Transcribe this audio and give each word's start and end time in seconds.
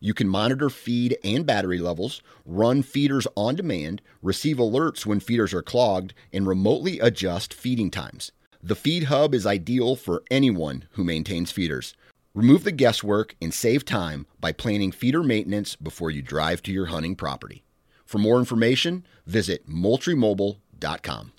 you 0.00 0.14
can 0.14 0.28
monitor 0.28 0.70
feed 0.70 1.16
and 1.24 1.46
battery 1.46 1.78
levels, 1.78 2.22
run 2.44 2.82
feeders 2.82 3.26
on 3.36 3.54
demand, 3.56 4.02
receive 4.22 4.56
alerts 4.56 5.06
when 5.06 5.20
feeders 5.20 5.52
are 5.54 5.62
clogged, 5.62 6.14
and 6.32 6.46
remotely 6.46 7.00
adjust 7.00 7.54
feeding 7.54 7.90
times. 7.90 8.32
The 8.62 8.74
Feed 8.74 9.04
Hub 9.04 9.34
is 9.34 9.46
ideal 9.46 9.96
for 9.96 10.22
anyone 10.30 10.84
who 10.92 11.04
maintains 11.04 11.52
feeders. 11.52 11.94
Remove 12.34 12.64
the 12.64 12.72
guesswork 12.72 13.36
and 13.40 13.54
save 13.54 13.84
time 13.84 14.26
by 14.40 14.52
planning 14.52 14.92
feeder 14.92 15.22
maintenance 15.22 15.76
before 15.76 16.10
you 16.10 16.20
drive 16.20 16.62
to 16.62 16.72
your 16.72 16.86
hunting 16.86 17.16
property. 17.16 17.64
For 18.04 18.18
more 18.18 18.38
information, 18.38 19.06
visit 19.26 19.68
moultriemobile.com. 19.68 21.32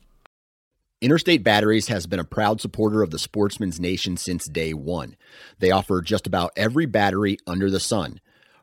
Interstate 1.00 1.44
Batteries 1.44 1.90
has 1.90 2.08
been 2.08 2.20
a 2.20 2.24
proud 2.24 2.60
supporter 2.60 3.04
of 3.04 3.12
the 3.12 3.20
Sportsman's 3.20 3.80
Nation 3.80 4.18
since 4.18 4.46
day 4.48 4.74
one. 4.74 5.16
They 5.60 5.70
offer 5.70 6.02
just 6.02 6.26
about 6.26 6.54
every 6.56 6.88
battery 6.88 7.38
under 7.46 7.70
the 7.70 7.80
sun 7.80 8.20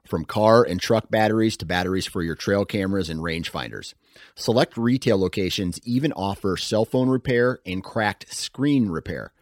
from 0.06 0.24
car 0.24 0.62
and 0.62 0.80
truck 0.80 1.10
batteries 1.10 1.56
to 1.58 1.66
batteries 1.66 2.06
for 2.06 2.22
your 2.22 2.34
trail 2.34 2.64
cameras 2.64 3.10
and 3.10 3.20
rangefinders. 3.20 3.94
Select 4.34 4.76
retail 4.76 5.18
locations 5.18 5.80
even 5.84 6.12
offer 6.12 6.56
cell 6.56 6.84
phone 6.84 7.08
repair 7.08 7.58
and 7.66 7.82
cracked 7.82 8.32
screen 8.32 8.88
repair. 8.88 9.32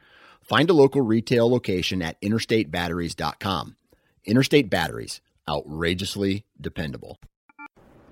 Find 0.41 0.69
a 0.71 0.75
local 0.75 1.03
retail 1.03 1.51
location 1.51 2.03
at 2.03 2.21
interstatebatteries.com. 2.21 3.77
Interstate 4.25 4.71
Batteries, 4.71 5.21
outrageously 5.49 6.45
dependable. 6.61 7.19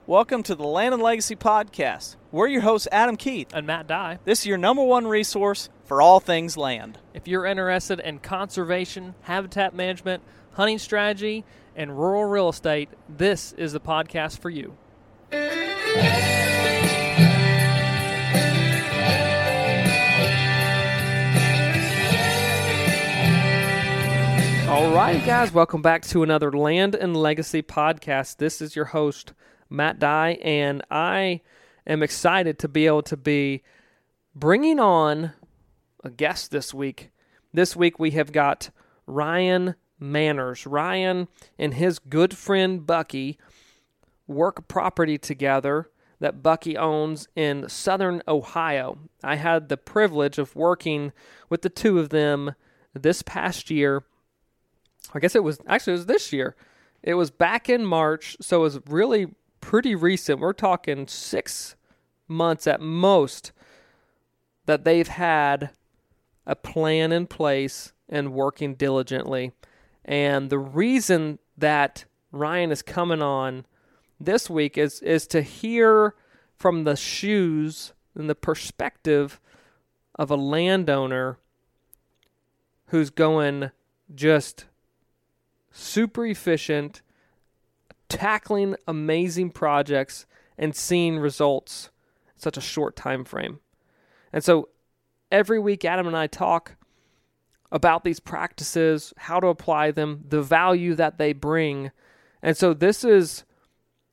Welcome 0.07 0.43
to 0.45 0.57
the 0.57 0.67
Land 0.67 0.93
and 0.93 1.03
Legacy 1.03 1.37
Podcast. 1.37 2.17
We're 2.33 2.49
your 2.49 2.63
hosts, 2.63 2.89
Adam 2.91 3.17
Keith. 3.17 3.53
And 3.55 3.65
Matt 3.65 3.87
Dye. 3.87 4.19
This 4.25 4.41
is 4.41 4.47
your 4.47 4.59
number 4.59 4.83
one 4.83 5.07
resource 5.07 5.69
for 5.85 6.03
all 6.03 6.19
things 6.19 6.57
land. 6.57 6.99
If 7.15 7.29
you're 7.29 7.47
interested 7.47 8.01
in 8.01 8.19
conservation, 8.19 9.15
habitat 9.21 9.73
management, 9.73 10.25
hunting 10.55 10.79
strategy, 10.79 11.45
and 11.77 11.99
rural 11.99 12.25
real 12.25 12.49
estate, 12.49 12.89
this 13.09 13.53
is 13.53 13.73
the 13.73 13.81
podcast 13.81 14.39
for 14.39 14.51
you. 14.51 14.77
All 24.71 24.95
right, 24.95 25.21
guys, 25.27 25.53
welcome 25.53 25.83
back 25.83 26.03
to 26.03 26.23
another 26.23 26.53
Land 26.53 26.95
and 26.95 27.17
Legacy 27.17 27.61
podcast. 27.61 28.37
This 28.37 28.61
is 28.61 28.77
your 28.77 28.85
host, 28.87 29.33
Matt 29.69 29.99
Dye, 29.99 30.39
and 30.43 30.83
I 30.91 31.41
am 31.87 32.03
excited 32.03 32.59
to 32.61 32.69
be 32.69 32.87
able 32.87 33.03
to 33.03 33.17
be 33.17 33.63
bringing 34.35 34.79
on 34.79 35.33
a 36.05 36.11
guest 36.11 36.51
this 36.51 36.73
week. 36.73 37.11
This 37.53 37.75
week 37.75 37.99
we 37.99 38.13
have 38.13 38.31
got 38.31 38.71
Ryan 39.07 39.75
Manners. 40.01 40.67
Ryan 40.67 41.29
and 41.59 41.75
his 41.75 41.99
good 41.99 42.37
friend 42.37 42.87
Bucky 42.87 43.39
work 44.27 44.67
property 44.67 45.19
together 45.19 45.91
that 46.19 46.43
Bucky 46.43 46.77
owns 46.77 47.29
in 47.37 47.69
southern 47.69 48.23
Ohio. 48.27 48.99
I 49.23 49.37
had 49.37 49.69
the 49.69 49.77
privilege 49.77 50.39
of 50.39 50.57
working 50.57 51.13
with 51.49 51.63
the 51.63 51.69
two 51.69 51.99
of 51.99 52.09
them 52.11 52.55
this 52.95 53.23
past 53.23 53.71
year. 53.71 54.05
I 55.15 55.19
guess 55.19 55.35
it 55.35 55.45
was 55.45 55.59
actually 55.67 55.95
it 55.95 55.97
was 55.97 56.07
this 56.07 56.33
year. 56.33 56.57
It 57.03 57.15
was 57.15 57.31
back 57.31 57.69
in 57.69 57.87
March, 57.87 58.37
so 58.41 58.59
it 58.59 58.63
was 58.63 58.81
really 58.87 59.35
pretty 59.61 59.95
recent. 59.95 60.41
We're 60.41 60.53
talking 60.53 61.09
6 61.09 61.77
months 62.29 62.67
at 62.67 62.81
most 62.81 63.53
that 64.67 64.85
they've 64.85 65.09
had 65.09 65.71
a 66.47 66.55
plan 66.55 67.13
in 67.13 67.27
place 67.27 67.93
and 68.09 68.33
working 68.33 68.75
diligently. 68.75 69.53
And 70.05 70.51
the 70.51 70.59
reason 70.59 71.39
that 71.57 72.05
Ryan 72.33 72.71
is 72.71 72.83
coming 72.83 73.23
on 73.23 73.67
this 74.19 74.49
week 74.51 74.77
is 74.77 75.01
is 75.01 75.27
to 75.29 75.43
hear 75.43 76.15
from 76.57 76.85
the 76.85 76.97
shoes 76.97 77.93
and 78.15 78.29
the 78.29 78.35
perspective 78.35 79.41
of 80.15 80.31
a 80.31 80.37
landowner 80.37 81.39
who's 82.87 83.11
going 83.11 83.71
just 84.15 84.67
super 85.71 86.27
efficient, 86.27 87.03
tackling 88.09 88.77
amazing 88.87 89.51
projects 89.51 90.27
and 90.59 90.75
seeing 90.75 91.19
results 91.19 91.91
in 92.35 92.41
such 92.41 92.57
a 92.57 92.61
short 92.61 92.97
time 92.97 93.25
frame. 93.25 93.61
And 94.33 94.45
so 94.45 94.69
every 95.33 95.59
week 95.59 95.85
Adam 95.85 96.07
and 96.07 96.17
I 96.17 96.27
talk 96.27 96.77
about 97.73 98.05
these 98.05 98.21
practices, 98.21 99.13
how 99.17 99.41
to 99.41 99.47
apply 99.47 99.91
them, 99.91 100.25
the 100.29 100.43
value 100.43 100.95
that 100.95 101.19
they 101.19 101.33
bring. 101.33 101.91
And 102.43 102.57
so 102.57 102.75
this 102.75 103.05
is 103.05 103.45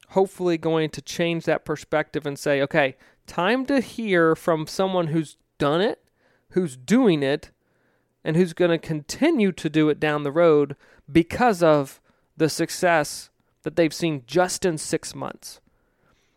hopefully 0.10 0.58
going 0.58 0.90
to 0.92 1.02
change 1.02 1.46
that 1.46 1.66
perspective 1.66 2.26
and 2.26 2.38
say, 2.38 2.62
okay, 2.62 2.96
time 3.26 3.66
to 3.66 3.82
hear 3.82 4.36
from 4.36 4.68
someone 4.68 5.08
who's 5.08 5.38
done 5.58 5.82
it, 5.82 6.04
who's 6.52 6.78
doing 6.78 7.24
it, 7.24 7.52
and 8.24 8.36
who's 8.36 8.54
going 8.54 8.72
to 8.72 8.78
continue 8.78 9.52
to 9.52 9.70
do 9.70 9.90
it 9.90 10.00
down 10.00 10.24
the 10.24 10.32
road 10.32 10.76
because 11.12 11.64
of 11.64 12.00
the 12.36 12.50
success 12.50 13.30
that 13.64 13.76
they've 13.76 13.94
seen 13.94 14.24
just 14.28 14.66
in 14.66 14.78
six 14.78 15.16
months. 15.16 15.60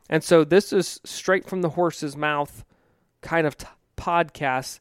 And 0.08 0.24
so 0.24 0.42
this 0.42 0.72
is 0.72 1.00
straight 1.04 1.48
from 1.48 1.62
the 1.62 1.70
horse's 1.70 2.16
mouth 2.16 2.64
kind 3.20 3.46
of 3.46 3.56
t- 3.56 3.66
podcast 3.96 4.80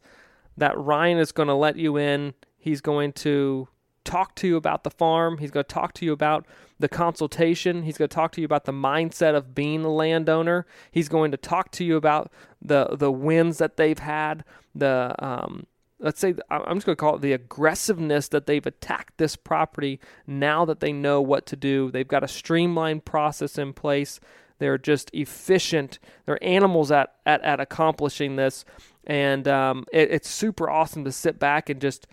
that 0.60 0.78
Ryan 0.78 1.18
is 1.18 1.32
going 1.32 1.48
to 1.48 1.54
let 1.54 1.76
you 1.76 1.98
in. 1.98 2.34
He's 2.58 2.82
going 2.82 3.14
to 3.14 3.68
talk 4.04 4.36
to 4.36 4.48
you 4.48 4.56
about 4.56 4.84
the 4.84 4.90
farm. 4.90 5.38
He's 5.38 5.52
going 5.52 5.66
to 5.66 5.74
talk 5.74 5.94
to 5.96 6.06
you 6.06 6.12
about 6.12 6.46
the 6.80 6.90
consultation. 6.90 7.84
He's 7.84 7.98
going 7.98 8.10
to 8.10 8.16
talk 8.16 8.32
to 8.34 8.42
you 8.42 8.46
about 8.46 8.66
the 8.66 8.72
mindset 8.72 9.36
of 9.36 9.54
being 9.54 9.84
a 9.84 9.90
landowner. 9.90 10.66
He's 10.92 11.10
going 11.10 11.32
to 11.32 11.38
talk 11.38 11.72
to 11.72 11.84
you 11.84 11.96
about 11.96 12.32
the 12.62 12.90
the 12.92 13.12
wins 13.12 13.58
that 13.58 13.78
they've 13.78 14.00
had. 14.00 14.44
The 14.74 15.16
um, 15.20 15.66
let's 16.00 16.20
say 16.20 16.34
I'm 16.50 16.78
just 16.78 16.86
going 16.86 16.96
to 16.96 17.00
call 17.00 17.16
it 17.16 17.22
the 17.22 17.34
aggressiveness 17.34 18.28
that 18.30 18.46
they've 18.48 18.66
attacked 18.66 19.18
this 19.18 19.36
property 19.36 20.00
now 20.26 20.66
that 20.66 20.80
they 20.80 20.94
know 20.94 21.22
what 21.22 21.46
to 21.48 21.56
do. 21.56 21.92
They've 21.92 22.08
got 22.08 22.24
a 22.24 22.28
streamlined 22.28 23.06
process 23.06 23.58
in 23.58 23.74
place. 23.74 24.20
They're 24.60 24.78
just 24.78 25.10
efficient. 25.14 26.00
They're 26.26 26.44
animals 26.44 26.92
at, 26.92 27.16
at, 27.26 27.42
at 27.44 27.60
accomplishing 27.60 28.36
this. 28.36 28.66
And 29.10 29.48
um, 29.48 29.86
it, 29.92 30.12
it's 30.12 30.30
super 30.30 30.70
awesome 30.70 31.04
to 31.04 31.12
sit 31.12 31.40
back 31.40 31.68
and 31.68 31.82
just 31.82 32.06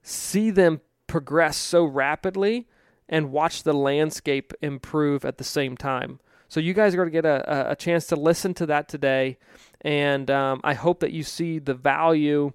see 0.00 0.50
them 0.50 0.80
progress 1.08 1.56
so 1.56 1.84
rapidly 1.84 2.68
and 3.08 3.32
watch 3.32 3.64
the 3.64 3.72
landscape 3.72 4.52
improve 4.62 5.24
at 5.24 5.38
the 5.38 5.44
same 5.44 5.76
time. 5.76 6.20
So 6.48 6.60
you 6.60 6.72
guys 6.72 6.94
are 6.94 6.98
going 6.98 7.08
to 7.08 7.12
get 7.12 7.24
a, 7.24 7.72
a 7.72 7.76
chance 7.76 8.06
to 8.06 8.16
listen 8.16 8.54
to 8.54 8.66
that 8.66 8.88
today, 8.88 9.38
and 9.80 10.30
um, 10.30 10.60
I 10.62 10.74
hope 10.74 11.00
that 11.00 11.10
you 11.10 11.24
see 11.24 11.58
the 11.58 11.74
value 11.74 12.52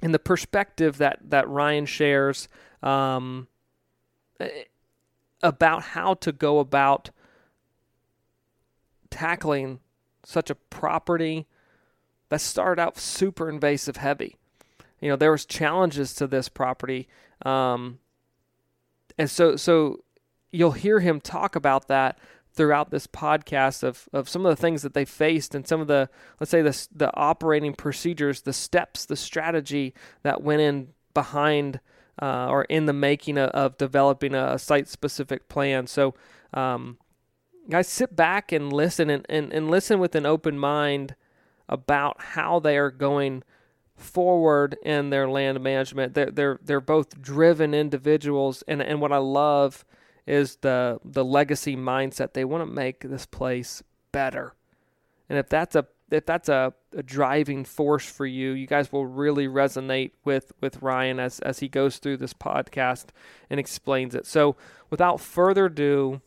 and 0.00 0.14
the 0.14 0.18
perspective 0.18 0.96
that 0.96 1.18
that 1.28 1.46
Ryan 1.46 1.84
shares 1.84 2.48
um, 2.82 3.48
about 5.42 5.82
how 5.82 6.14
to 6.14 6.32
go 6.32 6.58
about 6.58 7.10
tackling 9.10 9.80
such 10.24 10.48
a 10.48 10.54
property 10.54 11.46
that 12.32 12.40
started 12.40 12.80
out 12.80 12.96
super 12.96 13.50
invasive 13.50 13.96
heavy. 13.98 14.36
You 15.02 15.10
know, 15.10 15.16
there 15.16 15.32
was 15.32 15.44
challenges 15.44 16.14
to 16.14 16.26
this 16.26 16.48
property. 16.48 17.06
Um, 17.44 17.98
and 19.18 19.30
so, 19.30 19.56
so 19.56 20.02
you'll 20.50 20.72
hear 20.72 21.00
him 21.00 21.20
talk 21.20 21.56
about 21.56 21.88
that 21.88 22.18
throughout 22.54 22.90
this 22.90 23.06
podcast 23.06 23.82
of, 23.82 24.08
of 24.14 24.30
some 24.30 24.46
of 24.46 24.56
the 24.56 24.60
things 24.60 24.80
that 24.80 24.94
they 24.94 25.04
faced 25.04 25.54
and 25.54 25.68
some 25.68 25.82
of 25.82 25.88
the, 25.88 26.08
let's 26.40 26.50
say, 26.50 26.62
the, 26.62 26.88
the 26.94 27.14
operating 27.14 27.74
procedures, 27.74 28.40
the 28.40 28.54
steps, 28.54 29.04
the 29.04 29.16
strategy 29.16 29.92
that 30.22 30.42
went 30.42 30.62
in 30.62 30.88
behind 31.12 31.80
uh, 32.22 32.46
or 32.48 32.64
in 32.64 32.86
the 32.86 32.94
making 32.94 33.36
of, 33.36 33.50
of 33.50 33.76
developing 33.76 34.34
a, 34.34 34.58
site 34.58 34.88
specific 34.88 35.50
plan. 35.50 35.86
So, 35.86 36.14
um, 36.54 36.96
guys, 37.68 37.88
sit 37.88 38.16
back 38.16 38.52
and 38.52 38.72
listen 38.72 39.10
and, 39.10 39.26
and, 39.28 39.52
and 39.52 39.70
listen 39.70 39.98
with 39.98 40.14
an 40.14 40.24
open 40.24 40.58
mind 40.58 41.14
about 41.72 42.20
how 42.20 42.60
they 42.60 42.76
are 42.76 42.90
going 42.90 43.42
forward 43.96 44.76
in 44.82 45.08
their 45.10 45.28
land 45.28 45.60
management. 45.62 46.12
They're 46.14 46.30
they're 46.30 46.58
they're 46.62 46.80
both 46.80 47.20
driven 47.20 47.72
individuals, 47.72 48.62
and 48.68 48.82
and 48.82 49.00
what 49.00 49.12
I 49.12 49.16
love 49.16 49.84
is 50.26 50.56
the 50.56 51.00
the 51.04 51.24
legacy 51.24 51.76
mindset. 51.76 52.34
They 52.34 52.44
want 52.44 52.62
to 52.62 52.72
make 52.72 53.00
this 53.00 53.24
place 53.24 53.82
better. 54.12 54.54
And 55.28 55.38
if 55.38 55.48
that's 55.48 55.74
a 55.74 55.86
if 56.10 56.26
that's 56.26 56.50
a, 56.50 56.74
a 56.94 57.02
driving 57.02 57.64
force 57.64 58.04
for 58.04 58.26
you, 58.26 58.50
you 58.50 58.66
guys 58.66 58.92
will 58.92 59.06
really 59.06 59.48
resonate 59.48 60.10
with 60.26 60.52
with 60.60 60.82
Ryan 60.82 61.18
as 61.18 61.40
as 61.40 61.60
he 61.60 61.68
goes 61.68 61.96
through 61.96 62.18
this 62.18 62.34
podcast 62.34 63.06
and 63.48 63.58
explains 63.58 64.14
it. 64.14 64.26
So, 64.26 64.56
without 64.90 65.20
further 65.20 65.66
ado, 65.66 66.20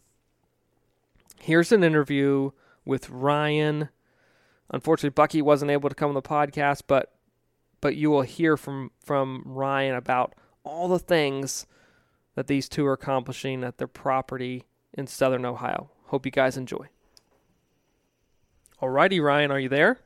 here's 1.39 1.71
an 1.71 1.83
interview 1.83 2.50
with 2.83 3.09
Ryan. 3.12 3.89
Unfortunately, 4.71 5.12
Bucky 5.12 5.41
wasn't 5.41 5.71
able 5.71 5.89
to 5.89 5.95
come 5.95 6.09
on 6.09 6.15
the 6.15 6.21
podcast, 6.21 6.83
but 6.88 7.12
but 7.81 7.95
you 7.95 8.09
will 8.09 8.23
hear 8.23 8.57
from 8.57 8.91
from 9.03 9.44
Ryan 9.45 9.95
about 9.95 10.33
all 10.63 10.88
the 10.88 11.00
things 11.00 11.67
that 12.35 12.47
these 12.47 12.67
two 12.67 12.85
are 12.85 12.94
accomplishing 12.94 13.63
at 13.63 13.77
their 13.77 13.88
property 13.88 14.63
in 14.94 15.07
southern 15.07 15.45
Ohio. 15.45 15.89
Hope 16.07 16.25
you 16.25 16.31
guys 16.31 16.57
enjoy. 16.57 16.88
Alrighty, 18.81 19.21
Ryan, 19.21 19.51
are 19.51 19.59
you 19.59 19.69
there? 19.69 20.00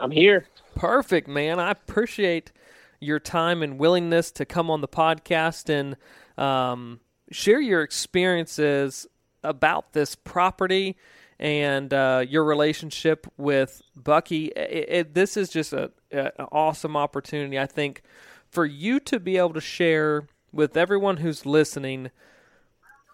I'm 0.00 0.10
here. 0.10 0.46
Perfect, 0.74 1.28
man. 1.28 1.60
I 1.60 1.70
appreciate 1.70 2.52
your 3.00 3.20
time 3.20 3.62
and 3.62 3.78
willingness 3.78 4.30
to 4.32 4.44
come 4.44 4.70
on 4.70 4.80
the 4.80 4.88
podcast 4.88 5.68
and 5.68 5.96
um, 6.42 7.00
share 7.30 7.60
your 7.60 7.82
experiences 7.82 9.06
about 9.42 9.92
this 9.92 10.14
property 10.14 10.96
and 11.40 11.92
uh, 11.94 12.22
your 12.28 12.44
relationship 12.44 13.26
with 13.38 13.80
Bucky. 13.96 14.46
It, 14.48 14.86
it, 14.88 15.14
this 15.14 15.38
is 15.38 15.48
just 15.48 15.72
a, 15.72 15.90
a, 16.12 16.26
an 16.38 16.46
awesome 16.52 16.96
opportunity, 16.96 17.58
I 17.58 17.66
think, 17.66 18.02
for 18.50 18.66
you 18.66 19.00
to 19.00 19.18
be 19.18 19.38
able 19.38 19.54
to 19.54 19.60
share 19.60 20.28
with 20.52 20.76
everyone 20.76 21.16
who's 21.16 21.46
listening 21.46 22.10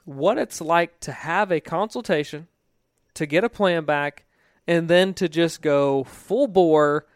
what 0.04 0.38
it's 0.38 0.60
like 0.60 0.98
to 1.00 1.12
have 1.12 1.52
a 1.52 1.60
consultation, 1.60 2.48
to 3.14 3.26
get 3.26 3.44
a 3.44 3.48
plan 3.48 3.84
back, 3.84 4.24
and 4.66 4.88
then 4.88 5.14
to 5.14 5.28
just 5.28 5.62
go 5.62 6.02
full 6.04 6.48
bore 6.48 7.06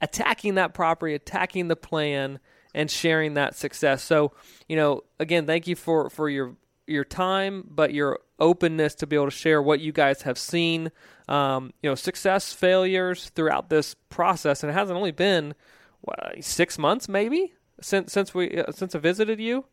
attacking 0.00 0.54
that 0.54 0.74
property, 0.74 1.14
attacking 1.14 1.66
the 1.66 1.76
plan, 1.76 2.38
and 2.72 2.90
sharing 2.90 3.34
that 3.34 3.56
success. 3.56 4.02
So, 4.02 4.32
you 4.68 4.76
know, 4.76 5.02
again, 5.18 5.46
thank 5.46 5.66
you 5.66 5.74
for 5.74 6.08
for 6.10 6.28
your 6.28 6.56
your 6.86 7.04
time, 7.04 7.66
but 7.68 7.94
your 7.94 8.20
openness 8.38 8.94
to 8.96 9.06
be 9.06 9.16
able 9.16 9.26
to 9.26 9.30
share 9.30 9.62
what 9.62 9.80
you 9.80 9.92
guys 9.92 10.22
have 10.22 10.38
seen, 10.38 10.90
um, 11.28 11.72
you 11.82 11.90
know, 11.90 11.94
success, 11.94 12.52
failures 12.52 13.30
throughout 13.34 13.70
this 13.70 13.94
process, 14.08 14.62
and 14.62 14.70
it 14.70 14.74
hasn't 14.74 14.96
only 14.96 15.12
been 15.12 15.54
what, 16.00 16.36
six 16.40 16.78
months, 16.78 17.08
maybe 17.08 17.52
since 17.80 18.12
since 18.12 18.34
we 18.34 18.58
uh, 18.58 18.72
since 18.72 18.94
I 18.94 18.98
visited 18.98 19.40
you. 19.40 19.64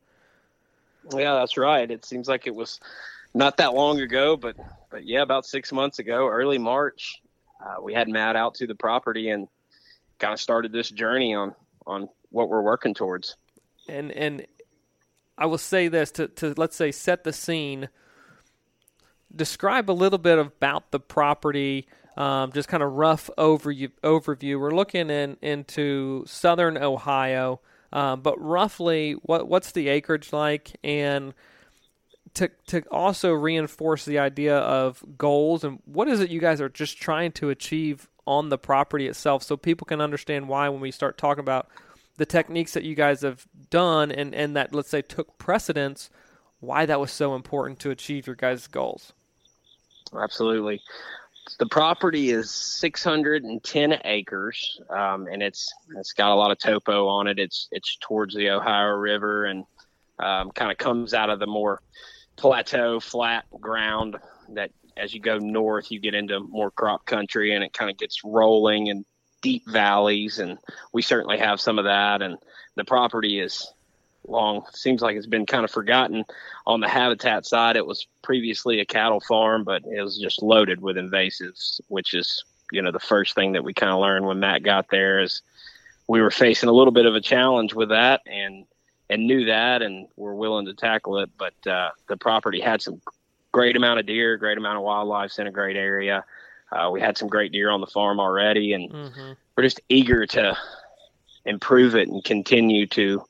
Yeah, 1.14 1.34
that's 1.34 1.58
right. 1.58 1.90
It 1.90 2.06
seems 2.06 2.28
like 2.28 2.48
it 2.48 2.56
was 2.56 2.80
not 3.34 3.58
that 3.58 3.74
long 3.74 4.00
ago, 4.00 4.38
but 4.38 4.56
but 4.90 5.06
yeah, 5.06 5.22
about 5.22 5.46
six 5.46 5.72
months 5.72 6.00
ago, 6.00 6.28
early 6.28 6.58
March, 6.58 7.22
uh, 7.64 7.82
we 7.82 7.94
had 7.94 8.08
Matt 8.08 8.36
out 8.36 8.56
to 8.56 8.68
the 8.68 8.76
property 8.76 9.30
and 9.30 9.48
kind 10.20 10.34
of 10.34 10.40
started 10.40 10.72
this 10.72 10.90
journey 10.90 11.34
on 11.34 11.56
on 11.86 12.10
what 12.30 12.50
we're 12.50 12.62
working 12.62 12.94
towards. 12.94 13.36
And 13.88 14.12
and 14.12 14.46
I 15.42 15.46
will 15.46 15.58
say 15.58 15.88
this 15.88 16.12
to 16.12 16.28
to 16.28 16.54
let's 16.56 16.76
say 16.76 16.92
set 16.92 17.24
the 17.24 17.34
scene. 17.34 17.90
Describe 19.36 19.90
a 19.90 19.94
little 19.94 20.20
bit 20.20 20.38
about 20.38 20.92
the 20.92 21.00
property. 21.00 21.88
Um, 22.16 22.52
just 22.52 22.68
kind 22.70 22.84
of 22.84 22.94
rough 22.94 23.32
overview. 23.40 23.90
Overview. 24.04 24.60
We're 24.60 24.76
looking 24.76 25.10
in 25.10 25.38
into 25.42 26.26
southern 26.28 26.78
Ohio, 26.78 27.60
um, 27.92 28.22
but 28.22 28.40
roughly, 28.40 29.14
what 29.24 29.48
what's 29.48 29.72
the 29.72 29.88
acreage 29.88 30.32
like, 30.32 30.78
and 30.84 31.34
to 32.36 32.52
to 32.68 32.84
also 32.92 33.34
reinforce 33.34 34.06
the 34.06 34.20
idea 34.20 34.58
of 34.58 35.04
goals 35.18 35.64
and 35.64 35.80
what 35.86 36.08
is 36.08 36.20
it 36.22 36.30
you 36.30 36.40
guys 36.40 36.62
are 36.62 36.70
just 36.70 36.98
trying 36.98 37.32
to 37.34 37.50
achieve 37.50 38.08
on 38.26 38.50
the 38.50 38.58
property 38.58 39.08
itself 39.08 39.44
so 39.44 39.58
people 39.58 39.86
can 39.86 40.00
understand 40.00 40.48
why 40.48 40.70
when 40.70 40.80
we 40.80 40.92
start 40.92 41.18
talking 41.18 41.42
about 41.42 41.68
the 42.18 42.26
techniques 42.26 42.74
that 42.74 42.84
you 42.84 42.96
guys 42.96 43.22
have 43.22 43.48
done 43.70 44.12
and 44.12 44.34
and 44.36 44.56
that 44.56 44.74
let's 44.74 44.90
say 44.90 45.02
took 45.02 45.38
precedence 45.38 46.10
why 46.60 46.86
that 46.86 47.00
was 47.00 47.12
so 47.12 47.36
important 47.36 47.80
to 47.80 47.90
achieve 47.90 48.28
your 48.28 48.36
guys 48.36 48.68
goals. 48.68 49.14
Absolutely. 50.16 50.82
The 51.58 51.66
property 51.66 52.30
is 52.30 52.52
610 52.52 54.00
acres 54.06 54.80
um, 54.90 55.28
and 55.28 55.42
it's 55.42 55.74
it's 55.98 56.14
got 56.14 56.32
a 56.32 56.36
lot 56.36 56.52
of 56.52 56.60
topo 56.60 57.08
on 57.08 57.28
it. 57.28 57.40
It's 57.40 57.68
it's 57.72 57.98
towards 58.02 58.36
the 58.36 58.50
ohio 58.50 58.90
river 58.90 59.46
and 59.46 59.66
um, 60.20 60.52
kind 60.52 60.72
of 60.72 60.78
comes 60.78 61.14
out 61.14 61.30
of 61.30 61.40
the 61.40 61.48
more 61.48 61.82
plateau, 62.36 63.00
flat 63.00 63.46
ground 63.60 64.18
that 64.50 64.72
as 64.98 65.14
you 65.14 65.20
go 65.20 65.38
north, 65.38 65.92
you 65.92 66.00
get 66.00 66.14
into 66.14 66.40
more 66.40 66.72
crop 66.72 67.06
country 67.06 67.56
and 67.56 67.64
it 67.64 67.74
kind 67.74 67.90
of 67.90 67.98
gets 67.98 68.24
rolling 68.24 68.90
and 68.90 69.06
deep 69.42 69.68
valleys. 69.68 70.40
And 70.40 70.58
we 70.94 71.02
certainly 71.02 71.38
have 71.38 71.60
some 71.60 71.80
of 71.80 71.86
that. 71.86 72.22
And 72.22 72.38
the 72.76 72.86
property 72.86 73.40
is 73.40 73.72
long, 74.28 74.66
seems 74.74 75.02
like 75.02 75.16
it's 75.16 75.28
been 75.28 75.46
kind 75.46 75.64
of 75.64 75.72
forgotten. 75.72 76.24
On 76.66 76.80
the 76.80 76.88
habitat 76.88 77.46
side, 77.46 77.76
it 77.76 77.86
was 77.86 78.08
previously 78.22 78.80
a 78.80 78.86
cattle 78.86 79.20
farm, 79.20 79.64
but 79.64 79.84
it 79.86 80.02
was 80.02 80.18
just 80.18 80.42
loaded 80.42 80.82
with 80.82 80.96
invasives, 80.96 81.82
which 81.88 82.14
is, 82.14 82.44
you 82.72 82.82
know, 82.82 82.92
the 82.92 83.00
first 83.00 83.36
thing 83.36 83.54
that 83.54 83.64
we 83.64 83.74
kind 83.74 83.92
of 83.92 84.00
learned 84.00 84.26
when 84.26 84.40
Matt 84.40 84.64
got 84.64 84.90
there 84.90 85.20
is 85.20 85.42
we 86.08 86.22
were 86.22 86.32
facing 86.32 86.70
a 86.70 86.74
little 86.74 86.94
bit 86.94 87.06
of 87.06 87.16
a 87.16 87.22
challenge 87.22 87.74
with 87.74 87.90
that. 87.90 88.22
And 88.26 88.66
and 89.12 89.28
knew 89.28 89.46
that 89.46 89.82
and 89.82 90.08
were 90.16 90.34
willing 90.34 90.66
to 90.66 90.74
tackle 90.74 91.20
it. 91.20 91.30
But 91.38 91.68
uh, 91.68 91.90
the 92.08 92.16
property 92.16 92.62
had 92.62 92.82
some 92.82 93.02
great 93.52 93.76
amount 93.76 94.00
of 94.00 94.06
deer, 94.06 94.38
great 94.38 94.58
amount 94.58 94.78
of 94.78 94.84
wildlife 94.84 95.38
in 95.38 95.48
a 95.48 95.52
great 95.52 95.76
area. 95.76 96.24
Uh, 96.72 96.90
we 96.92 97.02
had 97.02 97.18
some 97.18 97.28
great 97.28 97.52
deer 97.52 97.70
on 97.70 97.82
the 97.82 97.88
farm 97.88 98.20
already, 98.20 98.74
and 98.74 98.92
mm-hmm. 98.92 99.32
we're 99.56 99.64
just 99.64 99.82
eager 99.90 100.26
to 100.26 100.58
improve 101.46 101.96
it 101.96 102.08
and 102.08 102.24
continue 102.24 102.88
to 102.88 103.24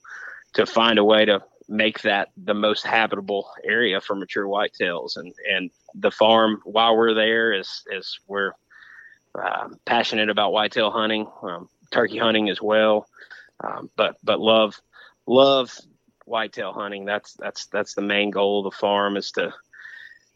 to 0.54 0.66
find 0.66 1.00
a 1.00 1.04
way 1.04 1.26
to 1.26 1.42
make 1.70 2.02
that 2.02 2.30
the 2.36 2.54
most 2.54 2.86
habitable 2.86 3.50
area 3.64 4.02
for 4.02 4.16
mature 4.16 4.46
whitetails. 4.46 5.18
And 5.18 5.34
and 5.50 5.72
the 5.96 6.12
farm, 6.12 6.62
while 6.66 6.96
we're 6.96 7.14
there, 7.14 7.54
is 7.54 7.84
is 7.92 8.20
we're 8.28 8.52
uh, 9.34 9.70
passionate 9.86 10.30
about 10.30 10.52
whitetail 10.52 10.92
hunting, 10.92 11.28
um, 11.42 11.70
turkey 11.90 12.18
hunting 12.18 12.50
as 12.50 12.62
well, 12.62 13.08
um, 13.64 13.90
but 13.96 14.18
but 14.24 14.40
love 14.40 14.80
love 15.26 15.76
whitetail 16.26 16.74
hunting. 16.74 17.06
That's 17.06 17.34
that's 17.34 17.66
that's 17.68 17.96
the 17.96 18.02
main 18.02 18.30
goal 18.30 18.60
of 18.60 18.72
the 18.72 18.78
farm 18.78 19.18
is 19.18 19.32
to 19.32 19.54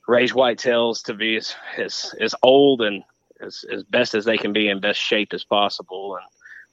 raise 0.07 0.33
whitetails 0.33 1.03
to 1.05 1.13
be 1.13 1.35
as 1.37 1.55
as, 1.77 2.13
as 2.19 2.35
old 2.43 2.81
and 2.81 3.03
as, 3.41 3.65
as 3.71 3.83
best 3.83 4.15
as 4.15 4.25
they 4.25 4.37
can 4.37 4.53
be 4.53 4.69
in 4.69 4.79
best 4.79 4.99
shape 4.99 5.33
as 5.33 5.43
possible. 5.43 6.15
And 6.15 6.25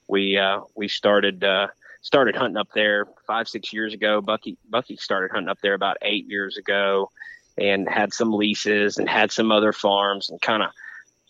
we 0.07 0.37
uh, 0.37 0.61
we 0.75 0.87
started 0.87 1.43
uh, 1.43 1.67
started 2.01 2.35
hunting 2.35 2.57
up 2.57 2.69
there 2.73 3.07
five 3.25 3.47
six 3.47 3.73
years 3.73 3.93
ago. 3.93 4.21
Bucky 4.21 4.57
Bucky 4.69 4.97
started 4.97 5.31
hunting 5.31 5.49
up 5.49 5.59
there 5.61 5.73
about 5.73 5.97
eight 6.01 6.27
years 6.27 6.57
ago, 6.57 7.09
and 7.57 7.87
had 7.87 8.13
some 8.13 8.33
leases 8.33 8.97
and 8.97 9.09
had 9.09 9.31
some 9.31 9.51
other 9.51 9.73
farms 9.73 10.29
and 10.29 10.41
kind 10.41 10.63
of 10.63 10.69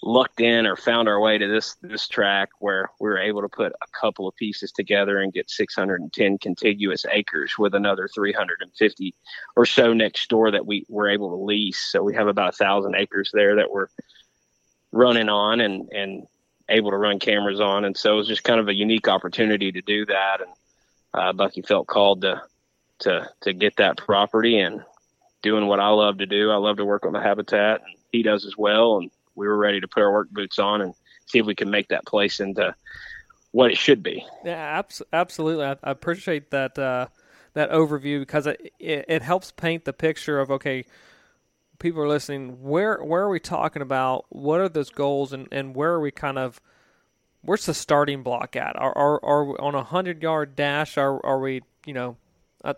lucked 0.06 0.42
in 0.42 0.68
or 0.68 0.76
found 0.76 1.08
our 1.08 1.20
way 1.20 1.38
to 1.38 1.48
this 1.48 1.76
this 1.82 2.08
track 2.08 2.50
where 2.60 2.90
we 3.00 3.10
were 3.10 3.18
able 3.18 3.42
to 3.42 3.50
put 3.50 3.72
a 3.72 4.00
couple 4.00 4.28
of 4.28 4.36
pieces 4.36 4.72
together 4.72 5.20
and 5.20 5.32
get 5.32 5.50
610 5.50 6.38
contiguous 6.40 7.06
acres 7.10 7.58
with 7.58 7.74
another 7.74 8.10
350 8.14 9.16
or 9.56 9.66
so 9.66 9.94
next 9.94 10.30
door 10.30 10.52
that 10.52 10.66
we 10.66 10.86
were 10.90 11.10
able 11.10 11.30
to 11.30 11.44
lease. 11.44 11.80
So 11.80 12.04
we 12.04 12.16
have 12.16 12.28
about 12.28 12.50
a 12.54 12.58
thousand 12.58 12.96
acres 12.96 13.32
there 13.34 13.56
that 13.56 13.72
we're 13.72 13.88
running 14.92 15.30
on 15.30 15.62
and 15.62 15.90
and 15.94 16.28
able 16.70 16.92
to 16.92 16.98
run 16.98 17.20
cameras 17.20 17.62
on. 17.62 17.86
And 17.86 17.96
so 17.96 18.14
it 18.14 18.18
was 18.18 18.28
just 18.28 18.44
kind 18.44 18.60
of 18.60 18.68
a 18.68 18.74
unique 18.74 19.08
opportunity 19.08 19.72
to 19.72 19.82
do 19.82 20.06
that. 20.08 20.38
And 20.42 20.52
uh, 21.14 21.34
Bucky 21.34 21.62
felt 21.62 21.88
called 21.88 22.22
to 22.22 22.42
to 23.00 23.30
to 23.42 23.54
get 23.54 23.78
that 23.78 23.98
property 23.98 24.60
and 24.60 24.82
doing 25.42 25.68
what 25.68 25.80
I 25.80 25.90
love 25.90 26.18
to 26.18 26.26
do. 26.26 26.52
I 26.52 26.58
love 26.58 26.78
to 26.78 26.86
work 26.86 27.06
on 27.06 27.14
the 27.14 27.22
habitat, 27.22 27.82
and 27.82 27.96
he 28.12 28.22
does 28.22 28.46
as 28.46 28.58
well. 28.58 28.98
And 28.98 29.12
we 29.36 29.48
were 29.48 29.58
ready 29.58 29.80
to 29.80 29.88
put 29.88 30.04
our 30.04 30.12
work 30.12 30.30
boots 30.30 30.60
on 30.60 30.82
and 30.82 30.94
see 31.26 31.40
if 31.40 31.46
we 31.46 31.56
can 31.56 31.70
make 31.70 31.90
that 31.90 32.06
place 32.06 32.40
into 32.40 32.76
what 33.52 33.72
it 33.72 33.78
should 33.78 34.04
be. 34.04 34.26
Yeah, 34.44 34.82
absolutely. 35.12 35.66
I, 35.66 35.78
appreciate 35.84 36.52
that 36.52 36.78
uh, 36.78 37.08
that 37.54 37.72
overview 37.72 38.20
because 38.20 38.48
it, 38.48 38.74
it, 38.80 39.06
it 39.08 39.22
helps 39.22 39.52
paint 39.52 39.86
the 39.86 39.94
picture 39.94 40.40
of 40.40 40.52
okay, 40.52 40.86
people 41.80 42.02
are 42.02 42.08
listening. 42.08 42.62
Where 42.64 42.98
where 43.04 43.24
are 43.24 43.30
we 43.30 43.40
talking 43.40 43.82
about? 43.82 44.26
What 44.30 44.60
are 44.60 44.70
those 44.70 44.90
goals 44.90 45.34
and, 45.34 45.48
and 45.52 45.76
where 45.76 45.92
are 45.92 46.00
we 46.00 46.12
kind 46.12 46.38
of 46.38 46.60
where's 47.42 47.66
the 47.66 47.74
starting 47.74 48.24
block 48.24 48.56
at? 48.56 48.76
Are 48.76 48.96
are, 48.98 49.24
are 49.24 49.46
we 49.46 49.56
on 49.58 49.76
a 49.76 49.84
hundred 49.84 50.24
yard 50.24 50.56
dash? 50.56 50.98
Are 50.98 51.24
are 51.26 51.40
we 51.40 51.62
you 51.86 51.94
know 51.94 52.18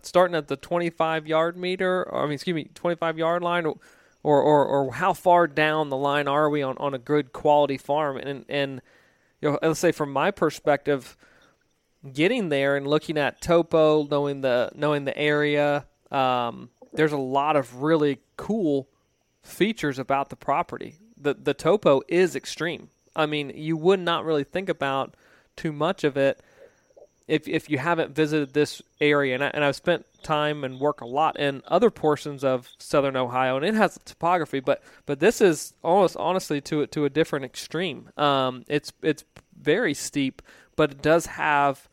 starting 0.02 0.36
at 0.36 0.50
the 0.50 0.58
twenty 0.58 0.90
five 0.90 1.26
yard 1.26 1.56
meter? 1.56 2.04
Or, 2.04 2.24
I 2.24 2.26
mean, 2.26 2.34
excuse 2.34 2.56
me, 2.56 2.70
twenty 2.74 2.98
five 2.98 3.18
yard 3.18 3.44
line 3.44 3.66
or, 4.25 4.41
or, 4.41 4.65
or 4.65 4.94
how 4.94 5.13
far 5.13 5.46
down 5.46 5.89
the 5.89 5.96
line 5.96 6.27
are 6.27 6.50
we 6.50 6.63
on, 6.63 6.75
on 6.79 6.96
a 6.96 6.98
good 6.98 7.32
quality 7.32 7.77
farm? 7.77 8.17
And, 8.17 8.44
and 8.50 8.82
you 9.39 9.51
know, 9.51 9.60
let's 9.62 9.79
say 9.79 9.91
from 9.91 10.12
my 10.12 10.32
perspective, 10.32 11.15
getting 12.12 12.50
there 12.50 12.75
and 12.75 12.88
looking 12.88 13.20
at 13.20 13.39
topo, 13.39 14.03
knowing 14.10 14.41
the 14.41 14.72
knowing 14.74 15.05
the 15.05 15.15
area, 15.15 15.86
um, 16.10 16.70
there's 16.94 17.12
a 17.12 17.17
lot 17.17 17.55
of 17.55 17.84
really 17.84 18.20
cool 18.36 18.89
features 19.44 20.00
about 20.00 20.29
the 20.29 20.36
property. 20.36 20.96
The 21.15 21.36
the 21.36 21.53
topo 21.53 22.01
is 22.08 22.36
extreme. 22.36 22.89
I 23.15 23.27
mean, 23.27 23.51
you 23.53 23.77
would 23.77 24.00
not 24.00 24.25
really 24.25 24.44
think 24.44 24.70
about 24.70 25.15
too 25.55 25.72
much 25.72 26.03
of 26.03 26.17
it 26.17 26.41
if 27.27 27.48
if 27.48 27.70
you 27.70 27.77
haven't 27.77 28.15
visited 28.15 28.53
this 28.53 28.82
area. 29.01 29.36
And, 29.36 29.44
I, 29.44 29.48
and 29.53 29.63
I've 29.63 29.75
spent 29.75 30.05
time 30.24 30.63
and 30.63 30.79
work 30.79 31.01
a 31.01 31.05
lot 31.05 31.39
in 31.39 31.62
other 31.67 31.89
portions 31.89 32.44
of 32.44 32.70
southern 32.77 33.15
Ohio, 33.15 33.58
and 33.58 33.65
it 33.65 33.75
has 33.75 34.00
topography, 34.05 34.60
but 34.60 34.84
but 35.05 35.20
this 35.20 35.41
is 35.41 35.74
almost 35.84 36.17
honestly 36.17 36.62
to 36.62 36.86
to 36.88 37.05
a 37.05 37.10
different 37.10 37.46
extreme. 37.46 38.10
Um, 38.17 38.63
it's 38.67 38.91
it's 39.01 39.24
very 39.60 39.94
steep, 39.94 40.41
but 40.75 40.91
it 40.91 41.01
does 41.01 41.25
have 41.25 41.88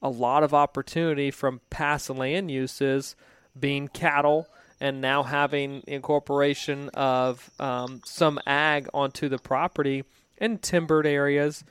a 0.00 0.08
lot 0.08 0.42
of 0.42 0.54
opportunity 0.54 1.30
from 1.30 1.60
past 1.70 2.08
land 2.08 2.50
uses 2.50 3.16
being 3.58 3.88
cattle 3.88 4.46
and 4.80 5.00
now 5.00 5.24
having 5.24 5.82
incorporation 5.86 6.88
of 6.90 7.50
um, 7.58 8.00
some 8.04 8.38
ag 8.46 8.88
onto 8.94 9.28
the 9.28 9.38
property 9.38 10.04
and 10.38 10.62
timbered 10.62 11.06
areas, 11.06 11.64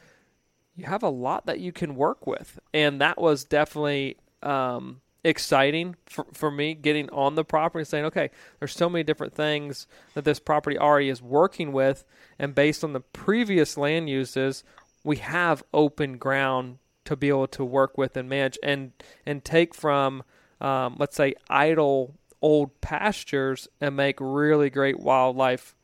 you 0.78 0.86
have 0.86 1.04
a 1.04 1.10
lot 1.10 1.48
that 1.48 1.60
you 1.60 1.72
can 1.72 1.96
work 1.96 2.28
with. 2.28 2.60
And 2.74 3.02
that 3.02 3.20
was 3.20 3.44
definitely 3.44 4.18
um, 4.44 5.02
exciting 5.24 5.96
for, 6.06 6.26
for 6.32 6.52
me 6.52 6.76
getting 6.76 7.10
on 7.10 7.36
the 7.36 7.44
property 7.44 7.82
and 7.82 7.88
saying, 7.88 8.06
okay, 8.06 8.30
there's 8.60 8.76
so 8.76 8.88
many 8.88 9.04
different 9.04 9.34
things 9.34 9.88
that 10.14 10.24
this 10.24 10.40
property 10.40 10.78
already 10.78 11.10
is 11.10 11.22
working 11.22 11.72
with. 11.72 12.06
And 12.38 12.54
based 12.54 12.84
on 12.84 12.94
the 12.94 13.00
previous 13.00 13.76
land 13.76 14.08
uses, 14.08 14.64
we 15.04 15.18
have 15.18 15.64
open 15.74 16.18
ground 16.18 16.78
to 17.06 17.16
be 17.16 17.30
able 17.30 17.48
to 17.48 17.66
work 17.66 17.98
with 17.98 18.16
and 18.16 18.30
manage 18.30 18.60
and, 18.62 18.92
and 19.26 19.44
take 19.44 19.74
from, 19.74 20.24
um, 20.62 20.96
let's 21.00 21.16
say, 21.16 21.34
idle 21.50 22.14
old 22.42 22.80
pastures 22.82 23.68
and 23.82 23.96
make 23.96 24.18
really 24.20 24.70
great 24.70 25.00
wildlife 25.00 25.76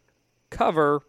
cover 0.51 1.01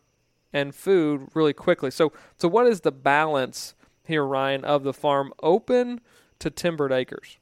and 0.54 0.74
food 0.74 1.28
really 1.34 1.52
quickly. 1.52 1.90
So 1.90 2.12
so 2.38 2.48
what 2.48 2.66
is 2.66 2.80
the 2.80 2.92
balance 2.92 3.74
here 4.04 4.24
Ryan 4.24 4.64
of 4.64 4.84
the 4.84 4.94
farm 4.94 5.34
open 5.42 6.00
to 6.38 6.48
timbered 6.48 6.92
acres? 6.92 7.36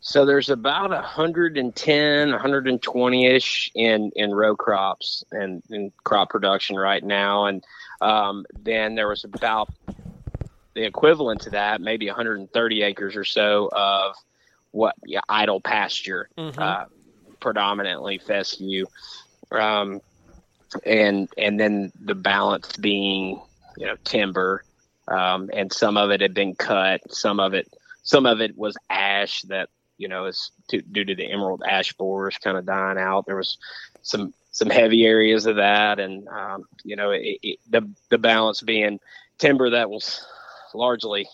So 0.00 0.24
there's 0.24 0.48
about 0.48 0.90
110, 0.90 2.28
120-ish 2.28 3.72
in, 3.74 4.12
in 4.14 4.32
row 4.32 4.54
crops 4.54 5.24
and 5.32 5.60
in 5.70 5.92
crop 6.04 6.30
production 6.30 6.76
right 6.76 7.02
now. 7.02 7.46
And 7.46 7.64
um, 8.00 8.46
then 8.60 8.94
there 8.94 9.08
was 9.08 9.24
about 9.24 9.68
the 10.74 10.84
equivalent 10.84 11.40
to 11.42 11.50
that, 11.50 11.80
maybe 11.80 12.06
130 12.06 12.82
acres 12.82 13.16
or 13.16 13.24
so 13.24 13.68
of 13.72 14.14
what 14.70 14.94
yeah, 15.04 15.20
idle 15.28 15.60
pasture. 15.60 16.28
Mm-hmm. 16.38 16.60
Uh, 16.60 16.84
predominantly 17.40 18.18
fescue, 18.18 18.86
um, 19.52 20.00
and 20.84 21.28
and 21.36 21.58
then 21.58 21.92
the 22.00 22.14
balance 22.14 22.76
being 22.76 23.40
you 23.76 23.86
know 23.86 23.96
timber, 24.04 24.64
um, 25.08 25.50
and 25.52 25.72
some 25.72 25.96
of 25.96 26.10
it 26.10 26.20
had 26.20 26.34
been 26.34 26.54
cut, 26.54 27.00
some 27.12 27.40
of 27.40 27.54
it 27.54 27.72
some 28.02 28.26
of 28.26 28.40
it 28.40 28.56
was 28.56 28.76
ash 28.90 29.42
that 29.42 29.68
you 29.98 30.08
know 30.08 30.26
is 30.26 30.50
to, 30.68 30.80
due 30.80 31.04
to 31.04 31.14
the 31.14 31.30
emerald 31.30 31.62
ash 31.66 31.92
borers 31.94 32.38
kind 32.38 32.56
of 32.56 32.66
dying 32.66 32.98
out. 32.98 33.26
There 33.26 33.36
was 33.36 33.58
some 34.02 34.32
some 34.50 34.70
heavy 34.70 35.04
areas 35.04 35.46
of 35.46 35.56
that, 35.56 36.00
and 36.00 36.26
um, 36.28 36.64
you 36.84 36.96
know 36.96 37.10
it, 37.10 37.38
it, 37.42 37.58
the 37.68 37.88
the 38.10 38.18
balance 38.18 38.62
being 38.62 39.00
timber 39.38 39.70
that 39.70 39.90
was 39.90 40.24
largely 40.74 41.28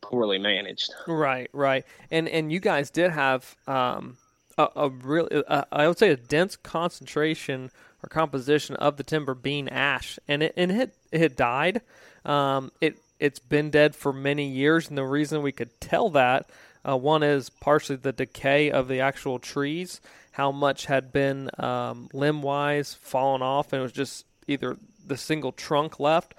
poorly 0.00 0.38
managed. 0.38 0.92
Right, 1.06 1.50
right, 1.52 1.84
and 2.10 2.28
and 2.28 2.52
you 2.52 2.60
guys 2.60 2.90
did 2.90 3.10
have 3.10 3.56
um, 3.66 4.16
a, 4.58 4.68
a 4.74 4.88
really, 4.90 5.42
I 5.48 5.86
would 5.86 5.98
say, 5.98 6.10
a 6.10 6.16
dense 6.16 6.56
concentration 6.56 7.70
or 8.02 8.08
composition 8.08 8.76
of 8.76 8.96
the 8.96 9.02
timber 9.02 9.34
being 9.34 9.68
ash, 9.68 10.18
and 10.28 10.42
it 10.42 10.54
and 10.56 10.70
it 10.70 10.94
it 11.12 11.20
had 11.20 11.36
died. 11.36 11.80
Um, 12.24 12.72
it 12.80 12.98
it's 13.18 13.38
been 13.38 13.70
dead 13.70 13.96
for 13.96 14.12
many 14.12 14.48
years, 14.48 14.88
and 14.88 14.96
the 14.96 15.04
reason 15.04 15.42
we 15.42 15.52
could 15.52 15.80
tell 15.80 16.10
that 16.10 16.48
uh, 16.88 16.96
one 16.96 17.22
is 17.22 17.50
partially 17.50 17.96
the 17.96 18.12
decay 18.12 18.70
of 18.70 18.88
the 18.88 19.00
actual 19.00 19.38
trees, 19.38 20.00
how 20.32 20.52
much 20.52 20.86
had 20.86 21.12
been 21.12 21.50
um, 21.58 22.08
limb 22.12 22.42
wise 22.42 22.94
fallen 22.94 23.42
off, 23.42 23.72
and 23.72 23.80
it 23.80 23.82
was 23.82 23.92
just 23.92 24.24
either 24.46 24.76
the 25.06 25.16
single 25.16 25.52
trunk 25.52 25.98
left, 25.98 26.34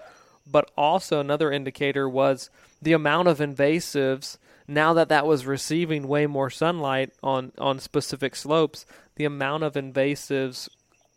but 0.50 0.72
also 0.78 1.20
another 1.20 1.51
indicator 1.51 2.08
was 2.08 2.50
the 2.82 2.94
amount 2.94 3.28
of 3.28 3.39
invasives. 3.39 4.38
Now 4.68 4.94
that 4.94 5.10
that 5.10 5.25
was 5.25 5.46
receiving 5.46 6.08
way 6.08 6.28
more 6.28 6.50
sunlight 6.50 7.12
on, 7.24 7.51
on 7.58 7.80
specific 7.80 8.36
slopes, 8.36 8.86
the 9.16 9.25
amount 9.25 9.63
of 9.63 9.74
invasives 9.74 10.70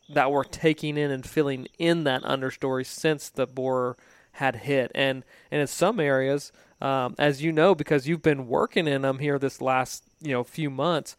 that 0.09 0.30
were 0.30 0.44
taking 0.44 0.97
in 0.97 1.11
and 1.11 1.26
filling 1.26 1.68
in 1.78 2.04
that 2.04 2.23
understory 2.23 2.85
since 2.85 3.28
the 3.28 3.47
borer 3.47 3.97
had 4.32 4.56
hit. 4.56 4.90
And, 4.94 5.25
and 5.50 5.61
in 5.61 5.66
some 5.66 6.00
areas, 6.00 6.52
um, 6.80 7.14
as 7.18 7.42
you 7.42 7.52
know, 7.52 7.75
because 7.75 8.09
you've 8.09 8.23
been 8.23 8.49
working 8.49 8.88
in 8.88 9.02
them 9.02 9.18
here 9.18 9.38
this 9.38 9.61
last 9.61 10.04
you 10.21 10.32
know 10.32 10.44
few 10.44 10.71
months, 10.71 11.16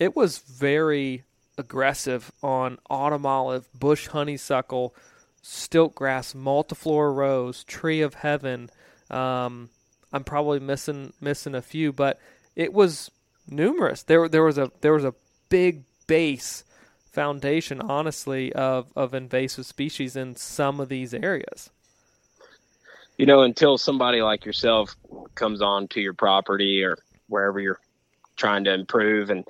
it 0.00 0.16
was 0.16 0.38
very 0.38 1.24
aggressive 1.58 2.30
on 2.42 2.78
autumn 2.88 3.26
olive, 3.26 3.68
bush 3.74 4.06
honeysuckle, 4.08 4.94
stiltgrass, 5.42 6.34
multiflora 6.34 7.14
rose, 7.14 7.64
tree 7.64 8.00
of 8.00 8.14
heaven, 8.14 8.70
um, 9.10 9.70
I'm 10.12 10.24
probably 10.24 10.60
missing 10.60 11.12
missing 11.20 11.54
a 11.54 11.62
few, 11.62 11.92
but 11.92 12.18
it 12.56 12.72
was 12.72 13.10
numerous. 13.48 14.02
There 14.02 14.28
there 14.28 14.42
was 14.42 14.58
a 14.58 14.70
there 14.80 14.92
was 14.92 15.04
a 15.04 15.14
big 15.48 15.82
base 16.06 16.64
foundation, 17.12 17.80
honestly, 17.80 18.52
of 18.52 18.92
of 18.96 19.14
invasive 19.14 19.66
species 19.66 20.16
in 20.16 20.36
some 20.36 20.80
of 20.80 20.88
these 20.88 21.14
areas. 21.14 21.70
You 23.16 23.26
know, 23.26 23.42
until 23.42 23.78
somebody 23.78 24.22
like 24.22 24.44
yourself 24.44 24.94
comes 25.34 25.60
on 25.60 25.88
to 25.88 26.00
your 26.00 26.14
property 26.14 26.84
or 26.84 26.98
wherever 27.28 27.58
you're 27.58 27.80
trying 28.36 28.64
to 28.64 28.72
improve 28.72 29.30
and 29.30 29.44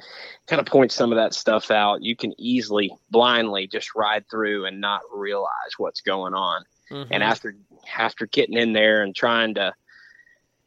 kind 0.47 0.59
of 0.61 0.67
point 0.67 0.91
some 0.91 1.13
of 1.13 1.17
that 1.17 1.35
stuff 1.35 1.71
out, 1.71 2.03
you 2.03 2.17
can 2.17 2.33
easily 2.39 2.91
blindly 3.11 3.67
just 3.67 3.95
ride 3.95 4.25
through 4.31 4.65
and 4.65 4.81
not 4.81 5.03
realize 5.13 5.75
what's 5.77 6.01
going 6.01 6.35
on. 6.35 6.65
Mm-hmm. 6.91 7.13
And 7.13 7.23
after 7.23 7.55
after 7.97 8.27
getting 8.27 8.57
in 8.57 8.73
there 8.73 9.03
and 9.03 9.15
trying 9.15 9.55
to 9.55 9.75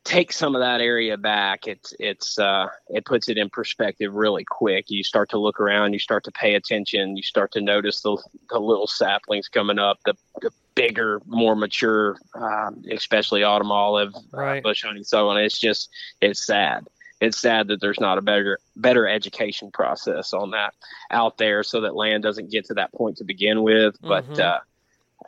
take 0.03 0.31
some 0.31 0.55
of 0.55 0.61
that 0.61 0.81
area 0.81 1.17
back, 1.17 1.67
it's 1.67 1.93
it's 1.99 2.39
uh, 2.39 2.67
it 2.89 3.05
puts 3.05 3.29
it 3.29 3.37
in 3.37 3.49
perspective 3.49 4.13
really 4.13 4.43
quick. 4.43 4.85
You 4.89 5.03
start 5.03 5.29
to 5.29 5.37
look 5.37 5.59
around, 5.59 5.93
you 5.93 5.99
start 5.99 6.23
to 6.25 6.31
pay 6.31 6.55
attention, 6.55 7.17
you 7.17 7.23
start 7.23 7.51
to 7.53 7.61
notice 7.61 8.01
the 8.01 8.17
the 8.49 8.59
little 8.59 8.87
saplings 8.87 9.47
coming 9.47 9.79
up, 9.79 9.99
the, 10.05 10.15
the 10.41 10.51
bigger, 10.75 11.21
more 11.25 11.55
mature, 11.55 12.17
um, 12.33 12.83
especially 12.91 13.43
autumn 13.43 13.71
olive, 13.71 14.15
uh, 14.15 14.19
right. 14.37 14.57
uh, 14.59 14.61
bush 14.61 14.83
honeysuckle, 14.83 15.31
and 15.31 15.45
it's 15.45 15.59
just 15.59 15.89
it's 16.21 16.45
sad. 16.45 16.87
It's 17.19 17.39
sad 17.39 17.67
that 17.67 17.81
there's 17.81 17.99
not 17.99 18.17
a 18.17 18.21
better 18.21 18.57
better 18.75 19.07
education 19.07 19.69
process 19.71 20.33
on 20.33 20.51
that 20.51 20.73
out 21.11 21.37
there, 21.37 21.61
so 21.63 21.81
that 21.81 21.95
land 21.95 22.23
doesn't 22.23 22.49
get 22.49 22.65
to 22.65 22.73
that 22.75 22.91
point 22.93 23.17
to 23.17 23.23
begin 23.23 23.61
with. 23.61 23.95
But 24.01 24.27
mm-hmm. 24.27 24.41
uh, 24.41 24.59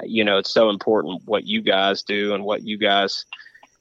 you 0.03 0.23
know, 0.23 0.39
it's 0.39 0.51
so 0.51 0.71
important 0.71 1.21
what 1.25 1.45
you 1.45 1.61
guys 1.61 2.01
do 2.01 2.33
and 2.33 2.43
what 2.43 2.63
you 2.63 2.79
guys 2.79 3.25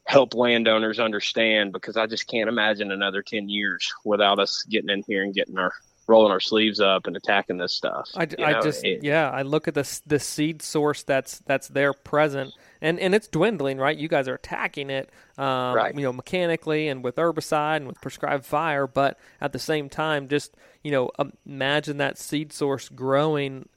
help 0.05 0.35
landowners 0.35 0.99
understand 0.99 1.73
because 1.73 1.97
I 1.97 2.07
just 2.07 2.27
can't 2.27 2.49
imagine 2.49 2.91
another 2.91 3.23
10 3.23 3.49
years 3.49 3.93
without 4.05 4.39
us 4.39 4.65
getting 4.65 4.91
in 4.91 5.03
here 5.07 5.23
and 5.23 5.35
getting 5.35 5.59
our 5.59 5.73
rolling 6.09 6.33
our 6.33 6.41
sleeves 6.41 6.81
up 6.81 7.07
and 7.07 7.17
attacking 7.17 7.59
this 7.59 7.73
stuff. 7.73 8.11
I, 8.15 8.27
I 8.39 8.61
just 8.61 8.85
it, 8.85 9.03
yeah, 9.03 9.31
I 9.31 9.43
look 9.43 9.69
at 9.69 9.75
the 9.75 10.01
the 10.07 10.19
seed 10.19 10.63
source 10.63 11.03
that's 11.03 11.39
that's 11.47 11.69
there 11.69 11.93
present 11.93 12.55
and 12.81 12.99
and 12.99 13.15
it's 13.15 13.29
dwindling, 13.29 13.79
right? 13.79 13.97
You 13.97 14.09
guys 14.09 14.29
are 14.29 14.35
attacking 14.35 14.91
it 14.91 15.11
um, 15.39 15.75
right. 15.75 15.95
you 15.95 16.03
know 16.03 16.13
mechanically 16.13 16.89
and 16.89 17.03
with 17.03 17.17
herbicide 17.17 17.77
and 17.77 17.87
with 17.87 18.01
prescribed 18.01 18.45
fire, 18.45 18.87
but 18.87 19.19
at 19.41 19.53
the 19.53 19.59
same 19.59 19.89
time 19.89 20.29
just, 20.29 20.55
you 20.83 20.91
know, 20.91 21.11
imagine 21.47 21.99
that 21.99 22.19
seed 22.19 22.53
source 22.53 22.89
growing 22.89 23.69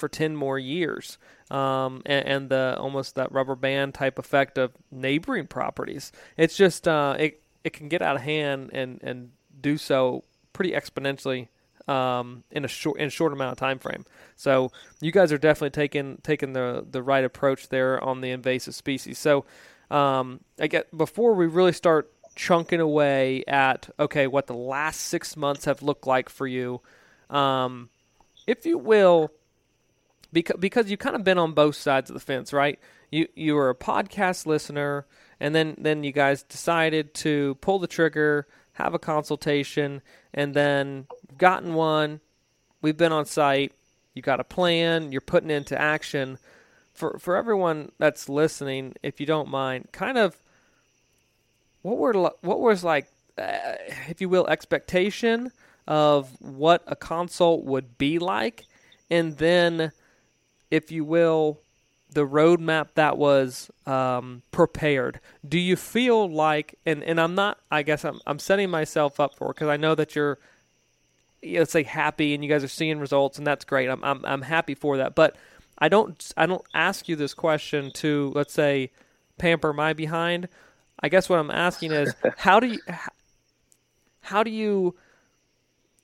for 0.00 0.08
10 0.08 0.34
more 0.34 0.58
years 0.58 1.18
um, 1.50 2.02
and, 2.06 2.26
and, 2.26 2.48
the 2.48 2.76
almost 2.78 3.16
that 3.16 3.30
rubber 3.32 3.54
band 3.54 3.94
type 3.94 4.18
effect 4.18 4.58
of 4.58 4.72
neighboring 4.90 5.46
properties. 5.46 6.10
It's 6.36 6.56
just 6.56 6.88
uh, 6.88 7.16
it 7.18 7.42
it 7.62 7.72
can 7.72 7.88
get 7.88 8.02
out 8.02 8.16
of 8.16 8.22
hand 8.22 8.70
and 8.72 9.00
and 9.02 9.30
do 9.60 9.76
so 9.76 10.24
pretty 10.52 10.72
exponentially 10.72 11.48
um, 11.88 12.44
in 12.50 12.64
a 12.64 12.68
short 12.68 12.98
in 12.98 13.08
a 13.08 13.10
short 13.10 13.32
amount 13.32 13.52
of 13.52 13.58
time 13.58 13.78
frame. 13.78 14.04
So 14.36 14.70
you 15.00 15.12
guys 15.12 15.32
are 15.32 15.38
definitely 15.38 15.70
taking 15.70 16.18
taking 16.22 16.52
the 16.52 16.86
the 16.88 17.02
right 17.02 17.24
approach 17.24 17.68
there 17.68 18.02
on 18.02 18.20
the 18.20 18.30
invasive 18.30 18.74
species. 18.74 19.18
So 19.18 19.44
um, 19.90 20.40
I 20.58 20.66
get 20.66 20.96
before 20.96 21.34
we 21.34 21.46
really 21.46 21.72
start 21.72 22.12
chunking 22.36 22.80
away 22.80 23.44
at 23.48 23.90
okay 23.98 24.26
what 24.26 24.46
the 24.46 24.54
last 24.54 25.00
six 25.00 25.36
months 25.36 25.64
have 25.64 25.82
looked 25.82 26.06
like 26.06 26.28
for 26.28 26.46
you, 26.46 26.80
um, 27.28 27.90
if 28.46 28.64
you 28.64 28.78
will 28.78 29.32
because 30.32 30.56
because 30.58 30.90
you've 30.90 31.00
kind 31.00 31.16
of 31.16 31.24
been 31.24 31.38
on 31.38 31.52
both 31.52 31.76
sides 31.76 32.10
of 32.10 32.14
the 32.14 32.20
fence, 32.20 32.52
right? 32.52 32.78
You 33.10 33.28
you 33.34 33.54
were 33.54 33.70
a 33.70 33.74
podcast 33.74 34.46
listener, 34.46 35.06
and 35.38 35.54
then 35.54 35.76
then 35.78 36.04
you 36.04 36.12
guys 36.12 36.42
decided 36.42 37.14
to 37.14 37.56
pull 37.56 37.78
the 37.78 37.86
trigger, 37.86 38.46
have 38.74 38.94
a 38.94 38.98
consultation, 38.98 40.02
and 40.32 40.54
then 40.54 41.06
gotten 41.38 41.74
one. 41.74 42.20
We've 42.82 42.96
been 42.96 43.12
on 43.12 43.26
site. 43.26 43.72
You 44.14 44.22
got 44.22 44.40
a 44.40 44.44
plan. 44.44 45.12
You're 45.12 45.20
putting 45.20 45.50
into 45.50 45.80
action. 45.80 46.38
For 46.92 47.18
for 47.18 47.36
everyone 47.36 47.92
that's 47.98 48.28
listening, 48.28 48.94
if 49.02 49.20
you 49.20 49.26
don't 49.26 49.48
mind, 49.48 49.88
kind 49.92 50.18
of 50.18 50.36
what 51.82 51.96
were 51.96 52.12
what 52.12 52.60
was 52.60 52.84
like, 52.84 53.06
uh, 53.38 53.74
if 54.08 54.20
you 54.20 54.28
will, 54.28 54.46
expectation 54.46 55.52
of 55.86 56.40
what 56.40 56.82
a 56.86 56.94
consult 56.94 57.64
would 57.64 57.96
be 57.96 58.18
like, 58.18 58.66
and 59.10 59.36
then, 59.38 59.92
if 60.70 60.90
you 60.90 61.04
will, 61.04 61.60
the 62.12 62.26
roadmap 62.26 62.88
that 62.94 63.16
was 63.16 63.70
um, 63.86 64.42
prepared. 64.50 65.20
Do 65.48 65.58
you 65.58 65.76
feel 65.76 66.28
like, 66.28 66.76
and, 66.84 67.02
and 67.04 67.20
I'm 67.20 67.34
not, 67.34 67.58
I 67.70 67.82
guess 67.82 68.04
I'm, 68.04 68.20
I'm 68.26 68.38
setting 68.38 68.70
myself 68.70 69.20
up 69.20 69.36
for 69.36 69.48
because 69.48 69.68
I 69.68 69.76
know 69.76 69.94
that 69.94 70.14
you're, 70.14 70.38
let's 71.42 71.72
say, 71.72 71.82
happy 71.82 72.34
and 72.34 72.42
you 72.44 72.50
guys 72.50 72.64
are 72.64 72.68
seeing 72.68 72.98
results, 72.98 73.38
and 73.38 73.46
that's 73.46 73.64
great. 73.64 73.88
I'm, 73.88 74.02
I'm, 74.02 74.24
I'm 74.24 74.42
happy 74.42 74.74
for 74.74 74.96
that. 74.98 75.14
But 75.14 75.36
I 75.78 75.88
don't, 75.88 76.32
I 76.36 76.46
don't 76.46 76.64
ask 76.74 77.08
you 77.08 77.16
this 77.16 77.34
question 77.34 77.90
to, 77.92 78.32
let's 78.34 78.52
say, 78.52 78.90
pamper 79.38 79.72
my 79.72 79.92
behind. 79.92 80.48
I 81.02 81.08
guess 81.08 81.28
what 81.28 81.38
I'm 81.38 81.50
asking 81.50 81.92
is, 81.92 82.14
how 82.36 82.60
do 82.60 82.66
you, 82.66 82.80
how 84.22 84.42
do 84.42 84.50
you 84.50 84.96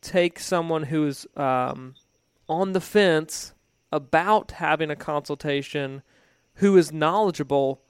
take 0.01 0.39
someone 0.39 0.85
who's 0.85 1.27
um, 1.37 1.95
on 2.49 2.73
the 2.73 2.81
fence 2.81 3.53
about 3.97 4.53
having 4.53 4.91
a 4.91 4.97
consultation 4.97 6.03
who 6.57 6.77
is 6.77 6.93
knowledgeable 6.93 7.81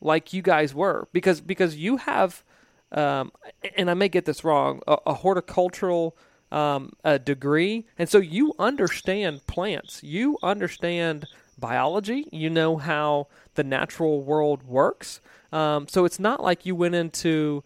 like 0.00 0.32
you 0.32 0.40
guys 0.40 0.74
were. 0.74 1.08
Because 1.12 1.40
because 1.40 1.76
you 1.76 1.98
have 1.98 2.44
um, 2.92 3.32
and 3.76 3.90
I 3.90 3.94
may 3.94 4.08
get 4.08 4.24
this 4.24 4.44
wrong 4.44 4.80
a, 4.86 4.96
a 5.06 5.14
horticultural 5.14 6.16
um, 6.50 6.92
a 7.04 7.18
degree. 7.18 7.86
And 7.98 8.08
so 8.08 8.18
you 8.18 8.54
understand 8.58 9.46
plants. 9.46 10.02
You 10.02 10.38
understand 10.42 11.26
biology. 11.58 12.26
You 12.32 12.48
know 12.48 12.76
how 12.76 13.26
the 13.54 13.64
natural 13.64 14.22
world 14.22 14.62
works. 14.62 15.20
Um, 15.52 15.88
so 15.88 16.04
it's 16.04 16.18
not 16.18 16.42
like 16.42 16.64
you 16.64 16.74
went 16.74 16.94
into 16.94 17.64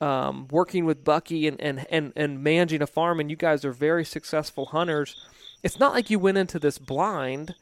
um, 0.00 0.48
working 0.50 0.84
with 0.84 1.04
Bucky 1.04 1.46
and, 1.46 1.60
and, 1.60 1.86
and, 1.88 2.12
and 2.16 2.42
managing 2.42 2.82
a 2.82 2.86
farm 2.86 3.20
and 3.20 3.30
you 3.30 3.36
guys 3.36 3.64
are 3.64 3.72
very 3.72 4.04
successful 4.04 4.66
hunters 4.66 5.16
it's 5.64 5.80
not 5.80 5.94
like 5.94 6.10
you 6.10 6.18
went 6.18 6.36
into 6.36 6.58
this 6.58 6.78
blind. 6.78 7.54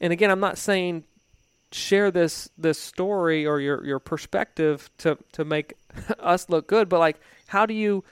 And 0.00 0.12
again, 0.12 0.30
I'm 0.30 0.38
not 0.38 0.58
saying 0.58 1.04
share 1.72 2.10
this 2.10 2.50
this 2.58 2.78
story 2.78 3.46
or 3.46 3.58
your 3.58 3.84
your 3.84 3.98
perspective 3.98 4.90
to 4.98 5.16
to 5.32 5.44
make 5.44 5.72
us 6.20 6.48
look 6.48 6.68
good, 6.68 6.88
but 6.88 7.00
like 7.00 7.18
how 7.46 7.66
do 7.66 7.74
you 7.74 8.04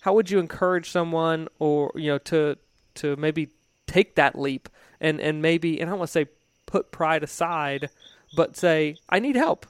how 0.00 0.14
would 0.14 0.30
you 0.30 0.38
encourage 0.38 0.90
someone 0.90 1.48
or 1.58 1.90
you 1.96 2.06
know 2.06 2.18
to 2.18 2.56
to 2.94 3.16
maybe 3.16 3.48
take 3.88 4.14
that 4.14 4.38
leap 4.38 4.68
and 5.00 5.20
and 5.20 5.42
maybe 5.42 5.80
and 5.80 5.90
I 5.90 5.92
don't 5.92 5.98
want 5.98 6.08
to 6.08 6.12
say 6.12 6.26
put 6.66 6.92
pride 6.92 7.24
aside, 7.24 7.90
but 8.36 8.56
say 8.56 8.96
I 9.10 9.18
need 9.18 9.34
help. 9.34 9.66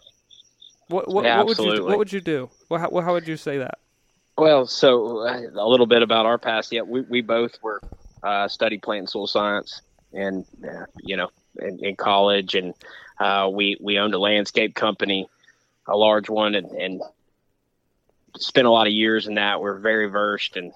What 0.88 1.08
what, 1.08 1.24
yeah, 1.24 1.38
what 1.38 1.46
would 1.46 1.58
you 1.58 1.84
what 1.84 1.96
would 1.96 2.12
you 2.12 2.20
do? 2.20 2.50
What, 2.68 2.82
how, 2.82 3.00
how 3.00 3.14
would 3.14 3.26
you 3.26 3.38
say 3.38 3.56
that? 3.56 3.78
Well, 4.36 4.66
so 4.66 5.26
uh, 5.26 5.40
a 5.54 5.66
little 5.66 5.86
bit 5.86 6.02
about 6.02 6.26
our 6.26 6.38
past. 6.38 6.70
Yeah, 6.70 6.82
we, 6.82 7.00
we 7.00 7.22
both 7.22 7.58
were 7.62 7.80
uh, 8.22 8.48
studied 8.48 8.82
plant 8.82 9.00
and 9.00 9.08
soil 9.08 9.26
science, 9.26 9.82
and 10.12 10.44
uh, 10.64 10.84
you 11.02 11.16
know, 11.16 11.28
in, 11.60 11.84
in 11.84 11.96
college, 11.96 12.54
and 12.54 12.74
uh, 13.18 13.48
we 13.52 13.76
we 13.80 13.98
owned 13.98 14.14
a 14.14 14.18
landscape 14.18 14.74
company, 14.74 15.28
a 15.86 15.96
large 15.96 16.28
one, 16.28 16.54
and, 16.54 16.70
and 16.72 17.02
spent 18.36 18.66
a 18.66 18.70
lot 18.70 18.86
of 18.86 18.92
years 18.92 19.26
in 19.26 19.34
that. 19.34 19.60
We're 19.60 19.78
very 19.78 20.06
versed 20.06 20.56
in 20.56 20.72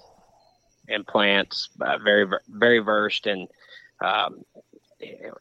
in 0.89 1.05
plants, 1.05 1.69
uh, 1.81 1.99
very 1.99 2.27
very 2.49 2.79
versed 2.81 3.27
in 3.27 3.49
um, 4.01 4.45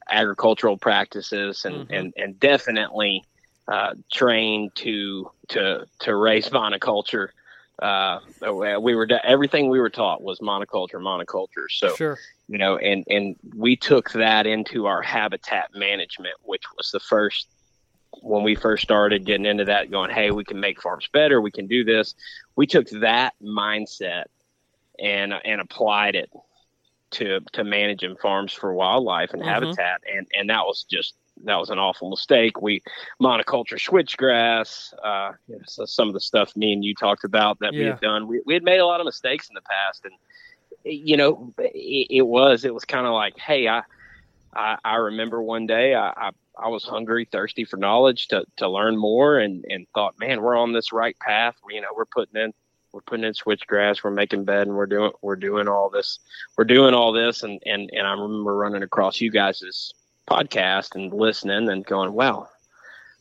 agricultural 0.09 0.77
practices, 0.77 1.65
and 1.65 1.75
mm-hmm. 1.75 1.93
and 1.93 2.13
and 2.17 2.39
definitely 2.39 3.23
uh, 3.67 3.93
trained 4.11 4.75
to 4.75 5.31
to 5.49 5.85
to 5.99 6.15
raise 6.15 6.49
monoculture 6.49 7.29
uh, 7.79 8.19
we 8.79 8.95
were 8.95 9.07
everything 9.23 9.69
we 9.69 9.79
were 9.79 9.89
taught 9.89 10.21
was 10.21 10.39
monoculture, 10.39 10.95
monoculture. 10.95 11.65
So, 11.69 11.95
sure. 11.95 12.17
you 12.47 12.57
know, 12.57 12.77
and 12.77 13.03
and 13.07 13.35
we 13.55 13.75
took 13.75 14.11
that 14.11 14.45
into 14.45 14.85
our 14.85 15.01
habitat 15.01 15.69
management, 15.73 16.35
which 16.43 16.63
was 16.77 16.91
the 16.91 16.99
first 16.99 17.47
when 18.21 18.43
we 18.43 18.55
first 18.55 18.83
started 18.83 19.25
getting 19.25 19.45
into 19.45 19.65
that, 19.65 19.89
going, 19.89 20.11
hey, 20.11 20.31
we 20.31 20.43
can 20.43 20.59
make 20.59 20.81
farms 20.81 21.07
better, 21.11 21.41
we 21.41 21.51
can 21.51 21.67
do 21.67 21.83
this. 21.83 22.13
We 22.55 22.67
took 22.67 22.89
that 22.89 23.33
mindset 23.41 24.25
and 24.99 25.33
and 25.43 25.61
applied 25.61 26.15
it 26.15 26.29
to 27.11 27.39
to 27.53 27.63
managing 27.63 28.15
farms 28.17 28.53
for 28.53 28.73
wildlife 28.73 29.31
and 29.33 29.41
mm-hmm. 29.41 29.51
habitat, 29.51 30.01
and 30.13 30.27
and 30.37 30.49
that 30.49 30.65
was 30.65 30.85
just 30.89 31.15
that 31.45 31.57
was 31.57 31.69
an 31.69 31.79
awful 31.79 32.09
mistake. 32.09 32.61
We 32.61 32.83
monoculture 33.21 33.79
switchgrass, 33.79 34.93
uh, 35.03 35.33
you 35.47 35.55
know, 35.55 35.61
so 35.65 35.85
some 35.85 36.07
of 36.07 36.13
the 36.13 36.19
stuff 36.19 36.55
me 36.55 36.73
and 36.73 36.83
you 36.83 36.95
talked 36.95 37.23
about 37.23 37.59
that 37.59 37.73
yeah. 37.73 37.79
we 37.79 37.85
had 37.85 38.01
done. 38.01 38.27
We, 38.27 38.41
we 38.45 38.53
had 38.53 38.63
made 38.63 38.79
a 38.79 38.85
lot 38.85 38.99
of 38.99 39.05
mistakes 39.05 39.49
in 39.49 39.55
the 39.55 39.61
past, 39.61 40.05
and 40.05 40.13
you 40.83 41.17
know, 41.17 41.53
it, 41.57 42.07
it 42.09 42.21
was 42.27 42.65
it 42.65 42.73
was 42.73 42.85
kind 42.85 43.05
of 43.05 43.13
like, 43.13 43.37
hey, 43.37 43.67
I, 43.67 43.83
I, 44.53 44.77
I 44.83 44.95
remember 44.95 45.41
one 45.41 45.67
day 45.67 45.95
I, 45.95 46.09
I 46.09 46.31
I 46.57 46.67
was 46.67 46.83
hungry, 46.83 47.27
thirsty 47.31 47.65
for 47.65 47.77
knowledge 47.77 48.27
to 48.29 48.45
to 48.57 48.69
learn 48.69 48.97
more, 48.97 49.39
and 49.39 49.65
and 49.69 49.87
thought, 49.93 50.19
man, 50.19 50.41
we're 50.41 50.57
on 50.57 50.73
this 50.73 50.91
right 50.91 51.17
path. 51.19 51.55
You 51.69 51.81
know, 51.81 51.89
we're 51.95 52.05
putting 52.05 52.41
in 52.41 52.53
we're 52.91 53.01
putting 53.01 53.25
in 53.25 53.33
switchgrass, 53.33 54.03
we're 54.03 54.11
making 54.11 54.45
bed, 54.45 54.67
and 54.67 54.75
we're 54.75 54.85
doing 54.85 55.11
we're 55.21 55.35
doing 55.35 55.67
all 55.67 55.89
this, 55.89 56.19
we're 56.57 56.65
doing 56.65 56.93
all 56.93 57.11
this, 57.11 57.43
and 57.43 57.61
and 57.65 57.89
and 57.93 58.05
I 58.05 58.11
remember 58.11 58.55
running 58.55 58.83
across 58.83 59.21
you 59.21 59.31
guys' 59.31 59.93
podcast 60.31 60.95
and 60.95 61.13
listening 61.13 61.69
and 61.69 61.85
going, 61.85 62.13
wow, 62.13 62.47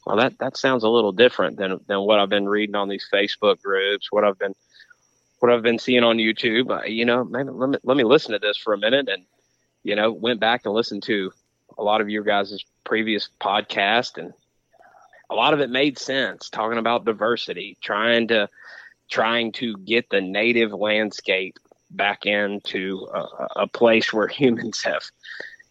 well 0.06 0.16
that 0.16 0.38
that 0.38 0.56
sounds 0.56 0.84
a 0.84 0.88
little 0.88 1.12
different 1.12 1.56
than 1.56 1.80
than 1.86 2.00
what 2.00 2.18
I've 2.18 2.28
been 2.28 2.48
reading 2.48 2.76
on 2.76 2.88
these 2.88 3.06
Facebook 3.12 3.60
groups, 3.62 4.10
what 4.10 4.24
I've 4.24 4.38
been 4.38 4.54
what 5.40 5.50
I've 5.50 5.62
been 5.62 5.78
seeing 5.78 6.04
on 6.04 6.18
YouTube. 6.18 6.88
You 6.88 7.04
know, 7.04 7.24
maybe 7.24 7.50
let 7.50 7.70
me 7.70 7.78
let 7.82 7.96
me 7.96 8.04
listen 8.04 8.32
to 8.32 8.38
this 8.38 8.56
for 8.56 8.72
a 8.72 8.78
minute, 8.78 9.08
and 9.08 9.24
you 9.82 9.96
know, 9.96 10.12
went 10.12 10.40
back 10.40 10.62
and 10.64 10.74
listened 10.74 11.02
to 11.04 11.32
a 11.78 11.82
lot 11.82 12.00
of 12.00 12.08
your 12.08 12.22
guys' 12.22 12.64
previous 12.84 13.28
podcast, 13.40 14.18
and 14.18 14.32
a 15.28 15.34
lot 15.34 15.54
of 15.54 15.60
it 15.60 15.70
made 15.70 15.98
sense. 15.98 16.50
Talking 16.50 16.78
about 16.78 17.04
diversity, 17.04 17.76
trying 17.80 18.28
to 18.28 18.48
trying 19.10 19.52
to 19.52 19.76
get 19.78 20.08
the 20.10 20.20
native 20.20 20.72
landscape 20.72 21.58
back 21.90 22.24
into 22.24 23.08
a, 23.12 23.62
a 23.62 23.66
place 23.66 24.12
where 24.12 24.28
humans 24.28 24.82
have 24.84 25.02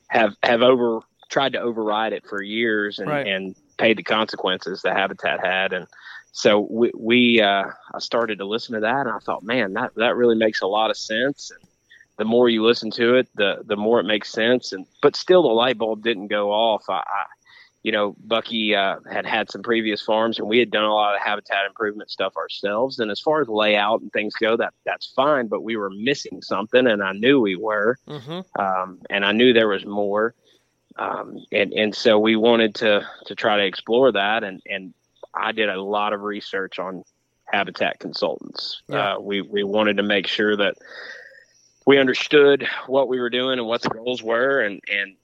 have 0.10 0.36
have 0.44 0.62
over 0.62 1.02
tried 1.30 1.54
to 1.54 1.60
override 1.60 2.14
it 2.14 2.26
for 2.28 2.42
years 2.42 3.00
and, 3.00 3.10
right. 3.10 3.28
and 3.28 3.56
paid 3.78 3.98
the 3.98 4.04
consequences 4.04 4.82
the 4.82 4.94
habitat 4.94 5.40
had. 5.46 5.74
And 5.74 5.88
so 6.32 6.68
we, 6.70 6.92
we 6.96 7.42
uh, 7.42 7.66
I 7.94 8.00
started 8.00 8.40
to 8.40 8.46
listen 8.46 8.76
to 8.76 8.82
that 8.82 9.08
and 9.08 9.10
I 9.12 9.20
thought, 9.20 9.44
man, 9.44 9.74
that, 9.74 9.92
that 9.96 10.16
really 10.16 10.36
makes 10.36 10.62
a 10.62 10.68
lot 10.68 10.90
of 10.90 10.98
sense. 10.98 11.52
And 11.52 11.70
the 12.18 12.26
more 12.26 12.50
you 12.50 12.64
listen 12.64 12.92
to 12.92 13.16
it, 13.16 13.28
the, 13.36 13.62
the 13.66 13.78
more 13.78 14.00
it 14.00 14.06
makes 14.06 14.32
sense. 14.32 14.74
And, 14.74 14.86
but 15.02 15.16
still 15.16 15.44
the 15.44 15.50
light 15.50 15.78
bulb 15.78 16.04
didn't 16.04 16.28
go 16.28 16.52
off. 16.52 16.84
I, 16.90 16.98
I 16.98 17.26
you 17.84 17.94
know, 17.94 18.16
Bucky 18.20 18.76
uh, 18.76 18.98
had 19.10 19.26
had 19.26 19.50
some 19.50 19.64
previous 19.64 20.02
farms, 20.02 20.38
and 20.38 20.50
we 20.50 20.60
had 20.60 20.70
done 20.70 20.84
a 20.84 20.94
lot 20.94 21.16
of 21.16 21.22
habitat 21.22 21.66
improvement 21.66 22.12
stuff 22.12 22.36
ourselves. 22.36 23.00
And 23.00 23.10
as 23.10 23.22
far 23.22 23.42
as 23.42 23.48
layout 23.48 24.02
and 24.02 24.12
things 24.12 24.36
go, 24.36 24.58
that 24.58 24.74
that's 24.86 25.14
fine. 25.16 25.48
But 25.48 25.64
we 25.64 25.78
were 25.78 25.90
missing 25.90 26.42
something, 26.42 26.88
and 26.88 27.02
I 27.02 27.14
knew 27.14 27.40
we 27.40 27.56
were, 27.56 27.98
mm-hmm. 28.06 28.62
um, 28.62 29.00
and 29.10 29.24
I 29.24 29.32
knew 29.32 29.54
there 29.54 29.70
was 29.70 29.86
more. 29.86 30.36
Um, 31.00 31.46
and 31.52 31.72
and 31.72 31.96
so 31.96 32.20
we 32.20 32.36
wanted 32.36 32.76
to 32.76 33.08
to 33.28 33.36
try 33.36 33.58
to 33.58 33.66
explore 33.66 34.12
that, 34.12 34.44
and 34.44 34.62
and 34.70 34.94
I 35.34 35.54
did 35.54 35.70
a 35.70 35.82
lot 35.82 36.12
of 36.12 36.22
research 36.22 36.78
on 36.78 37.06
habitat 37.46 38.00
consultants. 38.00 38.82
Yeah. 38.90 39.16
Uh, 39.16 39.20
we 39.20 39.42
we 39.42 39.64
wanted 39.64 39.98
to 39.98 40.04
make 40.04 40.28
sure 40.28 40.58
that 40.58 40.76
we 41.86 41.98
understood 41.98 42.68
what 42.88 43.08
we 43.08 43.20
were 43.20 43.30
doing 43.30 43.60
and 43.60 43.68
what 43.68 43.82
the 43.82 43.90
goals 43.90 44.22
were, 44.22 44.60
and 44.60 44.82
and 44.92 45.16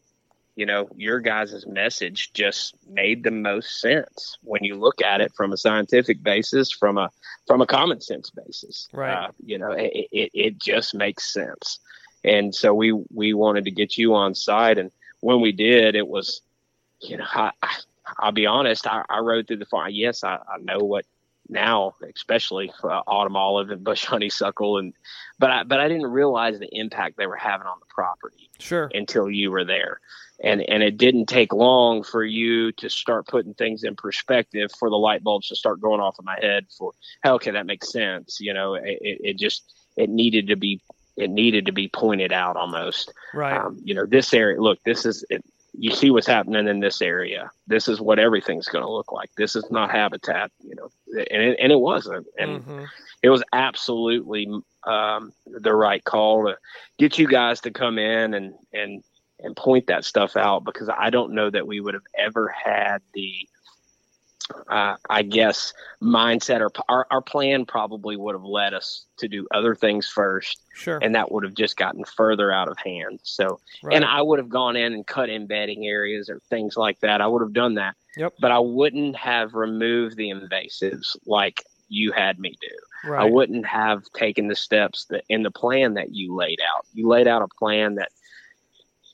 you 0.55 0.65
know 0.65 0.87
your 0.95 1.19
guys' 1.19 1.65
message 1.67 2.31
just 2.31 2.75
made 2.89 3.23
the 3.23 3.31
most 3.31 3.81
sense 3.81 4.37
when 4.43 4.63
you 4.63 4.75
look 4.75 5.01
at 5.01 5.19
it 5.19 5.33
from 5.35 5.51
a 5.51 5.57
scientific 5.57 6.23
basis, 6.23 6.71
from 6.71 6.97
a 6.97 7.09
from 7.47 7.59
a 7.59 7.67
common 7.67 7.99
sense 7.99 8.29
basis. 8.29 8.87
Right. 8.93 9.25
Uh, 9.25 9.31
you 9.43 9.57
know, 9.57 9.71
it, 9.71 10.07
it 10.13 10.31
it 10.33 10.57
just 10.57 10.95
makes 10.95 11.33
sense, 11.33 11.79
and 12.23 12.55
so 12.55 12.73
we 12.73 12.93
we 13.13 13.33
wanted 13.33 13.65
to 13.65 13.71
get 13.71 13.97
you 13.97 14.15
on 14.15 14.35
site 14.35 14.77
and 14.77 14.89
when 15.21 15.41
we 15.41 15.51
did, 15.51 15.95
it 15.95 16.07
was, 16.07 16.41
you 17.01 17.17
know, 17.17 17.25
I, 17.27 17.51
I'll 18.17 18.31
be 18.31 18.45
honest, 18.45 18.87
I, 18.87 19.03
I 19.09 19.19
rode 19.19 19.47
through 19.47 19.57
the 19.57 19.65
farm. 19.65 19.89
Yes, 19.91 20.23
I, 20.23 20.35
I 20.35 20.57
know 20.61 20.79
what 20.79 21.05
now, 21.49 21.95
especially 22.15 22.71
for 22.79 22.91
autumn 22.91 23.35
olive 23.35 23.69
and 23.69 23.83
bush 23.83 24.05
honeysuckle, 24.05 24.77
and 24.77 24.93
but 25.37 25.51
I 25.51 25.63
but 25.63 25.79
I 25.79 25.87
didn't 25.87 26.07
realize 26.07 26.59
the 26.59 26.69
impact 26.71 27.17
they 27.17 27.27
were 27.27 27.35
having 27.35 27.67
on 27.67 27.77
the 27.79 27.85
property. 27.93 28.49
Sure. 28.59 28.89
Until 28.93 29.29
you 29.29 29.51
were 29.51 29.65
there, 29.65 29.99
and 30.43 30.61
and 30.61 30.81
it 30.81 30.97
didn't 30.97 31.27
take 31.27 31.53
long 31.53 32.03
for 32.03 32.23
you 32.23 32.71
to 32.73 32.89
start 32.89 33.27
putting 33.27 33.53
things 33.53 33.83
in 33.83 33.95
perspective 33.95 34.71
for 34.77 34.89
the 34.89 34.97
light 34.97 35.23
bulbs 35.23 35.49
to 35.49 35.55
start 35.55 35.81
going 35.81 36.01
off 36.01 36.17
in 36.19 36.25
my 36.25 36.37
head. 36.41 36.65
For 36.77 36.93
okay, 37.25 37.51
that 37.51 37.65
makes 37.65 37.91
sense. 37.91 38.39
You 38.39 38.53
know, 38.53 38.75
it, 38.75 38.97
it 39.01 39.37
just 39.37 39.71
it 39.97 40.09
needed 40.09 40.47
to 40.47 40.55
be 40.55 40.81
it 41.17 41.29
needed 41.29 41.65
to 41.67 41.71
be 41.71 41.87
pointed 41.87 42.31
out 42.31 42.57
almost. 42.57 43.11
Right. 43.33 43.57
Um, 43.57 43.79
you 43.83 43.93
know, 43.93 44.05
this 44.05 44.33
area. 44.33 44.61
Look, 44.61 44.81
this 44.83 45.05
is. 45.05 45.25
It, 45.29 45.43
you 45.77 45.91
see 45.91 46.09
what's 46.09 46.27
happening 46.27 46.69
in 46.69 46.79
this 46.79 47.01
area. 47.01 47.51
This 47.67 47.89
is 47.89 47.99
what 47.99 48.17
everything's 48.17 48.69
going 48.69 48.85
to 48.85 48.89
look 48.89 49.11
like. 49.11 49.29
This 49.35 49.57
is 49.57 49.69
not 49.69 49.91
habitat. 49.91 50.49
You 50.63 50.75
know, 50.75 50.89
and 51.29 51.43
it, 51.43 51.59
and 51.59 51.71
it 51.71 51.79
wasn't. 51.79 52.27
And 52.39 52.63
hmm 52.63 52.85
it 53.25 53.29
was 53.29 53.43
absolutely 53.53 54.47
um, 54.85 55.33
the 55.47 55.73
right 55.73 56.03
call 56.03 56.45
to 56.45 56.57
get 56.99 57.17
you 57.17 57.27
guys 57.27 57.59
to 57.61 57.71
come 57.71 57.97
in 57.97 58.35
and 58.35 58.53
and 58.71 59.03
and 59.39 59.55
point 59.55 59.87
that 59.87 60.05
stuff 60.05 60.37
out 60.37 60.63
because 60.63 60.89
I 60.89 61.09
don't 61.09 61.33
know 61.33 61.49
that 61.49 61.65
we 61.65 61.79
would 61.79 61.95
have 61.95 62.05
ever 62.15 62.49
had 62.49 62.99
the 63.15 63.49
uh, 64.69 64.95
I 65.09 65.23
guess 65.23 65.73
mindset 66.01 66.61
or 66.61 66.71
our, 66.87 67.07
our 67.09 67.21
plan 67.21 67.65
probably 67.65 68.15
would 68.15 68.35
have 68.35 68.43
led 68.43 68.73
us 68.73 69.05
to 69.17 69.27
do 69.27 69.47
other 69.53 69.75
things 69.75 70.07
first 70.07 70.61
Sure. 70.75 70.99
and 71.01 71.15
that 71.15 71.31
would 71.31 71.43
have 71.43 71.55
just 71.55 71.77
gotten 71.77 72.03
further 72.03 72.51
out 72.51 72.67
of 72.67 72.77
hand 72.77 73.19
so 73.23 73.59
right. 73.83 73.95
and 73.95 74.05
I 74.05 74.21
would 74.21 74.39
have 74.39 74.49
gone 74.49 74.75
in 74.75 74.93
and 74.93 75.05
cut 75.07 75.29
embedding 75.29 75.87
areas 75.87 76.29
or 76.29 76.41
things 76.49 76.77
like 76.77 76.99
that 76.99 77.21
I 77.21 77.27
would 77.27 77.41
have 77.41 77.53
done 77.53 77.75
that 77.75 77.95
Yep. 78.17 78.33
but 78.39 78.51
I 78.51 78.59
wouldn't 78.59 79.15
have 79.15 79.53
removed 79.55 80.15
the 80.17 80.29
invasives 80.29 81.17
like 81.25 81.63
you 81.89 82.11
had 82.11 82.39
me 82.39 82.53
do 82.61 83.09
right. 83.09 83.21
I 83.21 83.29
wouldn't 83.29 83.65
have 83.65 84.03
taken 84.15 84.47
the 84.47 84.55
steps 84.55 85.05
that 85.05 85.23
in 85.29 85.43
the 85.43 85.51
plan 85.51 85.93
that 85.95 86.13
you 86.13 86.35
laid 86.35 86.59
out. 86.61 86.85
You 86.93 87.07
laid 87.07 87.27
out 87.27 87.41
a 87.43 87.47
plan 87.59 87.95
that 87.95 88.11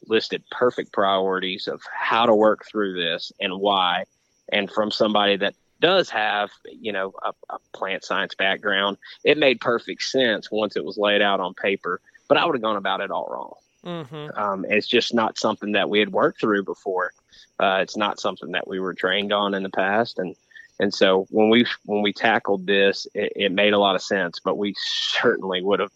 listed 0.08 0.44
perfect 0.52 0.92
priorities 0.94 1.68
of 1.68 1.82
how 1.94 2.26
to 2.26 2.34
work 2.34 2.66
through 2.66 2.94
this 2.96 3.32
and 3.40 3.60
why. 3.60 4.06
And 4.50 4.70
from 4.70 4.92
somebody 4.92 5.38
that 5.38 5.56
does 5.80 6.10
have, 6.10 6.52
you 6.72 6.92
know, 6.92 7.14
a, 7.24 7.32
a 7.50 7.58
plant 7.74 8.04
science 8.04 8.36
background, 8.36 8.98
it 9.24 9.38
made 9.38 9.60
perfect 9.60 10.04
sense 10.04 10.52
once 10.52 10.76
it 10.76 10.86
was 10.86 10.98
laid 10.98 11.22
out 11.22 11.40
on 11.40 11.54
paper. 11.54 12.02
But 12.28 12.38
I 12.38 12.46
would 12.46 12.56
have 12.56 12.62
gone 12.62 12.78
about 12.78 13.02
it 13.02 13.12
all 13.12 13.28
wrong. 13.30 14.04
hmm 14.06 14.30
Um, 14.40 14.66
it's 14.70 14.88
just 14.88 15.14
not 15.14 15.38
something 15.38 15.72
that 15.74 15.90
we 15.90 16.00
had 16.00 16.12
worked 16.12 16.40
through 16.40 16.64
before. 16.64 17.12
Uh, 17.60 17.80
it's 17.82 17.98
not 17.98 18.20
something 18.20 18.52
that 18.52 18.68
we 18.68 18.80
were 18.80 18.94
trained 18.94 19.34
on 19.34 19.54
in 19.54 19.64
the 19.64 19.70
past, 19.70 20.20
and 20.20 20.36
and 20.80 20.94
so 20.94 21.28
when 21.30 21.50
we 21.50 21.66
when 21.86 22.02
we 22.02 22.12
tackled 22.14 22.66
this, 22.66 23.06
it, 23.14 23.34
it 23.36 23.52
made 23.52 23.74
a 23.74 23.78
lot 23.80 23.96
of 23.96 24.02
sense. 24.02 24.40
But 24.40 24.58
we 24.58 24.74
certainly 24.78 25.62
would 25.62 25.80
have 25.80 25.92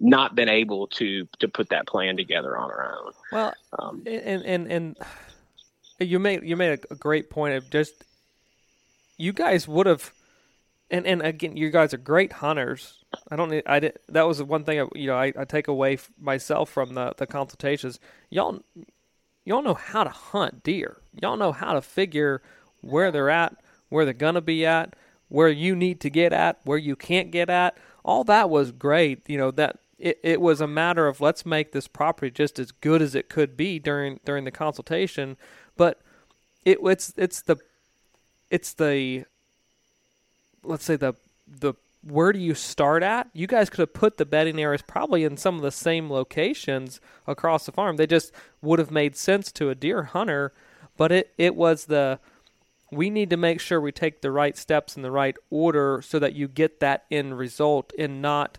not 0.00 0.34
been 0.36 0.48
able 0.48 0.86
to 0.86 1.26
to 1.40 1.48
put 1.48 1.70
that 1.70 1.86
plan 1.86 2.16
together 2.16 2.56
on 2.56 2.70
our 2.70 2.96
own. 2.96 3.12
Well, 3.32 3.54
Um, 3.78 4.02
and 4.06 4.42
and 4.44 4.72
and 4.72 4.96
you 6.06 6.18
made 6.18 6.42
you 6.42 6.56
made 6.56 6.80
a 6.90 6.94
great 6.94 7.30
point 7.30 7.54
of 7.54 7.68
just 7.70 8.04
you 9.16 9.32
guys 9.32 9.66
would 9.66 9.86
have 9.86 10.12
and 10.90 11.06
and 11.06 11.22
again 11.22 11.56
you 11.56 11.70
guys 11.70 11.92
are 11.92 11.98
great 11.98 12.34
hunters. 12.34 13.04
I 13.30 13.36
don't 13.36 13.50
need 13.50 13.62
i 13.66 13.80
did 13.80 13.98
that 14.08 14.26
was 14.26 14.38
the 14.38 14.44
one 14.44 14.64
thing 14.64 14.80
I, 14.80 14.86
you 14.94 15.06
know 15.06 15.16
i, 15.16 15.32
I 15.36 15.44
take 15.44 15.66
away 15.66 15.94
f- 15.94 16.10
myself 16.20 16.70
from 16.70 16.94
the 16.94 17.14
the 17.16 17.26
consultations. 17.26 17.98
Y'all 18.30 18.60
y'all 19.44 19.62
know 19.62 19.74
how 19.74 20.04
to 20.04 20.10
hunt 20.10 20.62
deer. 20.62 20.98
Y'all 21.20 21.36
know 21.36 21.52
how 21.52 21.72
to 21.72 21.82
figure 21.82 22.42
where 22.80 23.10
they're 23.10 23.30
at 23.30 23.56
where 23.88 24.04
they're 24.04 24.14
gonna 24.14 24.40
be 24.40 24.64
at 24.64 24.94
where 25.28 25.48
you 25.48 25.74
need 25.74 26.00
to 26.00 26.10
get 26.10 26.32
at 26.32 26.60
where 26.64 26.78
you 26.78 26.96
can't 26.96 27.30
get 27.30 27.50
at. 27.50 27.76
All 28.04 28.24
that 28.24 28.48
was 28.48 28.72
great 28.72 29.28
you 29.28 29.36
know 29.36 29.50
that 29.50 29.78
it, 29.98 30.20
it 30.22 30.40
was 30.40 30.60
a 30.60 30.66
matter 30.66 31.08
of 31.08 31.20
let's 31.20 31.44
make 31.44 31.72
this 31.72 31.88
property 31.88 32.30
just 32.30 32.58
as 32.58 32.70
good 32.70 33.02
as 33.02 33.14
it 33.14 33.28
could 33.28 33.56
be 33.56 33.78
during 33.78 34.20
during 34.24 34.44
the 34.44 34.50
consultation 34.50 35.36
but 35.78 36.02
it 36.66 36.78
it's 36.82 37.14
it's 37.16 37.40
the 37.40 37.56
it's 38.50 38.74
the 38.74 39.24
let's 40.62 40.84
say 40.84 40.96
the 40.96 41.14
the 41.46 41.72
where 42.02 42.32
do 42.32 42.38
you 42.38 42.54
start 42.54 43.02
at? 43.02 43.28
You 43.32 43.46
guys 43.46 43.70
could 43.70 43.80
have 43.80 43.94
put 43.94 44.18
the 44.18 44.26
bedding 44.26 44.60
areas 44.60 44.82
probably 44.82 45.24
in 45.24 45.36
some 45.36 45.56
of 45.56 45.62
the 45.62 45.72
same 45.72 46.10
locations 46.10 47.00
across 47.26 47.66
the 47.66 47.72
farm. 47.72 47.96
They 47.96 48.06
just 48.06 48.32
would 48.62 48.78
have 48.78 48.90
made 48.90 49.16
sense 49.16 49.50
to 49.52 49.70
a 49.70 49.74
deer 49.74 50.04
hunter, 50.04 50.52
but 50.96 51.10
it 51.10 51.32
it 51.38 51.54
was 51.54 51.86
the 51.86 52.18
we 52.90 53.10
need 53.10 53.30
to 53.30 53.36
make 53.36 53.60
sure 53.60 53.80
we 53.80 53.92
take 53.92 54.20
the 54.20 54.30
right 54.30 54.56
steps 54.56 54.96
in 54.96 55.02
the 55.02 55.10
right 55.10 55.36
order 55.50 56.02
so 56.02 56.18
that 56.18 56.34
you 56.34 56.48
get 56.48 56.80
that 56.80 57.04
end 57.10 57.36
result 57.36 57.92
and 57.98 58.22
not 58.22 58.58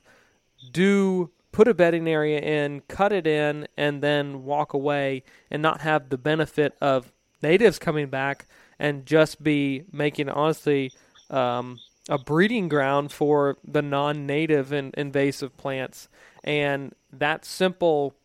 do 0.72 1.32
put 1.52 1.68
a 1.68 1.74
bedding 1.74 2.08
area 2.08 2.40
in, 2.40 2.82
cut 2.88 3.12
it 3.12 3.26
in, 3.26 3.68
and 3.78 4.02
then 4.02 4.44
walk 4.44 4.74
away 4.74 5.24
and 5.50 5.62
not 5.62 5.82
have 5.82 6.10
the 6.10 6.18
benefit 6.18 6.76
of 6.82 7.12
natives 7.42 7.80
coming 7.80 8.08
back 8.08 8.46
and 8.78 9.06
just 9.06 9.44
be 9.44 9.84
making 9.92 10.30
honestly 10.30 10.92
um, 11.30 11.80
a 12.08 12.18
breeding 12.18 12.70
ground 12.70 13.12
for 13.12 13.58
the 13.64 13.82
non-native 13.82 14.72
and 14.72 14.94
invasive 14.96 15.56
plants. 15.58 16.08
And 16.44 16.94
that 17.12 17.46
simple, 17.46 18.16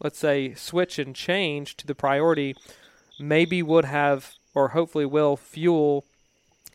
let's 0.00 0.18
say, 0.18 0.54
switch 0.54 0.98
and 0.98 1.14
change 1.14 1.76
to 1.78 1.86
the 1.86 1.94
priority 1.94 2.54
maybe 3.18 3.62
would 3.62 3.84
have 3.84 4.32
or 4.54 4.68
hopefully 4.68 5.06
will 5.06 5.36
fuel 5.36 6.04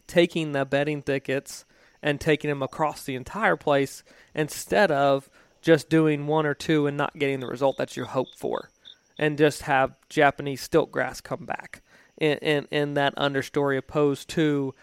taking 0.08 0.54
the 0.54 0.65
bedding 0.65 1.02
thickets 1.02 1.65
and 2.02 2.20
taking 2.20 2.50
them 2.50 2.63
across 2.63 3.04
the 3.04 3.15
entire 3.15 3.56
place 3.56 4.04
instead 4.34 4.91
of 4.91 5.30
just 5.62 5.89
doing 5.89 6.28
one 6.28 6.46
or 6.46 6.54
two 6.54 6.88
and 6.88 6.98
not 6.98 7.17
getting 7.17 7.39
the 7.39 7.48
result 7.48 7.78
that 7.78 7.98
you 7.98 8.06
hope 8.06 8.30
for 8.36 8.70
and 9.17 9.38
just 9.38 9.63
have 9.63 9.96
Japanese 10.10 10.62
stilt 10.62 10.91
grass 10.91 11.22
come 11.22 11.46
back 11.46 11.82
in, 12.17 12.38
in, 12.39 12.67
in 12.72 12.93
that 12.96 13.15
understory 13.15 13.78
opposed 13.78 14.30
to 14.30 14.74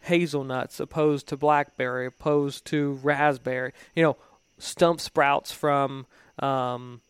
hazelnuts, 0.00 0.80
opposed 0.80 1.28
to 1.28 1.36
blackberry, 1.36 2.06
opposed 2.06 2.64
to 2.66 2.98
raspberry. 3.02 3.72
You 3.94 4.02
know, 4.02 4.16
stump 4.58 5.00
sprouts 5.00 5.52
from, 5.52 6.06
um, 6.38 7.00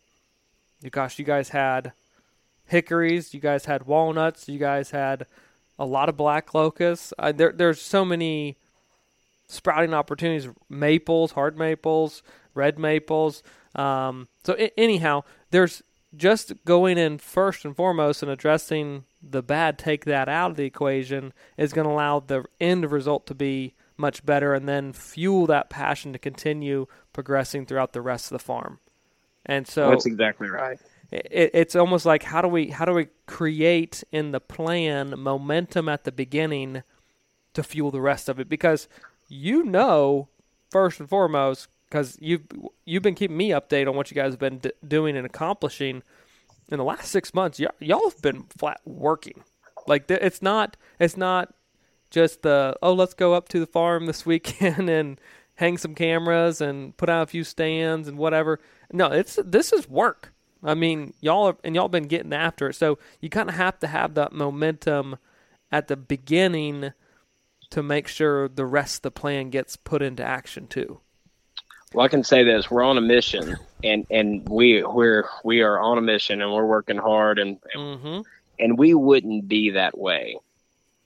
gosh, 0.91 1.17
you 1.19 1.25
guys 1.25 1.49
had 1.49 1.93
hickories, 2.65 3.33
you 3.33 3.39
guys 3.39 3.65
had 3.65 3.85
walnuts, 3.85 4.47
you 4.47 4.59
guys 4.59 4.91
had 4.91 5.25
a 5.79 5.85
lot 5.85 6.09
of 6.09 6.17
black 6.17 6.53
locusts. 6.53 7.13
Uh, 7.17 7.31
there, 7.31 7.51
there's 7.51 7.81
so 7.81 8.05
many 8.05 8.57
sprouting 9.53 9.93
opportunities: 9.93 10.49
maples, 10.69 11.31
hard 11.31 11.57
maples, 11.57 12.23
red 12.53 12.77
maples. 12.79 13.43
Um, 13.75 14.27
so 14.43 14.55
I- 14.57 14.71
anyhow, 14.77 15.23
there's 15.51 15.81
just 16.15 16.53
going 16.65 16.97
in 16.97 17.17
first 17.17 17.65
and 17.65 17.75
foremost 17.75 18.21
and 18.21 18.31
addressing 18.31 19.05
the 19.21 19.41
bad, 19.41 19.77
take 19.79 20.05
that 20.05 20.29
out 20.29 20.51
of 20.51 20.57
the 20.57 20.65
equation 20.65 21.33
is 21.57 21.73
going 21.73 21.87
to 21.87 21.93
allow 21.93 22.19
the 22.19 22.43
end 22.59 22.91
result 22.91 23.25
to 23.27 23.33
be 23.33 23.73
much 23.97 24.25
better, 24.25 24.53
and 24.53 24.67
then 24.67 24.93
fuel 24.93 25.45
that 25.47 25.69
passion 25.69 26.13
to 26.13 26.19
continue 26.19 26.85
progressing 27.13 27.65
throughout 27.65 27.93
the 27.93 28.01
rest 28.01 28.25
of 28.31 28.35
the 28.35 28.43
farm. 28.43 28.79
And 29.45 29.67
so 29.67 29.89
that's 29.89 30.05
exactly 30.05 30.49
right. 30.49 30.79
it, 31.11 31.51
it's 31.53 31.75
almost 31.75 32.05
like 32.05 32.23
how 32.23 32.41
do 32.41 32.47
we 32.47 32.69
how 32.69 32.85
do 32.85 32.93
we 32.93 33.07
create 33.25 34.03
in 34.11 34.31
the 34.31 34.39
plan 34.39 35.13
momentum 35.17 35.89
at 35.89 36.03
the 36.05 36.11
beginning 36.11 36.83
to 37.53 37.63
fuel 37.63 37.91
the 37.91 38.01
rest 38.01 38.29
of 38.29 38.39
it 38.39 38.49
because 38.49 38.87
you 39.27 39.63
know 39.63 40.29
first 40.71 40.99
and 40.99 41.09
foremost 41.09 41.67
because 41.87 42.17
you've 42.19 42.43
you've 42.85 43.03
been 43.03 43.15
keeping 43.15 43.37
me 43.37 43.49
updated 43.49 43.87
on 43.87 43.95
what 43.95 44.09
you 44.09 44.15
guys 44.15 44.33
have 44.33 44.39
been 44.39 44.57
d- 44.57 44.71
doing 44.87 45.15
and 45.15 45.25
accomplishing 45.25 46.01
in 46.69 46.77
the 46.77 46.83
last 46.83 47.09
six 47.11 47.33
months. 47.33 47.59
Y- 47.59 47.67
y'all 47.79 48.09
have 48.09 48.21
been 48.21 48.43
flat 48.57 48.81
working. 48.83 49.43
Like 49.85 50.07
th- 50.07 50.19
it's 50.21 50.41
not 50.41 50.75
it's 50.99 51.15
not 51.15 51.53
just 52.09 52.41
the 52.41 52.75
oh 52.81 52.93
let's 52.93 53.13
go 53.13 53.33
up 53.33 53.47
to 53.49 53.59
the 53.59 53.67
farm 53.67 54.07
this 54.07 54.25
weekend 54.25 54.89
and 54.89 55.19
hang 55.55 55.77
some 55.77 55.93
cameras 55.93 56.61
and 56.61 56.97
put 56.97 57.09
out 57.09 57.23
a 57.23 57.27
few 57.27 57.43
stands 57.43 58.07
and 58.07 58.17
whatever. 58.17 58.59
No 58.91 59.07
it's 59.07 59.37
this 59.45 59.71
is 59.71 59.87
work. 59.87 60.33
I 60.63 60.73
mean 60.73 61.13
y'all 61.21 61.47
are, 61.49 61.57
and 61.63 61.75
y'all 61.75 61.89
been 61.89 62.07
getting 62.07 62.33
after 62.33 62.69
it. 62.69 62.73
So 62.73 62.97
you 63.21 63.29
kind 63.29 63.49
of 63.49 63.55
have 63.55 63.79
to 63.81 63.87
have 63.87 64.15
that 64.15 64.33
momentum 64.33 65.17
at 65.71 65.87
the 65.87 65.95
beginning 65.95 66.93
to 67.73 67.81
make 67.81 68.07
sure 68.07 68.47
the 68.47 68.65
rest 68.67 68.97
of 68.97 69.01
the 69.01 69.11
plan 69.11 69.49
gets 69.49 69.75
put 69.75 70.01
into 70.01 70.23
action 70.23 70.67
too 70.67 70.99
Well, 71.93 72.05
I 72.05 72.07
can 72.07 72.23
say 72.23 72.43
this: 72.43 72.71
we're 72.71 72.83
on 72.83 72.97
a 72.97 73.01
mission, 73.01 73.55
and 73.83 74.05
and 74.09 74.47
we 74.47 74.83
we're 74.83 75.25
we 75.43 75.61
are 75.61 75.79
on 75.79 75.97
a 75.97 76.01
mission, 76.01 76.41
and 76.41 76.51
we're 76.51 76.65
working 76.65 76.97
hard, 76.97 77.39
and 77.39 77.59
mm-hmm. 77.75 78.21
and 78.59 78.77
we 78.77 78.93
wouldn't 78.93 79.47
be 79.47 79.71
that 79.71 79.97
way 79.97 80.37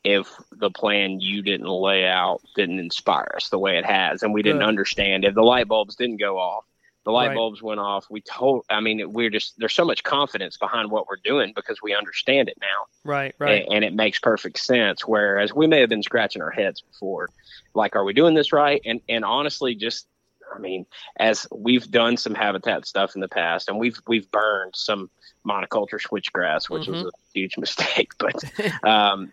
if 0.04 0.30
the 0.52 0.70
plan 0.70 1.20
you 1.20 1.42
didn't 1.42 1.68
lay 1.68 2.06
out 2.08 2.40
didn't 2.56 2.80
inspire 2.80 3.34
us 3.36 3.50
the 3.50 3.60
way 3.60 3.78
it 3.78 3.86
has, 3.86 4.24
and 4.24 4.34
we 4.34 4.42
didn't 4.42 4.60
Good. 4.60 4.68
understand 4.70 5.26
if 5.26 5.36
the 5.36 5.42
light 5.42 5.68
bulbs 5.68 5.96
didn't 5.96 6.18
go 6.18 6.38
off. 6.38 6.64
The 7.08 7.14
light 7.14 7.28
Right. 7.30 7.36
bulbs 7.36 7.62
went 7.64 7.80
off. 7.80 8.06
We 8.10 8.20
told. 8.20 8.66
I 8.70 8.82
mean, 8.82 9.14
we're 9.14 9.30
just 9.30 9.54
there's 9.58 9.74
so 9.74 9.86
much 9.86 10.04
confidence 10.04 10.58
behind 10.58 10.92
what 10.92 11.08
we're 11.08 11.16
doing 11.24 11.54
because 11.56 11.82
we 11.82 11.96
understand 11.96 12.50
it 12.50 12.58
now 12.60 12.86
right 13.06 13.34
right 13.40 13.64
and, 13.64 13.76
and 13.76 13.86
it 13.86 13.94
makes 13.94 14.20
perfect 14.20 14.60
sense. 14.60 15.08
Whereas 15.08 15.54
we 15.54 15.68
may 15.68 15.80
have 15.80 15.88
been 15.88 16.04
scratching 16.04 16.42
our 16.42 16.52
heads 16.52 16.82
before, 16.82 17.30
like, 17.74 17.96
are 17.96 18.04
we 18.04 18.12
doing 18.12 18.34
this 18.34 18.52
right? 18.52 18.82
And 18.86 19.00
and 19.08 19.24
honestly, 19.24 19.74
just 19.74 20.06
I 20.54 20.60
mean, 20.60 20.86
as 21.18 21.48
we've 21.50 21.90
done 21.90 22.18
some 22.18 22.36
habitat 22.36 22.86
stuff 22.86 23.16
in 23.16 23.22
the 23.22 23.30
past, 23.30 23.70
and 23.70 23.80
we've 23.80 23.98
we've 24.06 24.30
burned 24.30 24.74
some 24.76 25.10
monoculture 25.48 26.02
switchgrass, 26.02 26.70
which 26.70 26.88
was 26.88 27.04
Mhm. 27.04 27.08
a 27.08 27.12
huge 27.34 27.58
mistake. 27.66 28.12
But 28.20 28.44
um, 28.84 29.32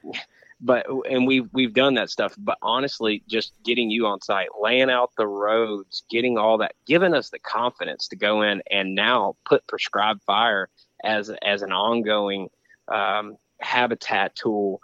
but 0.65 0.87
and 1.11 1.27
we 1.27 1.41
we've 1.53 1.75
done 1.75 1.95
that 1.95 2.11
stuff. 2.11 2.35
But 2.39 2.59
honestly, 2.63 3.23
just 3.29 3.53
getting 3.65 3.91
you 3.91 4.07
on 4.07 4.21
site, 4.23 4.49
laying 4.61 4.91
out 4.91 5.11
the 5.19 5.27
roads, 5.27 6.03
getting 6.11 6.39
all 6.39 6.59
that, 6.59 6.75
giving 6.87 7.15
us 7.15 7.29
the 7.31 7.39
confidence 7.39 8.09
to 8.09 8.17
go 8.17 8.43
in 8.43 8.63
and 8.71 8.95
now 8.95 9.37
put 9.45 9.67
prescribed 9.67 10.23
fire 10.23 10.69
as 11.05 11.31
as 11.43 11.63
an 11.63 11.71
ongoing 11.73 12.49
um, 12.89 13.37
habitat 13.61 14.35
tool 14.35 14.81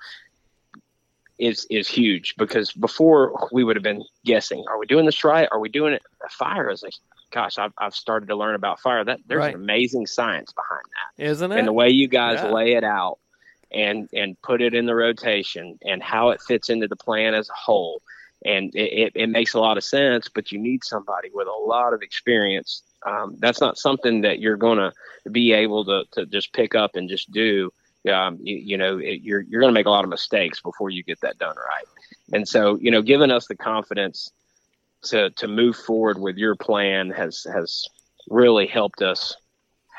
is 1.39 1.67
is 1.71 1.89
huge 1.89 2.35
because 2.37 2.71
before 2.73 3.49
we 3.51 3.65
would 3.65 3.75
have 3.75 3.83
been 3.83 4.05
guessing 4.27 4.63
are 4.69 4.79
we 4.79 4.85
doing 4.87 5.07
this 5.07 5.25
right 5.25 5.49
are 5.51 5.59
we 5.59 5.71
doing 5.71 5.95
it 5.95 6.03
fire 6.31 6.69
is 6.69 6.83
like 6.83 6.93
gosh 7.31 7.59
I've, 7.59 7.73
I've 7.79 7.95
started 7.95 8.27
to 8.29 8.37
learn 8.37 8.55
about 8.55 8.79
fire 8.81 9.03
that 9.05 9.21
there's 9.27 9.39
Right. 9.39 9.55
an 9.55 9.61
amazing 9.61 10.07
science 10.07 10.53
behind 10.53 10.85
that 11.17 11.25
Isn't 11.25 11.53
it? 11.53 11.59
and 11.59 11.67
the 11.67 11.73
way 11.73 11.89
you 11.89 12.09
guys 12.09 12.43
Yeah. 12.43 12.51
lay 12.53 12.73
it 12.75 12.85
out 12.85 13.19
and 13.73 14.09
and 14.13 14.41
put 14.43 14.63
it 14.63 14.75
in 14.75 14.87
the 14.87 14.95
rotation 14.95 15.79
and 15.85 16.03
how 16.03 16.31
it 16.31 16.41
fits 16.41 16.71
into 16.71 16.89
the 16.89 16.97
plan 16.97 17.35
as 17.35 17.49
a 17.49 17.55
whole. 17.55 18.03
And 18.45 18.75
it, 18.75 18.93
it, 18.93 19.13
it 19.15 19.27
makes 19.29 19.53
a 19.53 19.61
lot 19.61 19.77
of 19.77 19.85
sense 19.85 20.29
but 20.29 20.51
you 20.51 20.59
need 20.59 20.83
somebody 20.85 21.29
with 21.33 21.47
a 21.47 21.67
lot 21.67 21.93
of 21.93 22.03
experience. 22.03 22.83
Um, 23.05 23.37
that's 23.39 23.61
not 23.61 23.79
something 23.79 24.23
that 24.23 24.41
you're 24.41 24.57
going 24.57 24.79
to 24.79 24.93
be 25.31 25.53
able 25.53 25.85
to, 25.87 26.05
to 26.13 26.27
just 26.27 26.53
pick 26.53 26.75
up 26.75 26.97
and 26.97 27.09
just 27.09 27.31
do. 27.31 27.73
Um, 28.11 28.39
you, 28.43 28.57
you 28.57 28.77
know 28.79 28.99
it, 28.99 29.21
you're, 29.23 29.43
you're 29.43 29.61
going 29.61 29.73
to 29.73 29.79
make 29.79 29.87
a 29.87 29.91
lot 29.91 30.05
of 30.05 30.11
mistakes 30.11 30.61
before 30.61 30.91
you 30.91 31.03
get 31.03 31.21
that 31.21 31.39
done 31.39 31.57
right. 31.57 31.85
And 32.33 32.49
so 32.49 32.79
you 32.81 32.91
know 32.91 33.03
giving 33.03 33.31
us 33.31 33.47
the 33.47 33.57
confidence 33.57 34.33
to 35.03 35.31
to 35.31 35.49
move 35.49 35.77
forward 35.77 36.19
with 36.19 36.37
your 36.37 36.57
plan 36.57 37.11
has 37.11 37.47
has 37.53 37.87
really 38.29 38.67
helped 38.67 39.03
us 39.03 39.37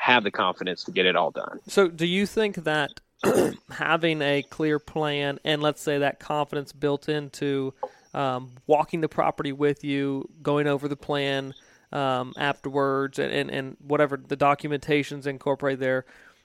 have 0.02 0.24
the 0.24 0.30
confidence 0.30 0.82
to 0.84 0.90
get 0.90 1.06
it 1.06 1.14
all 1.14 1.30
done. 1.30 1.60
So, 1.68 1.88
do 1.88 2.06
you 2.06 2.26
think 2.26 2.56
that 2.56 3.00
having 3.70 4.22
a 4.22 4.42
clear 4.42 4.78
plan 4.78 5.38
and 5.44 5.62
let's 5.62 5.80
say 5.80 5.98
that 5.98 6.20
confidence 6.20 6.72
built 6.72 7.08
into 7.08 7.74
um, 8.14 8.50
walking 8.66 9.00
the 9.00 9.08
property 9.08 9.52
with 9.52 9.84
you, 9.84 10.28
going 10.42 10.66
over 10.66 10.88
the 10.88 10.96
plan 10.96 11.54
um, 11.92 12.34
afterwards, 12.36 13.18
and, 13.18 13.32
and, 13.32 13.50
and 13.50 13.76
whatever 13.80 14.16
the 14.16 14.36
documentation's 14.36 15.26
incorporated 15.26 15.80
there, 15.80 16.04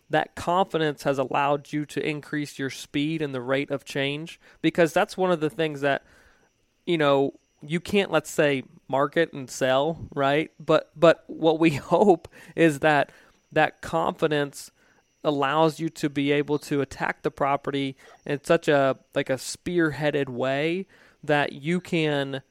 that 0.10 0.36
confidence 0.36 1.04
has 1.04 1.18
allowed 1.18 1.74
you 1.74 1.86
to 1.86 2.08
increase 2.08 2.58
your 2.58 2.70
speed 2.70 3.22
and 3.22 3.36
the 3.36 3.42
rate 3.42 3.72
of 3.72 3.84
change? 3.84 4.40
Because 4.62 4.94
that's 4.94 5.18
one 5.18 5.32
of 5.32 5.42
the 5.42 5.50
things 5.50 5.82
that 5.82 6.04
you 6.88 6.98
know 6.98 7.34
you 7.62 7.80
can't 7.80 8.12
let's 8.12 8.32
say 8.32 8.64
market 8.88 9.34
and 9.34 9.50
sell 9.50 10.08
right 10.16 10.52
but 10.60 10.90
but 10.96 11.24
what 11.28 11.60
we 11.60 11.72
hope 11.76 12.28
is 12.56 12.80
that 12.80 13.12
that 13.52 13.82
confidence 13.82 14.72
allows 15.24 15.80
you 15.80 15.90
to 15.90 16.10
be 16.10 16.32
able 16.32 16.60
to 16.60 16.82
attack 16.82 17.22
the 17.22 17.32
property 17.32 17.96
in 18.26 18.44
such 18.44 18.68
a 18.68 18.98
like 19.16 19.30
a 19.30 19.34
spearheaded 19.34 20.30
way 20.30 20.86
that 21.24 21.54
you 21.54 21.80
can 21.82 22.42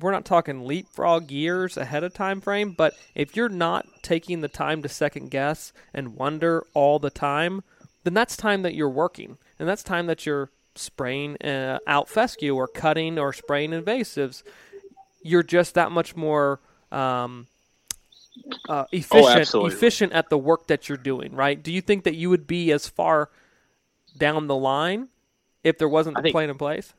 we're 0.00 0.10
not 0.10 0.24
talking 0.24 0.66
leapfrog 0.66 1.30
years 1.30 1.76
ahead 1.76 2.02
of 2.02 2.12
time 2.12 2.40
frame 2.40 2.72
but 2.72 2.94
if 3.14 3.36
you're 3.36 3.48
not 3.48 3.86
taking 4.02 4.40
the 4.40 4.48
time 4.48 4.82
to 4.82 4.88
second 4.88 5.30
guess 5.30 5.72
and 5.94 6.16
wonder 6.16 6.64
all 6.74 6.98
the 6.98 7.10
time 7.10 7.62
then 8.04 8.14
that's 8.14 8.36
time 8.36 8.62
that 8.62 8.74
you're 8.74 8.88
working. 8.88 9.38
And 9.58 9.68
that's 9.68 9.82
time 9.82 10.06
that 10.06 10.24
you're 10.24 10.50
spraying 10.76 11.42
uh, 11.42 11.78
out 11.86 12.08
fescue 12.08 12.54
or 12.54 12.68
cutting 12.68 13.18
or 13.18 13.32
spraying 13.32 13.70
invasives. 13.70 14.42
You're 15.22 15.42
just 15.42 15.74
that 15.74 15.90
much 15.90 16.14
more 16.14 16.60
um, 16.92 17.46
uh, 18.68 18.84
efficient 18.92 19.54
Oh, 19.54 19.66
efficient 19.66 20.12
at 20.12 20.30
the 20.30 20.38
work 20.38 20.66
that 20.66 20.88
you're 20.88 20.98
doing 20.98 21.34
right 21.34 21.62
do 21.62 21.72
you 21.72 21.80
think 21.80 22.04
that 22.04 22.14
you 22.14 22.30
would 22.30 22.46
be 22.46 22.72
as 22.72 22.88
far 22.88 23.30
down 24.16 24.46
the 24.46 24.56
line 24.56 25.08
if 25.62 25.78
there 25.78 25.88
wasn't 25.88 26.18
I 26.18 26.22
the 26.22 26.30
plan 26.30 26.50
in 26.50 26.58
place 26.58 26.92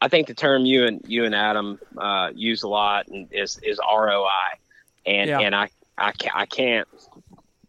I 0.00 0.08
think 0.08 0.26
the 0.26 0.34
term 0.34 0.64
you 0.66 0.86
and 0.86 1.00
you 1.06 1.24
and 1.24 1.34
Adam 1.34 1.78
uh, 1.96 2.30
use 2.34 2.64
a 2.64 2.68
lot 2.68 3.06
is 3.30 3.58
is 3.62 3.78
ROI, 3.78 4.26
and 5.06 5.30
Yeah. 5.30 5.38
and 5.38 5.54
I 5.54 5.70
I 5.96 6.10
can't, 6.10 6.34
I 6.36 6.46
can't 6.46 6.88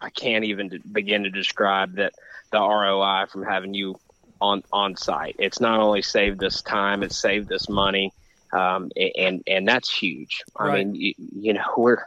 I 0.01 0.09
can't 0.09 0.43
even 0.43 0.81
begin 0.91 1.23
to 1.23 1.29
describe 1.29 1.95
that 1.97 2.13
the 2.51 2.57
ROI 2.59 3.27
from 3.31 3.43
having 3.43 3.75
you 3.75 3.99
on 4.41 4.63
on 4.71 4.95
site. 4.95 5.35
It's 5.37 5.59
not 5.59 5.79
only 5.79 6.01
saved 6.01 6.43
us 6.43 6.63
time, 6.63 7.03
it's 7.03 7.15
saved 7.17 7.51
us 7.51 7.69
money, 7.69 8.11
um, 8.51 8.89
and 9.15 9.43
and 9.45 9.67
that's 9.67 9.95
huge. 9.95 10.43
I 10.57 10.63
Right. 10.65 10.87
mean, 10.87 10.95
you, 10.95 11.13
you 11.35 11.53
know, 11.53 11.61
we're 11.77 12.03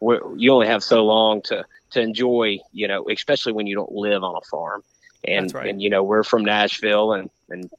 you 0.00 0.52
only 0.52 0.66
have 0.66 0.82
so 0.82 1.04
long 1.04 1.42
to 1.42 1.64
to 1.90 2.00
enjoy, 2.00 2.58
you 2.72 2.88
know, 2.88 3.08
especially 3.08 3.52
when 3.52 3.66
you 3.66 3.74
don't 3.74 3.92
live 3.92 4.22
on 4.22 4.36
a 4.36 4.44
farm. 4.46 4.82
And 5.26 5.52
right. 5.54 5.68
and 5.68 5.82
you 5.82 5.90
know, 5.90 6.02
we're 6.02 6.22
from 6.22 6.44
Nashville, 6.44 7.12
and 7.12 7.30
and 7.48 7.70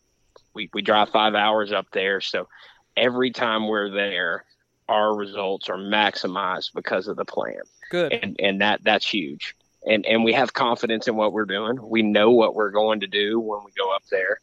we, 0.54 0.70
we 0.74 0.82
drive 0.82 1.10
five 1.10 1.36
hours 1.36 1.72
up 1.72 1.86
there. 1.94 2.20
So 2.20 2.50
every 2.98 3.32
time 3.32 3.68
we're 3.68 3.92
there, 3.92 4.44
our 4.90 5.16
results 5.16 5.70
are 5.70 5.78
maximized 5.78 6.74
because 6.74 7.08
of 7.08 7.16
the 7.16 7.26
plan. 7.26 7.62
good 7.92 8.12
And, 8.12 8.36
and 8.40 8.62
that, 8.62 8.84
that's 8.84 9.08
huge. 9.08 9.56
And, 9.86 10.06
and 10.06 10.24
we 10.24 10.34
have 10.34 10.54
confidence 10.54 11.08
in 11.08 11.16
what 11.16 11.32
we're 11.32 11.46
doing. 11.46 11.78
We 11.82 12.02
know 12.02 12.32
what 12.32 12.56
we're 12.56 12.72
going 12.72 13.02
to 13.02 13.08
do 13.08 13.40
when 13.40 13.62
we 13.64 13.72
go 13.78 13.94
up 13.94 14.04
there. 14.10 14.42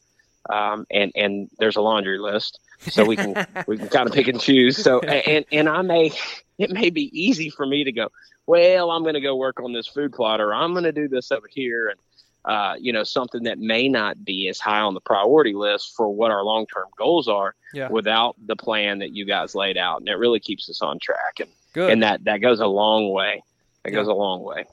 Um, 0.48 0.86
and, 0.90 1.12
and 1.14 1.50
there's 1.58 1.76
a 1.76 1.80
laundry 1.80 2.18
list. 2.18 2.60
So 2.80 3.04
we 3.04 3.16
can, 3.16 3.34
we 3.66 3.78
can 3.78 3.88
kind 3.88 4.08
of 4.08 4.14
pick 4.14 4.28
and 4.28 4.40
choose. 4.40 4.76
So, 4.76 5.00
and, 5.00 5.44
and 5.52 5.68
I 5.68 5.82
may, 5.82 6.12
it 6.58 6.70
may 6.70 6.90
be 6.90 7.10
easy 7.18 7.50
for 7.50 7.64
me 7.66 7.84
to 7.84 7.92
go, 7.92 8.08
well, 8.46 8.90
I'm 8.90 9.02
going 9.02 9.14
to 9.14 9.20
go 9.20 9.36
work 9.36 9.60
on 9.60 9.72
this 9.72 9.86
food 9.86 10.12
plot 10.12 10.40
or 10.40 10.52
I'm 10.54 10.72
going 10.72 10.84
to 10.84 10.92
do 10.92 11.08
this 11.08 11.32
over 11.32 11.46
here. 11.50 11.88
And, 11.88 12.00
uh, 12.44 12.74
you 12.78 12.92
know, 12.92 13.04
something 13.04 13.44
that 13.44 13.58
may 13.58 13.88
not 13.88 14.22
be 14.24 14.48
as 14.48 14.58
high 14.60 14.80
on 14.80 14.92
the 14.94 15.00
priority 15.00 15.54
list 15.54 15.94
for 15.96 16.10
what 16.10 16.30
our 16.30 16.44
long 16.44 16.66
term 16.66 16.86
goals 16.98 17.26
are 17.26 17.54
Yeah. 17.72 17.88
without 17.88 18.36
the 18.44 18.56
plan 18.56 18.98
that 18.98 19.12
you 19.14 19.24
guys 19.24 19.54
laid 19.54 19.78
out. 19.78 20.00
And 20.00 20.08
it 20.08 20.16
really 20.16 20.40
keeps 20.40 20.68
us 20.68 20.82
on 20.82 20.98
track. 20.98 21.40
And, 21.40 21.48
good 21.72 21.90
and 21.90 22.02
that, 22.02 22.24
that 22.24 22.38
goes 22.38 22.60
a 22.60 22.66
long 22.66 23.10
way. 23.10 23.42
That 23.82 23.92
Yeah. 23.92 24.00
goes 24.00 24.08
a 24.08 24.12
long 24.12 24.42
way. 24.42 24.66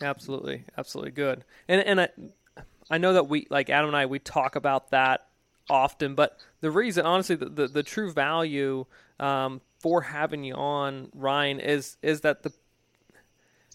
Absolutely, 0.00 0.64
absolutely 0.76 1.12
good. 1.12 1.42
And 1.68 1.80
and 1.82 2.00
I, 2.02 2.08
I 2.90 2.98
know 2.98 3.14
that 3.14 3.28
we 3.28 3.46
like 3.50 3.70
Adam 3.70 3.88
and 3.88 3.96
I 3.96 4.06
we 4.06 4.18
talk 4.18 4.54
about 4.54 4.90
that 4.90 5.25
often, 5.68 6.14
but 6.14 6.38
the 6.60 6.70
reason, 6.70 7.04
honestly, 7.06 7.36
the 7.36 7.48
the, 7.48 7.68
the 7.68 7.82
true 7.82 8.12
value 8.12 8.86
um, 9.20 9.60
for 9.78 10.02
having 10.02 10.44
you 10.44 10.54
on 10.54 11.08
Ryan 11.14 11.60
is 11.60 11.96
is 12.02 12.22
that 12.22 12.42
the 12.42 12.52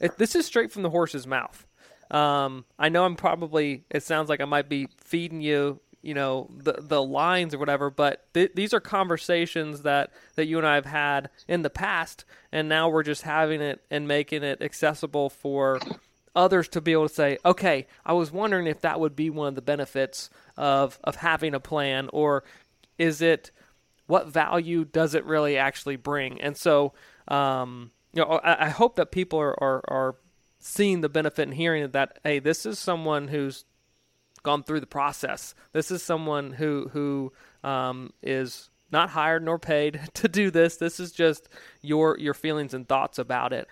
it, 0.01 0.17
this 0.17 0.36
is 0.36 0.45
straight 0.45 0.71
from 0.71 0.82
the 0.82 0.89
horse's 0.89 1.27
mouth. 1.27 1.65
Um, 2.10 2.65
I 2.77 2.89
know 2.89 3.06
I'm 3.06 3.15
probably. 3.15 3.86
It 3.89 4.04
sounds 4.04 4.27
like 4.27 4.41
I 4.41 4.45
might 4.45 4.67
be 4.67 4.89
feeding 4.97 5.41
you, 5.41 5.80
you 6.01 6.13
know, 6.13 6.49
the 6.56 6.73
the 6.73 7.01
lines 7.01 7.54
or 7.54 7.60
whatever. 7.60 7.89
But 7.89 8.25
th- 8.34 8.51
these 8.56 8.73
are 8.73 8.80
conversations 8.80 9.84
that 9.84 10.12
that 10.36 10.47
you 10.47 10.58
and 10.58 10.67
I 10.67 10.75
have 10.75 10.86
had 10.86 11.30
in 11.47 11.62
the 11.62 11.69
past, 11.69 12.25
and 12.51 12.67
now 12.67 12.89
we're 12.89 13.04
just 13.04 13.21
having 13.21 13.62
it 13.62 13.82
and 13.89 14.08
making 14.08 14.43
it 14.43 14.62
accessible 14.62 15.30
for 15.30 15.80
others 16.36 16.67
to 16.70 16.82
be 16.82 16.91
able 16.91 17.08
to 17.08 17.13
say, 17.13 17.38
okay, 17.44 17.88
I 18.06 18.13
was 18.13 18.32
wondering 18.32 18.67
if 18.67 18.82
that 18.82 19.00
would 19.00 19.15
be 19.15 19.30
one 19.30 19.48
of 19.50 19.56
the 19.56 19.62
benefits 19.62 20.30
of 20.58 21.00
of 21.04 21.15
having 21.15 21.54
a 21.54 21.60
plan, 21.60 22.10
or 22.13 22.44
is 22.98 23.22
it 23.22 23.52
what 24.08 24.28
value 24.28 24.86
does 24.86 25.15
it 25.15 25.26
really 25.26 25.58
actually 25.58 25.96
bring? 25.96 26.41
And 26.41 26.58
so, 26.58 26.94
um, 27.28 27.91
you 28.13 28.22
know, 28.22 28.39
I, 28.44 28.65
I 28.65 28.70
hope 28.70 28.96
that 28.96 29.12
people 29.12 29.39
are, 29.39 29.56
are 29.63 29.82
are 29.88 30.15
seeing 30.60 31.02
the 31.02 31.10
benefit 31.10 31.44
and 31.44 31.54
hearing 31.54 31.89
that. 31.91 32.20
Hey, 32.24 32.39
this 32.39 32.65
is 32.65 32.80
someone 32.80 33.28
who's 33.28 33.65
gone 34.44 34.63
through 34.63 34.80
the 34.80 34.88
process. 34.88 35.54
This 35.74 35.91
is 35.91 36.02
someone 36.04 36.54
who 36.54 36.89
who 36.94 37.34
um, 37.63 38.12
is 38.22 38.70
not 38.91 39.10
hired 39.12 39.44
nor 39.44 39.58
paid 39.60 40.02
to 40.15 40.28
do 40.28 40.52
this. 40.52 40.78
This 40.78 41.00
is 41.00 41.12
just 41.12 41.50
your 41.82 42.17
your 42.20 42.34
feelings 42.34 42.74
and 42.74 42.88
thoughts 42.88 43.20
about 43.20 43.54
it. 43.54 43.67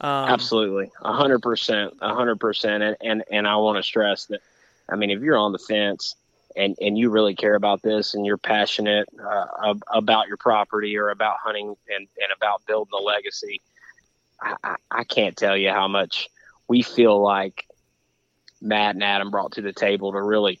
Um, 0.00 0.28
Absolutely, 0.28 0.90
hundred 1.00 1.40
percent, 1.40 1.94
hundred 2.00 2.40
percent, 2.40 2.82
and 2.82 2.96
and 3.00 3.24
and 3.30 3.48
I 3.48 3.56
want 3.56 3.76
to 3.76 3.82
stress 3.82 4.26
that. 4.26 4.40
I 4.88 4.96
mean, 4.96 5.10
if 5.10 5.22
you're 5.22 5.38
on 5.38 5.52
the 5.52 5.58
fence 5.58 6.14
and 6.56 6.76
and 6.80 6.98
you 6.98 7.10
really 7.10 7.34
care 7.34 7.54
about 7.54 7.82
this 7.82 8.14
and 8.14 8.26
you're 8.26 8.36
passionate 8.36 9.08
uh, 9.18 9.46
ab- 9.66 9.84
about 9.92 10.28
your 10.28 10.36
property 10.36 10.96
or 10.98 11.10
about 11.10 11.36
hunting 11.38 11.68
and 11.88 12.08
and 12.20 12.32
about 12.36 12.66
building 12.66 12.92
a 12.98 13.02
legacy, 13.02 13.62
I, 14.40 14.56
I, 14.62 14.76
I 14.90 15.04
can't 15.04 15.36
tell 15.36 15.56
you 15.56 15.70
how 15.70 15.88
much 15.88 16.28
we 16.68 16.82
feel 16.82 17.22
like 17.22 17.66
Matt 18.60 18.94
and 18.94 19.04
Adam 19.04 19.30
brought 19.30 19.52
to 19.52 19.62
the 19.62 19.72
table 19.72 20.12
to 20.12 20.20
really 20.20 20.58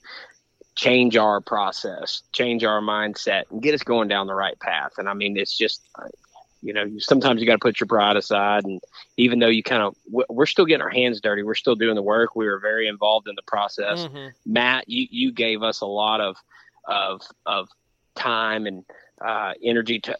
change 0.74 1.16
our 1.16 1.40
process, 1.40 2.22
change 2.32 2.64
our 2.64 2.80
mindset, 2.80 3.44
and 3.50 3.62
get 3.62 3.74
us 3.74 3.82
going 3.82 4.08
down 4.08 4.26
the 4.26 4.34
right 4.34 4.58
path. 4.58 4.92
And 4.98 5.08
I 5.08 5.14
mean, 5.14 5.36
it's 5.36 5.56
just, 5.56 5.80
you 6.64 6.72
know, 6.72 6.86
sometimes 6.98 7.40
you 7.40 7.46
got 7.46 7.54
to 7.54 7.58
put 7.58 7.78
your 7.78 7.86
pride 7.86 8.16
aside. 8.16 8.64
And 8.64 8.80
even 9.18 9.38
though 9.38 9.48
you 9.48 9.62
kind 9.62 9.82
of, 9.82 9.94
we're 10.10 10.46
still 10.46 10.64
getting 10.64 10.82
our 10.82 10.90
hands 10.90 11.20
dirty, 11.20 11.42
we're 11.42 11.54
still 11.54 11.74
doing 11.74 11.94
the 11.94 12.02
work. 12.02 12.34
We 12.34 12.46
were 12.46 12.58
very 12.58 12.88
involved 12.88 13.28
in 13.28 13.34
the 13.36 13.42
process. 13.42 14.06
mhm. 14.06 14.32
Matt, 14.46 14.88
you, 14.88 15.06
you 15.10 15.30
gave 15.30 15.62
us 15.62 15.82
a 15.82 15.86
lot 15.86 16.20
of, 16.22 16.36
of, 16.88 17.20
of 17.44 17.68
time 18.14 18.66
and 18.66 18.84
uh, 19.24 19.52
energy 19.62 20.00
to 20.00 20.16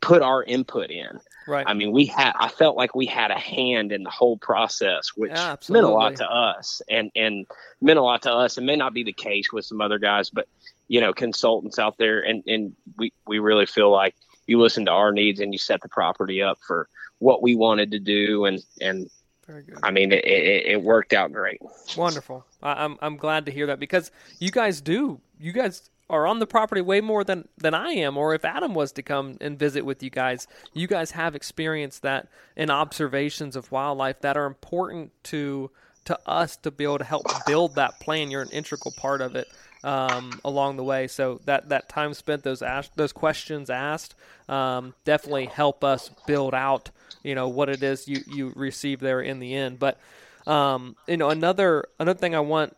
put 0.00 0.22
our 0.22 0.44
input 0.44 0.90
in. 0.90 1.18
Right. 1.48 1.66
I 1.66 1.74
mean, 1.74 1.90
we 1.90 2.06
had 2.06 2.32
I 2.38 2.48
felt 2.48 2.76
like 2.76 2.94
we 2.94 3.06
had 3.06 3.30
a 3.30 3.38
hand 3.38 3.90
in 3.90 4.04
the 4.04 4.10
whole 4.10 4.36
process, 4.36 5.10
which 5.16 5.32
Yeah, 5.32 5.56
meant 5.68 5.84
a 5.84 5.88
lot 5.88 6.16
to 6.16 6.30
us, 6.30 6.82
and 6.88 7.10
and 7.16 7.46
meant 7.80 7.98
a 7.98 8.02
lot 8.02 8.22
to 8.22 8.32
us. 8.32 8.58
It 8.58 8.62
may 8.62 8.76
not 8.76 8.92
be 8.94 9.02
the 9.02 9.12
case 9.14 9.50
with 9.52 9.64
some 9.64 9.80
other 9.80 9.98
guys, 9.98 10.30
but 10.30 10.46
you 10.88 11.00
know, 11.00 11.12
consultants 11.12 11.78
out 11.78 11.96
there, 11.98 12.20
and 12.20 12.44
and 12.46 12.76
we 12.98 13.12
we 13.26 13.38
really 13.38 13.66
feel 13.66 13.90
like 13.90 14.14
you 14.48 14.60
listen 14.60 14.86
to 14.86 14.90
our 14.90 15.12
needs 15.12 15.40
and 15.40 15.52
you 15.52 15.58
set 15.58 15.80
the 15.82 15.88
property 15.88 16.42
up 16.42 16.58
for 16.66 16.88
what 17.18 17.42
we 17.42 17.54
wanted 17.54 17.90
to 17.92 17.98
do, 17.98 18.46
and 18.46 18.60
and 18.80 19.10
Very 19.46 19.62
good. 19.62 19.78
I 19.82 19.90
mean, 19.90 20.12
it, 20.12 20.24
it, 20.24 20.66
it 20.66 20.82
worked 20.82 21.12
out 21.12 21.32
great. 21.32 21.60
Wonderful. 21.96 22.44
I, 22.62 22.84
I'm 22.84 22.98
I'm 23.00 23.16
glad 23.16 23.46
to 23.46 23.52
hear 23.52 23.66
that 23.66 23.78
because 23.78 24.10
you 24.38 24.50
guys 24.50 24.80
do 24.80 25.20
you 25.38 25.52
guys 25.52 25.90
are 26.10 26.26
on 26.26 26.38
the 26.38 26.46
property 26.46 26.80
way 26.80 27.00
more 27.00 27.22
than 27.24 27.46
than 27.58 27.74
I 27.74 27.90
am. 27.90 28.16
Or 28.16 28.34
if 28.34 28.44
Adam 28.44 28.74
was 28.74 28.92
to 28.92 29.02
come 29.02 29.36
and 29.40 29.58
visit 29.58 29.84
with 29.84 30.02
you 30.02 30.10
guys, 30.10 30.46
you 30.72 30.86
guys 30.86 31.12
have 31.12 31.34
experienced 31.34 32.02
that 32.02 32.28
and 32.56 32.70
observations 32.70 33.56
of 33.56 33.70
wildlife 33.70 34.20
that 34.20 34.36
are 34.36 34.46
important 34.46 35.12
to 35.24 35.70
to 36.06 36.18
us 36.26 36.56
to 36.56 36.70
be 36.70 36.84
able 36.84 36.98
to 36.98 37.04
help 37.04 37.26
build 37.46 37.74
that 37.74 38.00
plan. 38.00 38.30
You're 38.30 38.42
an 38.42 38.48
integral 38.50 38.94
part 38.96 39.20
of 39.20 39.36
it 39.36 39.46
um, 39.84 40.40
along 40.44 40.76
the 40.76 40.84
way. 40.84 41.06
So 41.08 41.40
that 41.44 41.68
that 41.68 41.88
time 41.88 42.14
spent, 42.14 42.42
those 42.42 42.62
asked, 42.62 42.96
those 42.96 43.12
questions 43.12 43.70
asked, 43.70 44.14
um, 44.48 44.94
definitely 45.04 45.46
help 45.46 45.84
us 45.84 46.10
build 46.26 46.54
out. 46.54 46.90
You 47.22 47.34
know 47.34 47.48
what 47.48 47.68
it 47.68 47.82
is 47.82 48.08
you 48.08 48.22
you 48.26 48.52
receive 48.54 49.00
there 49.00 49.20
in 49.20 49.38
the 49.38 49.54
end, 49.54 49.78
but. 49.78 49.98
Um, 50.46 50.96
you 51.06 51.18
know, 51.18 51.28
another 51.28 51.84
another 51.98 52.18
thing 52.18 52.34
I 52.34 52.40
want 52.40 52.74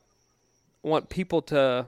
want 0.83 1.09
people 1.09 1.41
to 1.43 1.87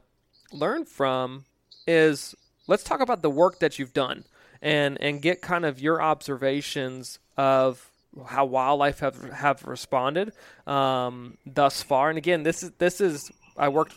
learn 0.52 0.84
from 0.84 1.44
is 1.86 2.34
let's 2.68 2.84
talk 2.84 3.00
about 3.00 3.22
the 3.22 3.30
work 3.30 3.58
that 3.58 3.78
you've 3.78 3.92
done 3.92 4.24
and 4.60 5.00
and 5.00 5.20
get 5.20 5.42
kind 5.42 5.64
of 5.64 5.80
your 5.80 6.00
observations 6.00 7.18
of 7.36 7.90
how 8.26 8.44
wildlife 8.44 9.00
have 9.00 9.20
have 9.30 9.64
responded 9.64 10.32
um, 10.66 11.38
thus 11.46 11.82
far. 11.82 12.10
And 12.10 12.18
again, 12.18 12.42
this 12.42 12.62
is 12.62 12.70
this 12.78 13.00
is 13.00 13.30
I 13.56 13.68
worked 13.68 13.94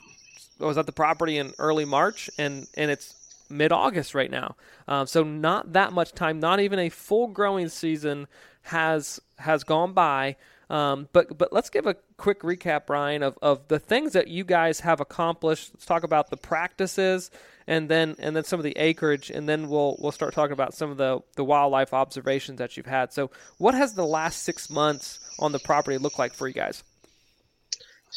I 0.62 0.66
was 0.66 0.78
at 0.78 0.86
the 0.86 0.92
property 0.92 1.38
in 1.38 1.54
early 1.60 1.86
March 1.86 2.30
and 2.38 2.68
and 2.76 2.92
it's 2.92 3.14
mid 3.50 3.72
August 3.72 4.16
right 4.16 4.32
now. 4.32 4.56
Um, 4.88 5.08
so 5.08 5.24
not 5.24 5.74
that 5.74 5.94
much 5.94 6.14
time, 6.14 6.40
not 6.40 6.60
even 6.60 6.80
a 6.80 6.90
full 6.90 7.28
growing 7.28 7.70
season 7.70 8.28
has 8.64 9.20
has 9.38 9.64
gone 9.64 9.94
by. 9.94 10.36
Um, 10.70 11.10
but 11.14 11.38
but 11.38 11.54
let's 11.54 11.70
give 11.70 11.86
a 11.86 11.96
quick 12.18 12.42
recap, 12.42 12.88
Brian, 12.88 13.22
of, 13.22 13.38
of 13.42 13.68
the 13.68 13.78
things 13.78 14.14
that 14.14 14.28
you 14.28 14.44
guys 14.44 14.80
have 14.80 15.00
accomplished. 15.00 15.72
Let's 15.74 15.86
talk 15.86 16.04
about 16.04 16.32
the 16.32 16.38
practices 16.38 17.30
and 17.68 17.90
then 17.90 18.16
and 18.20 18.36
then 18.36 18.44
some 18.44 18.60
of 18.60 18.64
the 18.64 18.78
acreage, 18.78 19.30
and 19.30 19.48
then 19.48 19.70
we'll 19.70 19.96
we'll 20.00 20.12
start 20.12 20.34
talking 20.34 20.54
about 20.54 20.74
some 20.74 20.90
of 20.90 20.98
the, 20.98 21.20
the 21.36 21.44
wildlife 21.44 21.94
observations 21.94 22.58
that 22.58 22.78
you've 22.78 22.86
had. 22.86 23.14
So, 23.14 23.30
what 23.58 23.76
has 23.76 23.94
the 23.94 24.06
last 24.06 24.44
six 24.44 24.70
months 24.70 25.20
on 25.40 25.52
the 25.52 25.60
property 25.60 25.98
looked 25.98 26.20
like 26.20 26.34
for 26.34 26.48
you 26.48 26.54
guys? 26.54 26.84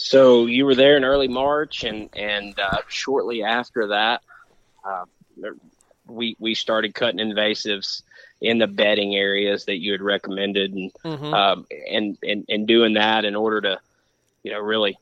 So 0.01 0.47
you 0.47 0.65
were 0.65 0.77
there 0.77 0.97
in 0.97 1.05
early 1.05 1.27
March, 1.27 1.83
and 1.83 2.09
and 2.15 2.59
uh, 2.59 2.83
shortly 2.89 3.43
after 3.43 3.89
that, 3.89 4.23
uh, 4.85 5.05
we 6.07 6.37
we 6.39 6.55
started 6.55 6.95
cutting 6.95 7.19
invasives 7.19 8.03
in 8.41 8.59
the 8.59 8.69
bedding 8.69 9.17
areas 9.17 9.65
that 9.65 9.79
you 9.79 9.91
had 9.91 10.01
recommended, 10.01 10.73
and 10.73 10.93
Mm-hmm. 11.05 11.35
um, 11.35 11.67
and 11.91 12.17
and 12.23 12.45
and 12.49 12.67
doing 12.69 12.95
that 12.95 13.25
in 13.25 13.35
order 13.35 13.61
to, 13.63 13.81
you 14.45 14.53
know, 14.53 14.61
really 14.61 14.97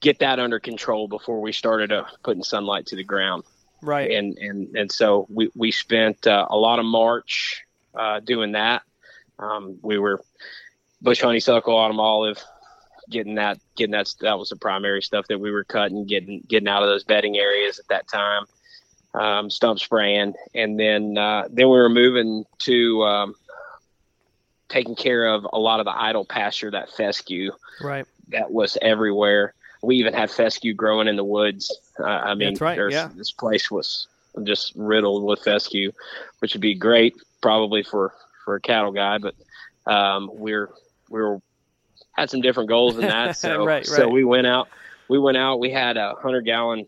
get 0.00 0.20
that 0.20 0.38
under 0.38 0.60
control 0.60 1.08
before 1.08 1.40
we 1.40 1.52
started 1.52 1.90
uh, 1.90 2.04
putting 2.22 2.44
sunlight 2.44 2.86
to 2.86 2.96
the 2.96 3.04
ground. 3.04 3.42
right. 3.82 4.10
And 4.12 4.38
and 4.38 4.76
and 4.76 4.92
so 4.92 5.26
we 5.28 5.50
we 5.56 5.72
spent 5.72 6.28
uh, 6.28 6.46
a 6.48 6.56
lot 6.56 6.78
of 6.78 6.84
March 6.84 7.62
uh, 7.92 8.20
doing 8.20 8.52
that. 8.52 8.82
Um, 9.40 9.80
we 9.82 9.98
were 9.98 10.20
bush 11.00 11.20
honeysuckle, 11.20 11.74
autumn 11.76 11.98
olive, 11.98 12.38
getting 13.10 13.36
that 13.36 13.58
getting 13.76 13.92
that 13.92 14.12
that 14.20 14.38
was 14.38 14.50
the 14.50 14.56
primary 14.56 15.02
stuff 15.02 15.26
that 15.28 15.40
we 15.40 15.50
were 15.50 15.64
cutting, 15.64 16.06
getting 16.06 16.42
getting 16.48 16.68
out 16.68 16.82
of 16.82 16.88
those 16.88 17.04
bedding 17.04 17.38
areas 17.38 17.78
at 17.78 17.88
that 17.88 18.08
time. 18.08 18.44
Um, 19.14 19.50
stump 19.50 19.78
spraying, 19.78 20.32
and 20.54 20.80
then 20.80 21.18
uh, 21.18 21.44
then 21.50 21.66
we 21.66 21.76
were 21.76 21.90
moving 21.90 22.46
to 22.60 23.02
um, 23.02 23.34
taking 24.72 24.96
care 24.96 25.26
of 25.26 25.46
a 25.52 25.58
lot 25.58 25.80
of 25.80 25.86
the 25.86 25.94
idle 25.94 26.24
pasture, 26.24 26.70
that 26.70 26.90
fescue 26.90 27.52
right. 27.82 28.06
that 28.28 28.50
was 28.50 28.78
everywhere. 28.80 29.52
We 29.82 29.96
even 29.96 30.14
had 30.14 30.30
fescue 30.30 30.72
growing 30.72 31.08
in 31.08 31.16
the 31.16 31.24
woods. 31.24 31.76
Uh, 31.98 32.04
I 32.04 32.34
mean, 32.34 32.56
right, 32.58 32.78
yeah. 32.90 33.10
this 33.14 33.32
place 33.32 33.70
was 33.70 34.06
just 34.44 34.72
riddled 34.74 35.24
with 35.24 35.40
fescue, 35.40 35.92
which 36.38 36.54
would 36.54 36.62
be 36.62 36.74
great 36.74 37.14
probably 37.42 37.82
for 37.82 38.14
for 38.44 38.54
a 38.54 38.60
cattle 38.60 38.92
guy. 38.92 39.18
But 39.18 39.34
um, 39.86 40.30
we're 40.32 40.70
we're 41.10 41.38
had 42.12 42.30
some 42.30 42.40
different 42.40 42.68
goals 42.68 42.96
than 42.96 43.06
that. 43.06 43.36
So 43.36 43.64
Right, 43.64 43.86
so 43.86 44.04
right. 44.04 44.10
we 44.12 44.24
went 44.24 44.46
out. 44.46 44.68
We 45.08 45.18
went 45.18 45.36
out. 45.36 45.60
We 45.60 45.70
had 45.70 45.96
a 45.96 46.14
hundred 46.14 46.42
gallon 46.44 46.86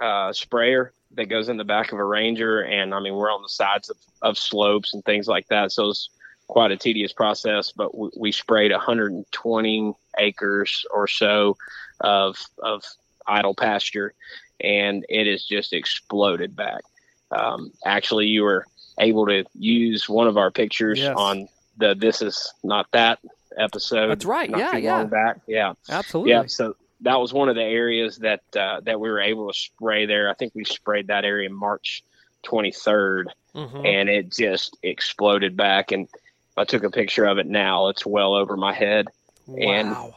uh, 0.00 0.32
sprayer 0.32 0.92
that 1.14 1.26
goes 1.26 1.48
in 1.48 1.56
the 1.58 1.64
back 1.64 1.92
of 1.92 1.98
a 1.98 2.04
Ranger, 2.04 2.60
and 2.62 2.94
I 2.94 3.00
mean 3.00 3.14
we're 3.14 3.30
on 3.30 3.42
the 3.42 3.48
sides 3.48 3.90
of, 3.90 3.96
of 4.22 4.38
slopes 4.38 4.94
and 4.94 5.04
things 5.04 5.26
like 5.28 5.46
that. 5.48 5.72
So 5.72 5.90
it's 5.90 6.08
quite 6.48 6.70
a 6.70 6.76
tedious 6.76 7.12
process. 7.12 7.72
But 7.72 7.96
we, 7.96 8.10
we 8.16 8.32
sprayed 8.32 8.72
120 8.72 9.94
acres 10.18 10.84
or 10.92 11.06
so 11.06 11.56
of 12.00 12.36
of 12.62 12.84
idle 13.26 13.54
pasture, 13.54 14.14
and 14.60 15.04
it 15.08 15.26
has 15.26 15.44
just 15.44 15.72
exploded 15.72 16.56
back. 16.56 16.82
Um, 17.30 17.72
actually, 17.86 18.26
you 18.26 18.42
were 18.42 18.66
able 18.98 19.26
to 19.26 19.44
use 19.54 20.08
one 20.08 20.26
of 20.26 20.36
our 20.36 20.50
pictures 20.50 20.98
Yes. 20.98 21.14
on 21.16 21.48
the 21.78 21.94
"This 21.94 22.20
Is 22.22 22.52
Not 22.62 22.86
That" 22.92 23.18
episode. 23.58 24.08
That's 24.08 24.24
right. 24.24 24.50
Yeah, 24.50 24.76
yeah. 24.76 25.04
back. 25.04 25.40
Yeah, 25.46 25.74
Absolutely. 25.88 26.32
yeah. 26.32 26.44
So 26.46 26.76
that 27.02 27.18
was 27.20 27.32
one 27.32 27.48
of 27.48 27.54
the 27.56 27.62
areas 27.62 28.18
that 28.18 28.42
uh, 28.56 28.80
that 28.82 29.00
we 29.00 29.10
were 29.10 29.20
able 29.20 29.48
to 29.52 29.58
spray 29.58 30.06
there. 30.06 30.30
I 30.30 30.34
think 30.34 30.54
we 30.54 30.64
sprayed 30.64 31.08
that 31.08 31.24
area 31.24 31.50
March 31.50 32.02
23rd, 32.44 33.26
Mhm. 33.54 33.86
and 33.86 34.08
it 34.08 34.30
just 34.32 34.76
exploded 34.82 35.56
back. 35.56 35.92
And 35.92 36.08
I 36.56 36.64
took 36.64 36.84
a 36.84 36.90
picture 36.90 37.24
of 37.24 37.38
it 37.38 37.46
now. 37.46 37.88
It's 37.88 38.04
well 38.06 38.34
over 38.34 38.56
my 38.56 38.72
head 38.72 39.06
and- 39.48 39.90
Wow. 39.90 40.14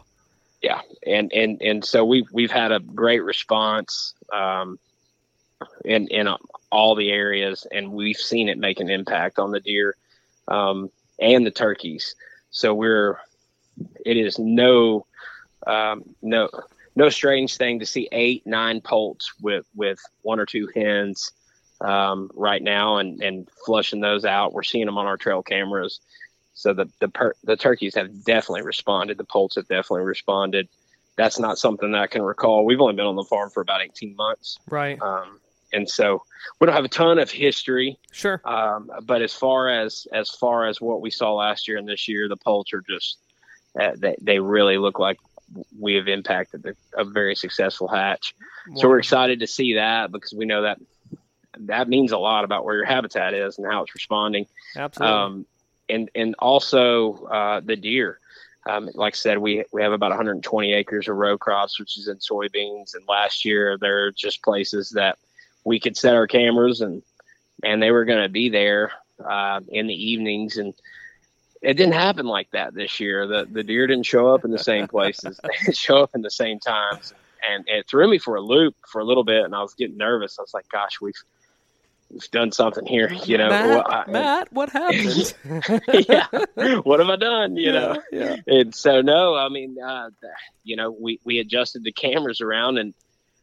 yeah 0.62 0.82
and 1.06 1.32
and 1.34 1.62
and 1.62 1.84
so 1.86 2.06
we've 2.06 2.28
we've 2.32 2.52
had 2.52 2.72
a 2.72 2.80
great 2.80 3.24
response 3.24 4.14
um 4.32 4.78
in 5.84 6.08
in 6.08 6.28
all 6.72 6.96
the 6.96 7.10
areas 7.12 7.66
and 7.72 7.92
we've 7.92 8.18
seen 8.18 8.50
it 8.50 8.58
make 8.58 8.80
an 8.80 8.90
impact 8.90 9.40
on 9.40 9.52
the 9.52 9.60
deer 9.60 9.96
um 10.48 10.90
and 11.20 11.46
the 11.46 11.52
turkeys 11.52 12.16
so 12.56 12.74
we're 12.74 13.20
it 14.06 14.16
is 14.16 14.40
no 14.40 15.06
um 15.68 16.04
no 16.22 16.50
no 16.96 17.10
strange 17.10 17.58
thing 17.58 17.80
to 17.80 17.86
see 17.86 18.08
eight 18.12 18.48
nine 18.48 18.80
poults 18.82 19.34
with 19.42 19.66
with 19.76 20.00
one 20.22 20.40
or 20.40 20.46
two 20.46 20.70
hens 20.74 21.32
um 21.82 22.32
right 22.34 22.64
now 22.64 22.98
and 22.98 23.22
and 23.22 23.50
flushing 23.66 24.00
those 24.00 24.24
out 24.24 24.54
we're 24.54 24.64
seeing 24.64 24.86
them 24.86 24.98
on 24.98 25.06
our 25.06 25.18
trail 25.18 25.44
cameras 25.44 26.00
so 26.54 26.74
the 26.74 26.90
the 27.02 27.10
per, 27.10 27.34
the 27.44 27.58
turkeys 27.58 27.96
have 27.96 28.24
definitely 28.24 28.62
responded. 28.62 29.18
The 29.18 29.26
poults 29.26 29.56
have 29.56 29.68
definitely 29.68 30.06
responded. 30.06 30.70
That's 31.18 31.38
not 31.38 31.58
something 31.58 31.92
that 31.92 32.02
I 32.02 32.08
can 32.08 32.22
recall. 32.22 32.64
We've 32.64 32.80
only 32.80 32.96
been 32.96 33.06
on 33.06 33.18
the 33.18 33.26
farm 33.26 33.50
for 33.50 33.60
about 33.60 33.82
18 33.82 34.16
months, 34.16 34.58
Right. 34.70 34.98
um, 35.02 35.42
and 35.74 35.90
so 35.90 36.24
we 36.60 36.66
don't 36.66 36.76
have 36.76 36.86
a 36.86 36.90
ton 36.90 37.20
of 37.20 37.30
history. 37.30 37.98
Sure. 38.12 38.42
Um, 38.46 38.90
but 39.04 39.22
as 39.22 39.34
far 39.34 39.70
as 39.70 40.08
as 40.12 40.30
far 40.30 40.66
as 40.68 40.80
what 40.80 41.02
we 41.02 41.12
saw 41.12 41.34
last 41.34 41.68
year 41.68 41.78
and 41.78 41.88
this 41.88 42.08
year, 42.08 42.28
the 42.30 42.38
poults 42.38 42.74
are 42.74 42.82
just 42.82 43.18
uh, 43.80 43.92
they 43.98 44.16
they 44.22 44.40
really 44.40 44.78
look 44.78 45.00
like 45.00 45.18
we 45.80 45.96
have 45.96 46.08
impacted 46.08 46.64
the, 46.64 46.76
a 46.98 47.04
very 47.04 47.36
successful 47.36 47.88
hatch. 47.88 48.34
So 48.78 48.90
we're 48.90 48.98
excited 48.98 49.42
to 49.42 49.48
see 49.48 49.76
that 49.76 50.12
because 50.12 50.34
we 50.34 50.46
know 50.46 50.64
that 50.64 50.80
that 51.60 51.88
means 51.88 52.12
a 52.12 52.18
lot 52.18 52.44
about 52.44 52.66
where 52.66 52.76
your 52.76 52.86
habitat 52.86 53.34
is 53.34 53.58
and 53.58 53.68
how 53.68 53.84
it's 53.84 53.94
responding 53.94 54.48
Absolutely. 54.76 55.16
um, 55.16 55.46
and 55.90 56.10
and 56.16 56.36
also 56.40 57.26
uh, 57.26 57.60
the 57.60 57.76
deer. 57.76 58.20
Um, 58.68 58.90
like 58.96 59.14
I 59.14 59.18
said, 59.18 59.38
we 59.38 59.64
we 59.72 59.84
have 59.84 59.92
about 59.92 60.10
120 60.10 60.74
acres 60.74 61.08
of 61.08 61.16
row 61.18 61.38
crops, 61.38 61.80
which 61.80 61.98
is 61.98 62.08
in 62.08 62.18
soybeans. 62.18 62.96
And 62.96 63.08
last 63.08 63.46
year, 63.46 63.78
there 63.80 64.06
are 64.06 64.12
just 64.12 64.42
places 64.42 64.90
that 64.92 65.20
we 65.66 65.80
could 65.80 65.98
set 65.98 66.16
our 66.16 66.28
cameras 66.28 66.80
and 66.82 67.02
and 67.64 67.82
they 67.82 67.92
were 67.92 68.06
going 68.06 68.22
to 68.24 68.30
be 68.30 68.50
there 68.50 68.92
uh, 69.28 69.60
in 69.68 69.88
the 69.88 69.94
evenings. 70.12 70.58
And 70.58 70.74
it 71.62 71.74
didn't 71.76 71.94
happen 71.94 72.26
like 72.28 72.52
that 72.52 72.74
this 72.74 73.00
year. 73.00 73.26
The 73.28 73.48
the 73.52 73.64
deer 73.64 73.88
didn't 73.88 74.06
show 74.06 74.34
up 74.34 74.46
in 74.46 74.52
the 74.52 74.60
same 74.60 74.88
places. 74.88 75.40
they 75.44 75.50
didn't 75.62 75.78
show 75.78 75.98
up 76.04 76.12
in 76.16 76.22
the 76.22 76.32
same 76.32 76.60
times. 76.60 77.14
And 77.50 77.64
it 77.68 77.88
threw 77.88 78.08
me 78.10 78.18
for 78.18 78.36
a 78.36 78.42
loop 78.42 78.76
for 78.92 79.00
a 79.02 79.04
little 79.04 79.24
bit, 79.24 79.44
and 79.44 79.54
I 79.56 79.62
was 79.62 79.74
getting 79.74 79.98
nervous. 79.98 80.38
I 80.40 80.42
was 80.42 80.54
like, 80.54 80.68
"Gosh, 80.70 81.00
we've 81.02 81.14
we've 82.12 82.30
done 82.32 82.52
something 82.52 82.86
here." 82.86 83.12
You 83.26 83.38
know, 83.38 83.50
Matt, 83.50 83.68
Well, 83.70 83.84
I- 83.88 84.12
Matt, 84.12 84.54
what 84.54 84.70
happened? 84.72 85.34
yeah, 86.08 86.28
what 86.82 87.00
have 87.00 87.10
I 87.10 87.16
done? 87.18 87.56
You 87.56 87.72
know, 87.72 88.02
yeah. 88.12 88.38
and 88.48 88.74
so 88.74 89.02
no, 89.02 89.36
I 89.36 89.50
mean, 89.50 89.78
uh, 89.80 90.10
you 90.64 90.76
know, 90.76 90.90
we 90.92 91.20
we 91.24 91.40
adjusted 91.40 91.84
the 91.84 91.92
cameras 91.92 92.42
around, 92.42 92.80
and 92.80 92.94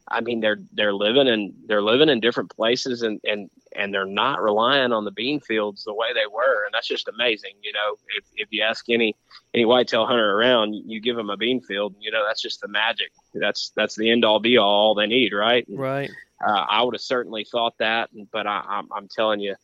I 0.07 0.21
mean, 0.21 0.41
they're 0.41 0.59
they're 0.73 0.93
living 0.93 1.27
in 1.27 1.53
they're 1.65 1.81
living 1.81 2.09
in 2.09 2.19
different 2.19 2.53
places, 2.53 3.01
and 3.01 3.19
and 3.23 3.49
and 3.75 3.93
they're 3.93 4.05
not 4.05 4.41
relying 4.41 4.91
on 4.91 5.05
the 5.05 5.11
bean 5.11 5.39
fields 5.39 5.83
the 5.83 5.93
way 5.93 6.07
they 6.13 6.27
were, 6.31 6.65
and 6.65 6.73
that's 6.73 6.87
just 6.87 7.07
amazing. 7.07 7.53
You 7.61 7.73
know, 7.73 7.95
if 8.17 8.25
if 8.35 8.47
you 8.51 8.63
ask 8.63 8.89
any 8.89 9.15
any 9.53 9.65
whitetail 9.65 10.05
hunter 10.05 10.37
around, 10.37 10.73
you 10.73 10.99
give 10.99 11.15
them 11.15 11.29
a 11.29 11.37
bean 11.37 11.61
field, 11.61 11.95
you 11.99 12.11
know, 12.11 12.23
that's 12.27 12.41
just 12.41 12.61
the 12.61 12.67
magic. 12.67 13.11
That's 13.33 13.71
that's 13.75 13.95
the 13.95 14.11
end 14.11 14.25
all 14.25 14.39
be 14.39 14.57
all, 14.57 14.67
all 14.67 14.95
they 14.95 15.07
need, 15.07 15.33
right? 15.33 15.65
Right. 15.69 16.11
Uh, 16.45 16.65
I 16.69 16.81
would 16.83 16.95
have 16.95 17.01
certainly 17.01 17.45
thought 17.45 17.77
that, 17.77 18.09
but 18.31 18.45
I, 18.45 18.63
I'm 18.67 18.91
I'm 18.91 19.07
telling 19.07 19.39
you, 19.39 19.55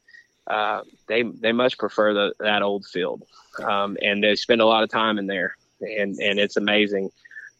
uh, 0.47 0.81
they 1.07 1.23
they 1.23 1.51
much 1.51 1.77
prefer 1.77 2.13
the, 2.13 2.33
that 2.39 2.61
old 2.61 2.85
field, 2.85 3.23
um, 3.61 3.97
and 4.01 4.23
they 4.23 4.35
spend 4.35 4.61
a 4.61 4.65
lot 4.65 4.83
of 4.83 4.89
time 4.89 5.17
in 5.17 5.27
there, 5.27 5.57
and 5.81 6.17
and 6.19 6.39
it's 6.39 6.55
amazing 6.55 7.11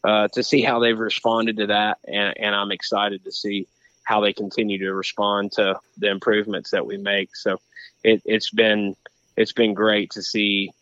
uh, 0.04 0.28
to 0.28 0.42
see 0.42 0.62
how 0.62 0.78
they've 0.78 0.98
responded 0.98 1.58
to 1.58 1.66
that, 1.66 1.98
and, 2.06 2.34
and 2.38 2.54
I'm 2.54 2.72
excited 2.72 3.24
to 3.24 3.32
see 3.32 3.66
how 4.04 4.20
they 4.20 4.32
continue 4.32 4.78
to 4.78 4.92
respond 4.92 5.52
to 5.52 5.78
the 5.98 6.10
improvements 6.10 6.70
that 6.70 6.84
we 6.86 6.96
make. 6.96 7.36
So 7.36 7.60
it, 8.02 8.22
it's 8.24 8.50
been 8.50 8.96
it's 9.36 9.52
been 9.52 9.74
great 9.74 10.10
to 10.12 10.22
see 10.22 10.72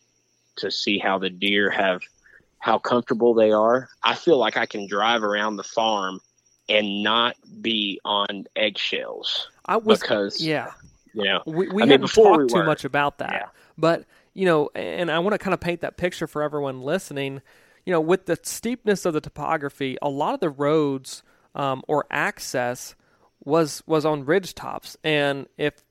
to 0.56 0.70
see 0.70 0.98
how 0.98 1.18
the 1.18 1.30
deer 1.30 1.70
have 1.70 2.00
how 2.60 2.78
comfortable 2.78 3.34
they 3.34 3.52
are. 3.52 3.88
I 4.02 4.14
feel 4.14 4.38
like 4.38 4.56
I 4.56 4.66
can 4.66 4.86
drive 4.88 5.22
around 5.22 5.56
the 5.56 5.64
farm 5.64 6.20
and 6.68 7.02
not 7.02 7.36
be 7.60 8.00
on 8.04 8.44
eggshells. 8.56 9.48
I 9.66 9.76
was 9.76 10.00
because 10.00 10.40
yeah. 10.40 10.72
You 11.14 11.24
know, 11.24 11.42
we, 11.46 11.68
we 11.68 11.82
I 11.82 11.86
mean, 11.86 12.00
before 12.00 12.38
talked 12.38 12.52
we 12.52 12.60
too 12.60 12.66
much 12.66 12.84
about 12.84 13.18
that, 13.18 13.32
Yeah. 13.32 13.46
but 13.76 14.04
you 14.34 14.44
know, 14.46 14.70
and 14.74 15.10
I 15.10 15.18
want 15.18 15.34
to 15.34 15.38
kind 15.38 15.54
of 15.54 15.60
paint 15.60 15.80
that 15.80 15.96
picture 15.96 16.26
for 16.26 16.42
everyone 16.42 16.82
listening. 16.82 17.42
You 17.88 17.92
know, 17.92 18.02
with 18.02 18.26
the 18.26 18.38
steepness 18.42 19.06
of 19.06 19.14
the 19.14 19.20
topography, 19.22 19.96
a 20.02 20.10
lot 20.10 20.34
of 20.34 20.40
the 20.40 20.50
roads 20.50 21.22
um, 21.54 21.82
or 21.88 22.04
access 22.10 22.94
was 23.42 23.82
was 23.86 24.04
on 24.04 24.26
ridge 24.26 24.54
tops, 24.54 24.98
and 25.02 25.46
if 25.56 25.82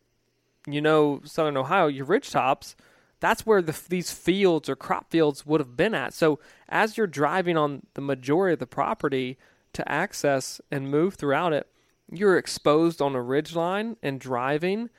you 0.67 0.79
know 0.79 1.21
Southern 1.23 1.57
Ohio, 1.57 1.87
your 1.87 2.05
ridge 2.05 2.29
tops, 2.29 2.75
that's 3.19 3.47
where 3.47 3.63
the, 3.63 3.75
these 3.89 4.11
fields 4.11 4.69
or 4.69 4.75
crop 4.75 5.09
fields 5.09 5.43
would 5.47 5.59
have 5.59 5.75
been 5.75 5.95
at. 5.95 6.13
So 6.13 6.37
as 6.69 6.97
you're 6.97 7.07
driving 7.07 7.57
on 7.57 7.87
the 7.95 8.01
majority 8.01 8.53
of 8.53 8.59
the 8.59 8.67
property 8.67 9.39
to 9.73 9.91
access 9.91 10.61
and 10.69 10.91
move 10.91 11.15
throughout 11.15 11.51
it, 11.51 11.65
you're 12.11 12.37
exposed 12.37 13.01
on 13.01 13.15
a 13.15 13.21
ridge 13.23 13.55
line 13.55 13.97
and 14.03 14.19
driving 14.19 14.91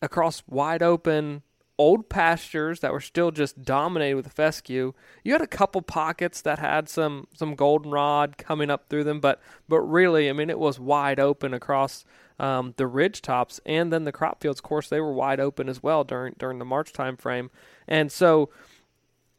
across 0.00 0.42
wide 0.48 0.82
open 0.82 1.42
old 1.78 2.08
pastures 2.08 2.80
that 2.80 2.92
were 2.92 3.00
still 3.00 3.30
just 3.30 3.62
dominated 3.62 4.14
with 4.14 4.32
fescue. 4.32 4.94
You 5.22 5.32
had 5.32 5.42
a 5.42 5.46
couple 5.46 5.82
pockets 5.82 6.40
that 6.42 6.58
had 6.58 6.88
some 6.88 7.26
some 7.34 7.54
goldenrod 7.54 8.38
coming 8.38 8.70
up 8.70 8.88
through 8.88 9.04
them, 9.04 9.20
but 9.20 9.40
but 9.68 9.80
really, 9.80 10.30
I 10.30 10.32
mean, 10.32 10.50
it 10.50 10.58
was 10.58 10.80
wide 10.80 11.20
open 11.20 11.52
across 11.52 12.04
um, 12.38 12.74
the 12.76 12.86
ridge 12.86 13.22
tops, 13.22 13.60
and 13.66 13.92
then 13.92 14.04
the 14.04 14.12
crop 14.12 14.40
fields. 14.40 14.60
Of 14.60 14.64
course, 14.64 14.88
they 14.88 15.00
were 15.00 15.12
wide 15.12 15.40
open 15.40 15.68
as 15.68 15.82
well 15.82 16.04
during 16.04 16.34
during 16.38 16.58
the 16.58 16.64
March 16.64 16.92
time 16.92 17.16
frame, 17.16 17.50
and 17.86 18.10
so 18.10 18.50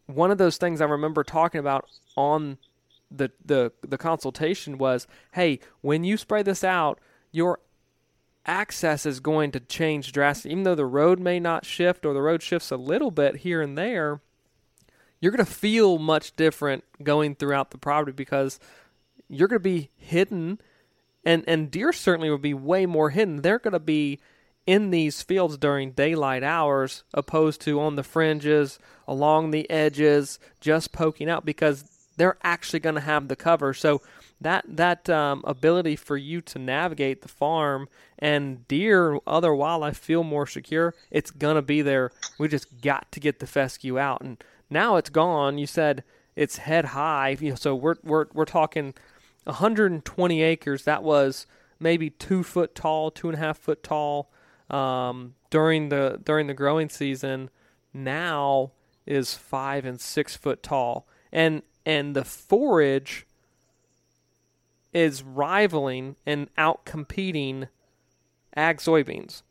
one 0.06 0.32
of 0.32 0.38
those 0.38 0.58
things 0.58 0.80
I 0.82 0.86
remember 0.86 1.24
talking 1.24 1.60
about 1.60 1.90
on 2.16 2.58
the 3.12 3.32
the 3.44 3.72
the 3.88 3.98
consultation 3.98 4.78
was, 4.78 5.08
hey, 5.34 5.60
when 5.82 6.04
you 6.04 6.18
spray 6.18 6.44
this 6.44 6.64
out, 6.64 7.00
your 7.32 7.60
access 8.48 9.06
is 9.06 9.20
going 9.20 9.52
to 9.52 9.60
change 9.60 10.12
drastically. 10.12 10.52
Even 10.52 10.64
though 10.64 10.76
the 10.76 10.86
road 10.86 11.20
may 11.20 11.40
not 11.40 11.66
shift 11.66 12.06
or 12.06 12.14
the 12.14 12.22
road 12.22 12.42
shifts 12.42 12.72
a 12.72 12.78
little 12.78 13.12
bit 13.12 13.38
here 13.38 13.62
and 13.62 13.78
there, 13.78 14.22
you're 15.20 15.32
going 15.32 15.46
to 15.46 15.52
feel 15.52 15.98
much 15.98 16.36
different 16.36 16.84
going 17.04 17.36
throughout 17.36 17.72
the 17.72 17.78
property 17.78 18.12
because 18.12 18.60
you're 19.28 19.48
going 19.48 19.60
to 19.60 19.64
be 19.64 19.90
hidden 19.98 20.60
and 21.26 21.44
and 21.46 21.70
deer 21.70 21.92
certainly 21.92 22.30
will 22.30 22.38
be 22.38 22.54
way 22.54 22.86
more 22.86 23.10
hidden. 23.10 23.42
They're 23.42 23.60
going 23.60 23.74
to 23.74 23.80
be 23.80 24.20
in 24.66 24.92
these 24.92 25.22
fields 25.22 25.58
during 25.58 25.92
daylight 25.92 26.44
hours 26.44 27.04
opposed 27.14 27.62
to 27.62 27.80
on 27.82 27.96
the 27.96 28.04
fringes, 28.04 28.80
along 29.08 29.52
the 29.52 29.70
edges, 29.70 30.40
just 30.62 30.92
poking 30.92 31.30
out 31.30 31.46
because 31.46 31.86
they're 32.18 32.38
actually 32.44 32.80
going 32.80 32.96
to 32.96 33.02
have 33.02 33.28
the 33.28 33.36
cover. 33.36 33.74
So 33.74 34.02
that 34.40 34.66
that 34.68 35.10
um, 35.10 35.44
ability 35.46 35.96
for 35.96 36.16
you 36.16 36.42
to 36.42 36.60
navigate 36.60 37.22
the 37.22 37.28
farm 37.28 37.90
and 38.20 38.68
deer, 38.68 39.20
other 39.26 39.54
wildlife 39.54 39.98
feel 39.98 40.24
more 40.24 40.46
secure. 40.46 40.94
It's 41.10 41.32
gonna 41.32 41.62
be 41.62 41.82
there. 41.82 42.12
We 42.38 42.48
just 42.48 42.82
got 42.82 43.12
to 43.14 43.20
get 43.20 43.40
the 43.40 43.48
fescue 43.48 43.98
out, 43.98 44.22
and 44.22 44.44
now 44.70 44.96
it's 44.98 45.10
gone. 45.10 45.58
You 45.58 45.68
said 45.68 46.04
it's 46.36 46.58
head 46.58 46.86
high, 46.86 47.38
you 47.40 47.52
know, 47.52 47.56
so 47.56 47.76
we're 47.76 47.96
we're 48.04 48.28
we're 48.34 48.46
talking 48.46 48.94
120 49.46 50.42
acres. 50.44 50.84
That 50.84 51.04
was 51.04 51.48
maybe 51.80 52.10
two 52.10 52.44
foot 52.44 52.76
tall, 52.76 53.12
two 53.12 53.30
and 53.30 53.36
a 53.36 53.40
half 53.40 53.58
foot 53.58 53.82
tall 53.82 54.32
um, 54.70 55.36
during 55.50 55.90
the 55.90 56.20
during 56.24 56.48
the 56.48 56.54
growing 56.54 56.90
season. 56.90 57.50
Now 57.94 58.74
is 59.06 59.34
five 59.34 59.86
and 59.86 60.00
six 60.00 60.36
foot 60.36 60.62
tall, 60.62 61.08
and 61.32 61.64
and 61.86 62.16
the 62.16 62.26
forage 62.26 63.26
is 64.98 65.22
rivaling 65.24 66.16
and 66.26 66.50
out 66.58 66.86
competing 66.86 67.68
ag 68.56 68.78
soybeans, 68.78 69.44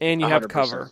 and 0.00 0.20
you 0.20 0.26
have 0.26 0.42
100%. 0.42 0.50
cover. 0.50 0.90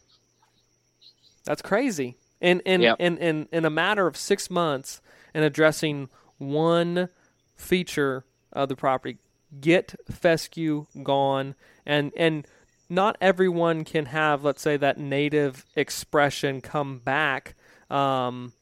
That's 1.45 1.63
crazy. 1.63 2.17
In 2.41 2.61
in, 2.61 2.83
Yep. 2.83 2.97
in 2.99 3.19
in 3.19 3.49
in 3.53 3.65
a 3.65 3.71
matter 3.71 4.07
of 4.07 4.17
six 4.17 4.51
months, 4.51 5.01
and 5.35 5.45
addressing 5.45 6.09
one 6.39 7.09
feature 7.55 8.25
of 8.53 8.69
the 8.69 8.77
property, 8.77 9.19
get 9.61 9.95
fescue 10.11 10.87
gone, 11.03 11.55
and 11.87 12.13
and 12.17 12.47
not 12.89 13.17
everyone 13.21 13.85
can 13.85 14.07
have, 14.07 14.45
let's 14.45 14.63
say, 14.63 14.77
that 14.77 14.99
native 14.99 15.65
expression 15.75 16.61
come 16.61 16.99
back, 16.99 17.55
um, 17.91 18.53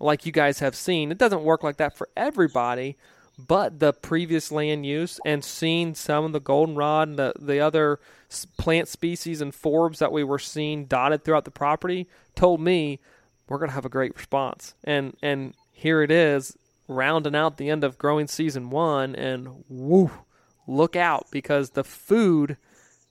like 0.00 0.24
you 0.24 0.32
guys 0.32 0.60
have 0.60 0.74
seen. 0.74 1.10
It 1.10 1.18
doesn't 1.18 1.42
work 1.42 1.62
like 1.62 1.76
that 1.78 1.94
for 1.96 2.08
everybody, 2.16 2.96
but 3.38 3.80
the 3.80 3.92
previous 3.92 4.52
land 4.52 4.86
use 4.86 5.18
and 5.24 5.44
seeing 5.44 5.94
some 5.94 6.24
of 6.24 6.32
the 6.32 6.40
goldenrod 6.40 7.08
and 7.08 7.18
the, 7.18 7.32
the 7.38 7.60
other 7.60 7.98
plant 8.56 8.88
species 8.88 9.40
and 9.40 9.52
forbs 9.52 9.98
that 9.98 10.12
we 10.12 10.24
were 10.24 10.38
seeing 10.38 10.86
dotted 10.86 11.24
throughout 11.24 11.44
the 11.44 11.50
property 11.50 12.08
told 12.34 12.60
me 12.60 13.00
we're 13.48 13.58
going 13.58 13.68
to 13.68 13.74
have 13.74 13.84
a 13.84 13.90
great 13.90 14.16
response. 14.16 14.74
And 14.84 15.16
and 15.22 15.54
here 15.72 16.02
it 16.02 16.10
is, 16.10 16.56
rounding 16.88 17.34
out 17.34 17.56
the 17.56 17.70
end 17.70 17.84
of 17.84 17.98
growing 17.98 18.26
season 18.26 18.70
one, 18.70 19.14
and 19.14 19.64
woo, 19.68 20.10
look 20.66 20.96
out 20.96 21.26
because 21.30 21.70
the 21.70 21.84
food 21.84 22.56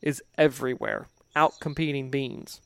is 0.02 0.24
everywhere, 0.38 1.08
out 1.36 1.60
competing 1.60 2.10
beans 2.10 2.62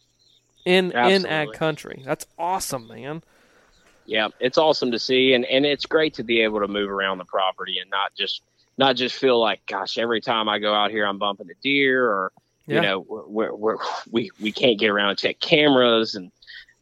in 0.65 0.91
in 0.91 1.25
ag 1.25 1.53
country. 1.53 2.03
That's 2.05 2.25
awesome, 2.37 2.87
man. 2.87 3.23
Yeah, 4.07 4.29
it's 4.39 4.57
awesome 4.57 4.91
to 4.91 4.99
see, 4.99 5.33
and 5.33 5.45
and 5.45 5.65
it's 5.65 5.85
great 5.85 6.15
to 6.15 6.23
be 6.23 6.41
able 6.41 6.61
to 6.61 6.67
move 6.67 6.89
around 6.89 7.19
the 7.19 7.25
property 7.25 7.77
and 7.79 7.89
not 7.91 8.15
just 8.17 8.41
not 8.77 8.95
just 8.95 9.15
feel 9.15 9.39
like, 9.39 9.63
gosh, 9.67 9.97
every 9.97 10.21
time 10.21 10.47
I 10.49 10.59
go 10.59 10.73
out 10.73 10.91
here, 10.91 11.05
I'm 11.05 11.17
bumping 11.19 11.49
a 11.49 11.53
deer, 11.61 12.05
or 12.05 12.31
Yeah. 12.67 12.75
you 12.75 12.81
know, 12.81 13.05
we're, 13.27 13.53
we're, 13.53 13.77
we 14.09 14.31
we 14.41 14.51
can't 14.51 14.79
get 14.79 14.89
around 14.89 15.09
and 15.09 15.19
check 15.19 15.39
cameras, 15.39 16.15
and 16.15 16.31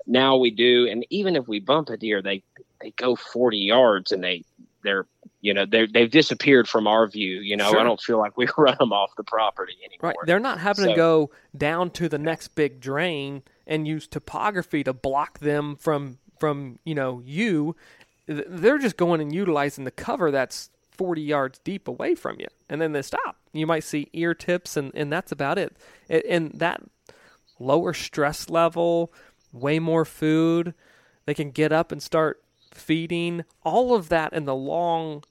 now 0.07 0.37
we 0.37 0.51
do, 0.51 0.87
and 0.87 1.05
even 1.09 1.35
if 1.35 1.47
we 1.47 1.59
bump 1.59 1.89
a 1.89 1.97
deer, 1.97 2.21
they 2.21 2.43
they 2.81 2.91
go 2.91 3.15
40 3.15 3.57
yards 3.57 4.11
and 4.11 4.23
they 4.23 4.43
they're 4.83 5.07
you 5.41 5.53
know 5.53 5.65
they 5.65 5.87
they've 5.87 6.11
disappeared 6.11 6.67
from 6.69 6.85
our 6.85 7.07
view. 7.07 7.39
You 7.39 7.57
know, 7.57 7.71
Sure. 7.71 7.79
I 7.79 7.83
don't 7.83 7.99
feel 7.99 8.19
like 8.19 8.37
we 8.37 8.47
run 8.57 8.75
them 8.79 8.93
off 8.93 9.15
the 9.17 9.23
property 9.23 9.73
anymore. 9.83 10.09
Right. 10.09 10.27
They're 10.27 10.39
not 10.39 10.59
having 10.59 10.85
to 10.89 10.95
go 10.95 11.31
down 11.57 11.89
to 11.91 12.07
the 12.07 12.19
next 12.19 12.49
big 12.49 12.79
drain 12.79 13.41
and 13.65 13.87
use 13.87 14.05
topography 14.07 14.83
to 14.83 14.93
block 14.93 15.39
them 15.39 15.75
from 15.77 16.19
from, 16.39 16.79
you 16.83 16.95
know, 16.95 17.21
you. 17.25 17.75
They're 18.27 18.79
just 18.79 18.97
going 18.97 19.21
and 19.21 19.33
utilizing 19.33 19.83
the 19.83 19.91
cover 19.91 20.31
that's 20.31 20.69
40 20.91 21.21
yards 21.21 21.59
deep 21.59 21.87
away 21.87 22.15
from 22.15 22.39
you. 22.39 22.47
And 22.69 22.81
then 22.81 22.93
they 22.93 23.01
stop. 23.01 23.37
You 23.53 23.67
might 23.67 23.83
see 23.83 24.09
ear 24.13 24.33
tips 24.33 24.77
and 24.77 24.91
and 24.95 25.11
that's 25.11 25.31
about 25.31 25.57
it. 25.57 25.75
And 26.09 26.51
that 26.53 26.81
lower 27.59 27.93
stress 27.93 28.49
level, 28.49 29.13
way 29.51 29.79
more 29.79 30.05
food, 30.05 30.73
they 31.25 31.33
can 31.33 31.51
get 31.51 31.71
up 31.71 31.91
and 31.91 32.01
start 32.01 32.41
feeding. 32.73 33.45
All 33.63 33.95
of 33.95 34.09
that 34.09 34.33
in 34.33 34.45
the 34.45 34.55
long 34.55 35.23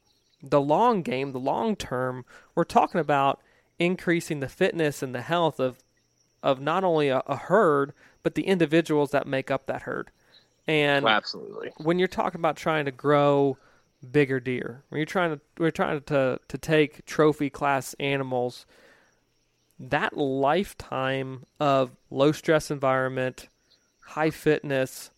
the 0.43 0.61
long 0.61 1.03
game, 1.03 1.33
the 1.33 1.41
long 1.41 1.75
term, 1.75 2.25
we're 2.55 2.65
talking 2.65 3.01
about 3.01 3.41
increasing 3.79 4.41
the 4.41 4.49
fitness 4.49 5.03
and 5.03 5.15
the 5.15 5.23
health 5.23 5.59
of 5.59 5.79
of 6.43 6.61
not 6.61 6.85
only 6.85 7.09
a, 7.09 7.23
a 7.27 7.37
herd 7.37 7.93
but 8.23 8.35
the 8.35 8.47
individuals 8.47 9.11
that 9.11 9.27
make 9.27 9.51
up 9.51 9.67
that 9.67 9.83
herd. 9.83 10.11
And 10.67 11.05
Well, 11.05 11.15
absolutely. 11.15 11.73
when 11.77 11.99
you're 11.99 12.09
talking 12.09 12.41
about 12.41 12.57
trying 12.57 12.87
to 12.87 12.91
grow 12.91 13.59
bigger 14.11 14.41
deer, 14.41 14.83
when 14.89 14.99
you're 14.99 15.07
trying 15.07 15.33
to 15.35 15.41
we're 15.59 15.71
trying 15.71 16.01
to 16.01 16.41
to 16.49 16.59
take 16.59 17.05
trophy 17.07 17.51
class 17.51 17.95
animals, 18.01 18.67
that 19.79 20.17
lifetime 20.17 21.45
of 21.61 21.91
low 22.11 22.33
stress 22.33 22.71
environment, 22.71 23.49
high 24.07 24.31
fitness 24.31 25.11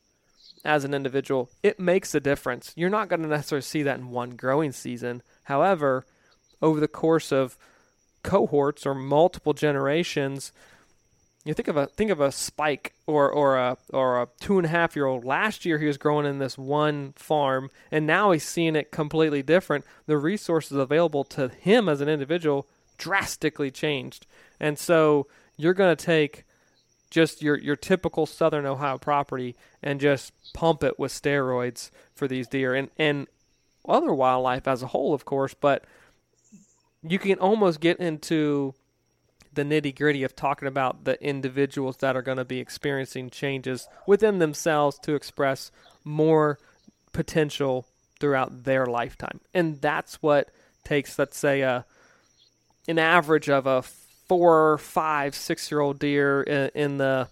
as 0.64 0.84
an 0.84 0.94
individual, 0.94 1.48
it 1.62 1.78
makes 1.78 2.14
a 2.14 2.20
difference. 2.20 2.72
You're 2.76 2.90
not 2.90 3.08
going 3.08 3.22
to 3.22 3.28
necessarily 3.28 3.62
see 3.62 3.82
that 3.84 3.98
in 3.98 4.10
one 4.10 4.30
growing 4.30 4.72
season. 4.72 5.22
However, 5.44 6.04
over 6.60 6.80
the 6.80 6.88
course 6.88 7.30
of 7.30 7.56
cohorts 8.24 8.84
or 8.84 8.94
multiple 8.94 9.52
generations, 9.52 10.50
you 11.46 11.54
think 11.54 11.68
of 11.68 11.76
a 11.76 11.86
think 11.86 12.10
of 12.10 12.20
a 12.20 12.32
spike 12.32 12.94
or 13.06 13.30
or 13.30 13.56
a 13.56 13.76
or 13.90 14.20
a 14.20 14.28
two 14.40 14.58
and 14.58 14.66
a 14.66 14.68
half 14.68 14.96
year 14.96 15.06
old. 15.06 15.24
Last 15.24 15.64
year 15.64 15.78
he 15.78 15.86
was 15.86 15.96
growing 15.96 16.26
in 16.26 16.40
this 16.40 16.58
one 16.58 17.12
farm, 17.14 17.70
and 17.90 18.04
now 18.04 18.32
he's 18.32 18.44
seeing 18.44 18.74
it 18.74 18.90
completely 18.90 19.42
different. 19.44 19.84
The 20.06 20.18
resources 20.18 20.76
available 20.76 21.22
to 21.24 21.48
him 21.48 21.88
as 21.88 22.00
an 22.00 22.08
individual 22.08 22.66
drastically 22.98 23.70
changed, 23.70 24.26
and 24.58 24.76
so 24.76 25.28
you're 25.56 25.72
going 25.72 25.94
to 25.94 26.04
take 26.04 26.44
just 27.10 27.42
your 27.42 27.56
your 27.56 27.76
typical 27.76 28.26
Southern 28.26 28.66
Ohio 28.66 28.98
property 28.98 29.54
and 29.84 30.00
just 30.00 30.32
pump 30.52 30.82
it 30.82 30.98
with 30.98 31.12
steroids 31.12 31.90
for 32.12 32.26
these 32.26 32.48
deer 32.48 32.74
and 32.74 32.90
and 32.98 33.28
other 33.88 34.12
wildlife 34.12 34.66
as 34.66 34.82
a 34.82 34.88
whole, 34.88 35.14
of 35.14 35.24
course, 35.24 35.54
but 35.54 35.84
you 37.08 37.20
can 37.20 37.38
almost 37.38 37.78
get 37.78 37.98
into 38.00 38.74
the 39.56 39.64
nitty 39.64 39.96
gritty 39.96 40.22
of 40.22 40.36
talking 40.36 40.68
about 40.68 41.04
the 41.04 41.22
individuals 41.22 41.96
that 41.98 42.16
are 42.16 42.22
going 42.22 42.38
to 42.38 42.44
be 42.44 42.60
experiencing 42.60 43.30
changes 43.30 43.88
within 44.06 44.38
themselves 44.38 44.98
to 45.00 45.14
express 45.14 45.72
more 46.04 46.58
potential 47.12 47.86
throughout 48.20 48.64
their 48.64 48.86
lifetime. 48.86 49.40
And 49.52 49.80
that's 49.80 50.22
what 50.22 50.50
takes, 50.84 51.18
let's 51.18 51.36
say, 51.36 51.62
a 51.62 51.84
an 52.88 52.98
average 53.00 53.48
of 53.48 53.66
a 53.66 53.82
four, 53.82 54.78
five, 54.78 55.34
six 55.34 55.70
year 55.70 55.80
old 55.80 55.98
deer 55.98 56.42
in, 56.42 56.70
in 56.74 56.98
the, 56.98 57.28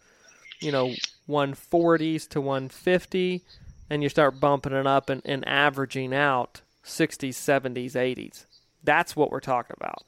you 0.61 0.73
know, 0.73 0.93
140s 1.29 2.29
to 2.31 2.41
150, 2.41 3.43
and 3.89 4.03
you 4.03 4.09
start 4.09 4.41
bumping 4.41 4.73
it 4.73 4.87
up 4.87 5.09
and, 5.09 5.23
and 5.25 5.47
averaging 5.47 6.13
out 6.13 6.63
60s, 6.85 7.31
70s, 7.31 7.93
80s. 7.93 8.45
That's 8.83 9.15
what 9.15 9.31
we're 9.31 9.41
talking 9.41 9.77
about. 9.79 10.03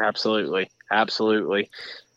Absolutely, 0.00 0.70
absolutely. 0.90 1.70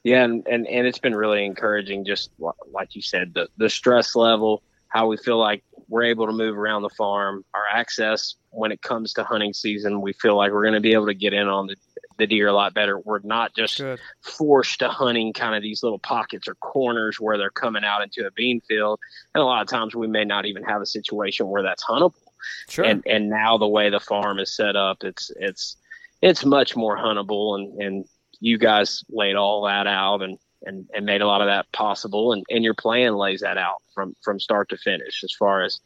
Yeah, 0.04 0.24
and, 0.24 0.48
and, 0.48 0.68
and 0.68 0.88
it's 0.88 1.00
been 1.00 1.16
really 1.16 1.46
encouraging, 1.46 2.06
just 2.06 2.32
like 2.72 2.96
you 2.96 3.02
said, 3.02 3.34
the, 3.34 3.50
the 3.58 3.70
stress 3.70 4.16
level, 4.16 4.64
how 4.88 5.08
we 5.08 5.18
feel 5.18 5.38
like 5.38 5.64
we're 5.90 6.04
able 6.04 6.28
to 6.28 6.34
move 6.34 6.58
around 6.58 6.82
the 6.82 6.90
farm, 6.90 7.44
our 7.54 7.64
access 7.72 8.36
when 8.52 8.72
it 8.72 8.82
comes 8.82 9.14
to 9.14 9.24
hunting 9.24 9.54
season, 9.54 10.02
we 10.02 10.14
feel 10.14 10.36
like 10.36 10.52
we're 10.52 10.64
going 10.64 10.74
to 10.74 10.80
be 10.80 10.94
able 10.94 11.08
to 11.08 11.14
get 11.14 11.34
in 11.34 11.48
on 11.48 11.68
the, 11.68 11.76
the 12.18 12.26
deer 12.26 12.48
a 12.48 12.54
lot 12.54 12.74
better. 12.74 12.98
We're 12.98 13.20
not 13.24 13.56
just 13.56 13.78
Good. 13.78 14.00
forced 14.22 14.80
to 14.80 14.90
hunting 14.90 15.34
kind 15.34 15.56
of 15.56 15.62
these 15.62 15.84
little 15.84 16.00
pockets 16.00 16.48
or 16.48 16.56
corners 16.56 17.20
where 17.20 17.38
they're 17.38 17.50
coming 17.52 17.84
out 17.84 18.02
into 18.02 18.26
a 18.26 18.32
bean 18.32 18.62
field. 18.62 19.00
And 19.36 19.42
a 19.42 19.46
lot 19.46 19.62
of 19.62 19.68
times 19.68 19.96
we 19.96 20.08
may 20.08 20.26
not 20.26 20.46
even 20.46 20.64
have 20.64 20.82
a 20.82 20.86
situation 20.86 21.48
where 21.48 21.64
that's 21.64 21.84
huntable. 21.84 22.14
Sure. 22.70 22.86
And 22.86 23.04
and 23.06 23.30
now 23.30 23.58
the 23.58 23.68
way 23.68 23.90
the 23.90 24.00
farm 24.00 24.40
is 24.40 24.56
set 24.56 24.76
up, 24.76 25.04
it's 25.04 25.32
it's 25.36 25.76
it's 26.22 26.44
much 26.44 26.76
more 26.76 26.98
huntable 26.98 27.60
and, 27.60 27.82
and 27.82 28.06
you 28.40 28.58
guys 28.58 29.04
laid 29.10 29.36
all 29.36 29.64
that 29.64 29.88
out 29.88 30.22
and, 30.22 30.38
and, 30.64 30.88
and 30.94 31.06
made 31.06 31.22
a 31.22 31.28
lot 31.28 31.42
of 31.42 31.48
that 31.48 31.72
possible 31.72 32.34
and, 32.34 32.44
and 32.50 32.64
your 32.64 32.74
plan 32.74 33.16
lays 33.16 33.42
that 33.42 33.58
out 33.58 33.82
from, 33.94 34.16
from 34.24 34.40
start 34.40 34.70
to 34.70 34.78
finish 34.78 35.24
as 35.24 35.32
far 35.32 35.64
as 35.64 35.80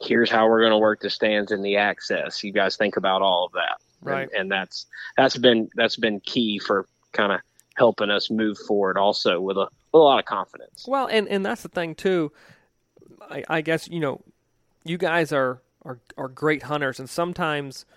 here's 0.00 0.30
how 0.30 0.48
we're 0.48 0.60
going 0.60 0.72
to 0.72 0.78
work 0.78 1.00
the 1.00 1.10
stands 1.10 1.52
and 1.52 1.64
the 1.64 1.76
access. 1.76 2.42
You 2.44 2.52
guys 2.52 2.76
think 2.76 2.96
about 2.96 3.22
all 3.22 3.46
of 3.46 3.52
that. 3.52 3.80
Right. 4.02 4.28
And, 4.32 4.42
and 4.42 4.50
that's, 4.50 4.86
that's 5.16 5.36
been, 5.36 5.68
that's 5.74 5.96
been 5.96 6.20
key 6.20 6.58
for 6.58 6.86
kind 7.12 7.32
of 7.32 7.40
helping 7.76 8.10
us 8.10 8.30
move 8.30 8.58
forward 8.58 8.96
also 8.96 9.40
with 9.40 9.56
a, 9.56 9.68
with 9.92 9.94
a 9.94 9.98
lot 9.98 10.18
of 10.18 10.24
confidence. 10.24 10.84
Well, 10.86 11.06
and, 11.06 11.28
and 11.28 11.44
that's 11.44 11.62
the 11.62 11.68
thing 11.68 11.94
too. 11.94 12.32
I, 13.30 13.44
I 13.48 13.60
guess, 13.60 13.88
you 13.88 14.00
know, 14.00 14.22
you 14.84 14.98
guys 14.98 15.32
are, 15.32 15.60
are, 15.82 15.98
are 16.16 16.28
great 16.28 16.64
hunters 16.64 16.98
and 16.98 17.08
sometimes– 17.08 17.86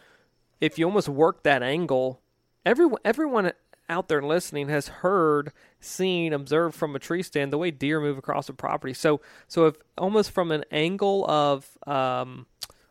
if 0.64 0.80
you 0.80 0.86
almost 0.86 1.10
work 1.10 1.44
that 1.44 1.62
angle, 1.62 2.22
everyone 2.66 3.02
everyone 3.04 3.52
out 3.90 4.08
there 4.08 4.22
listening 4.22 4.70
has 4.70 4.88
heard, 4.88 5.52
seen, 5.82 6.32
observed 6.32 6.74
from 6.74 6.96
a 6.96 7.00
tree 7.00 7.22
stand 7.22 7.52
the 7.52 7.58
way 7.58 7.70
deer 7.70 8.00
move 8.00 8.18
across 8.18 8.48
a 8.48 8.54
property. 8.54 8.94
So 8.94 9.20
so 9.50 9.66
if 9.66 9.76
almost 9.98 10.32
from 10.32 10.54
an 10.54 10.64
angle 10.72 11.30
of 11.30 11.78
um, 11.86 12.46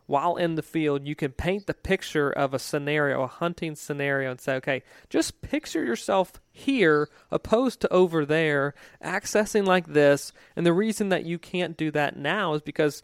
while 0.05 0.35
in 0.35 0.53
the 0.53 0.61
field, 0.61 1.07
you 1.07 1.15
can 1.15 1.31
paint 1.31 1.65
the 1.65 1.73
picture 1.73 2.29
of 2.29 2.53
a 2.53 2.59
scenario, 2.59 3.23
a 3.23 3.27
hunting 3.27 3.75
scenario, 3.75 4.29
and 4.29 4.39
say, 4.39 4.53
okay, 4.57 4.83
just 5.09 5.41
picture 5.41 5.83
yourself 5.83 6.33
here 6.51 7.09
opposed 7.31 7.81
to 7.81 7.91
over 7.91 8.23
there, 8.23 8.75
accessing 9.03 9.65
like 9.65 9.87
this. 9.87 10.31
And 10.55 10.63
the 10.63 10.73
reason 10.73 11.09
that 11.09 11.25
you 11.25 11.39
can't 11.39 11.75
do 11.75 11.89
that 11.89 12.17
now 12.17 12.53
is 12.53 12.61
because 12.61 13.01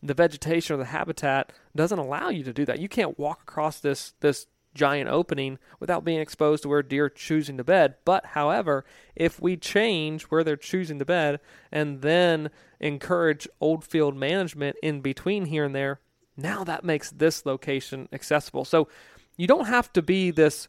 the 0.00 0.14
vegetation 0.14 0.74
or 0.74 0.76
the 0.76 0.84
habitat 0.84 1.52
doesn't 1.74 1.98
allow 1.98 2.28
you 2.28 2.44
to 2.44 2.52
do 2.52 2.64
that. 2.66 2.80
You 2.80 2.88
can't 2.88 3.18
walk 3.18 3.42
across 3.42 3.80
this 3.80 4.14
this 4.20 4.46
giant 4.74 5.08
opening 5.08 5.58
without 5.80 6.04
being 6.04 6.20
exposed 6.20 6.62
to 6.62 6.68
where 6.68 6.82
deer 6.82 7.08
choosing 7.08 7.56
to 7.58 7.64
bed. 7.64 7.94
But 8.04 8.26
however, 8.26 8.84
if 9.14 9.40
we 9.40 9.56
change 9.56 10.24
where 10.24 10.42
they're 10.42 10.56
choosing 10.56 10.98
to 10.98 11.04
bed 11.04 11.40
and 11.70 12.00
then 12.00 12.50
encourage 12.80 13.48
old 13.60 13.84
field 13.84 14.16
management 14.16 14.76
in 14.82 15.00
between 15.00 15.46
here 15.46 15.64
and 15.64 15.74
there, 15.74 16.00
now 16.36 16.64
that 16.64 16.84
makes 16.84 17.10
this 17.10 17.44
location 17.44 18.08
accessible. 18.12 18.64
So 18.64 18.88
you 19.36 19.46
don't 19.46 19.66
have 19.66 19.92
to 19.92 20.02
be 20.02 20.30
this 20.30 20.68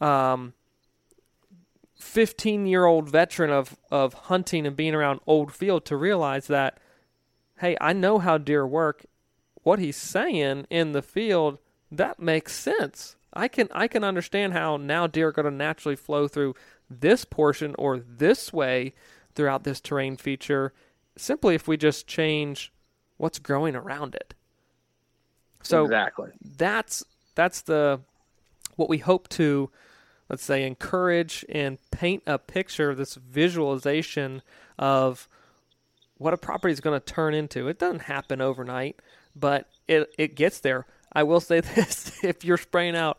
um, 0.00 0.54
15 1.98 2.66
year 2.66 2.86
old 2.86 3.10
veteran 3.10 3.50
of, 3.50 3.76
of 3.90 4.14
hunting 4.14 4.66
and 4.66 4.76
being 4.76 4.94
around 4.94 5.20
old 5.26 5.52
field 5.52 5.84
to 5.86 5.96
realize 5.96 6.46
that 6.46 6.78
hey, 7.60 7.76
I 7.80 7.94
know 7.94 8.18
how 8.18 8.36
deer 8.36 8.66
work. 8.66 9.06
What 9.66 9.80
he's 9.80 9.96
saying 9.96 10.68
in 10.70 10.92
the 10.92 11.02
field, 11.02 11.58
that 11.90 12.20
makes 12.20 12.54
sense. 12.54 13.16
I 13.32 13.48
can 13.48 13.68
I 13.72 13.88
can 13.88 14.04
understand 14.04 14.52
how 14.52 14.76
now 14.76 15.08
deer 15.08 15.26
are 15.26 15.32
going 15.32 15.46
to 15.46 15.50
naturally 15.50 15.96
flow 15.96 16.28
through 16.28 16.54
this 16.88 17.24
portion 17.24 17.74
or 17.76 17.98
this 17.98 18.52
way 18.52 18.94
throughout 19.34 19.64
this 19.64 19.80
terrain 19.80 20.16
feature 20.18 20.72
simply 21.16 21.56
if 21.56 21.66
we 21.66 21.76
just 21.76 22.06
change 22.06 22.72
what's 23.16 23.40
growing 23.40 23.74
around 23.74 24.14
it. 24.14 24.34
So 25.64 25.82
exactly. 25.82 26.30
that's 26.40 27.02
that's 27.34 27.62
the 27.62 28.02
what 28.76 28.88
we 28.88 28.98
hope 28.98 29.28
to 29.30 29.68
let's 30.30 30.44
say 30.44 30.64
encourage 30.64 31.44
and 31.48 31.78
paint 31.90 32.22
a 32.24 32.38
picture 32.38 32.94
this 32.94 33.16
visualization 33.16 34.42
of 34.78 35.28
what 36.18 36.32
a 36.32 36.36
property 36.36 36.72
is 36.72 36.80
going 36.80 37.00
to 37.00 37.04
turn 37.04 37.34
into. 37.34 37.66
It 37.66 37.80
doesn't 37.80 38.02
happen 38.02 38.40
overnight, 38.40 39.00
but 39.38 39.68
it 39.86 40.12
it 40.18 40.34
gets 40.34 40.60
there. 40.60 40.86
I 41.12 41.22
will 41.22 41.40
say 41.40 41.60
this: 41.74 42.12
if 42.24 42.44
you're 42.44 42.56
spraying 42.56 42.96
out 42.96 43.18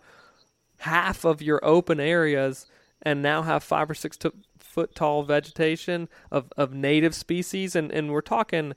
half 0.80 1.26
of 1.26 1.42
your 1.42 1.60
open 1.64 2.00
areas 2.00 2.68
and 3.02 3.22
now 3.22 3.44
have 3.44 3.64
five 3.64 3.90
or 3.90 3.96
six 3.96 4.18
t- 4.18 4.30
foot 4.60 4.94
tall 4.96 5.24
vegetation 5.24 6.08
of, 6.32 6.52
of 6.56 6.74
native 6.74 7.16
species, 7.16 7.76
and, 7.76 7.92
and 7.92 8.12
we're 8.12 8.22
talking, 8.22 8.74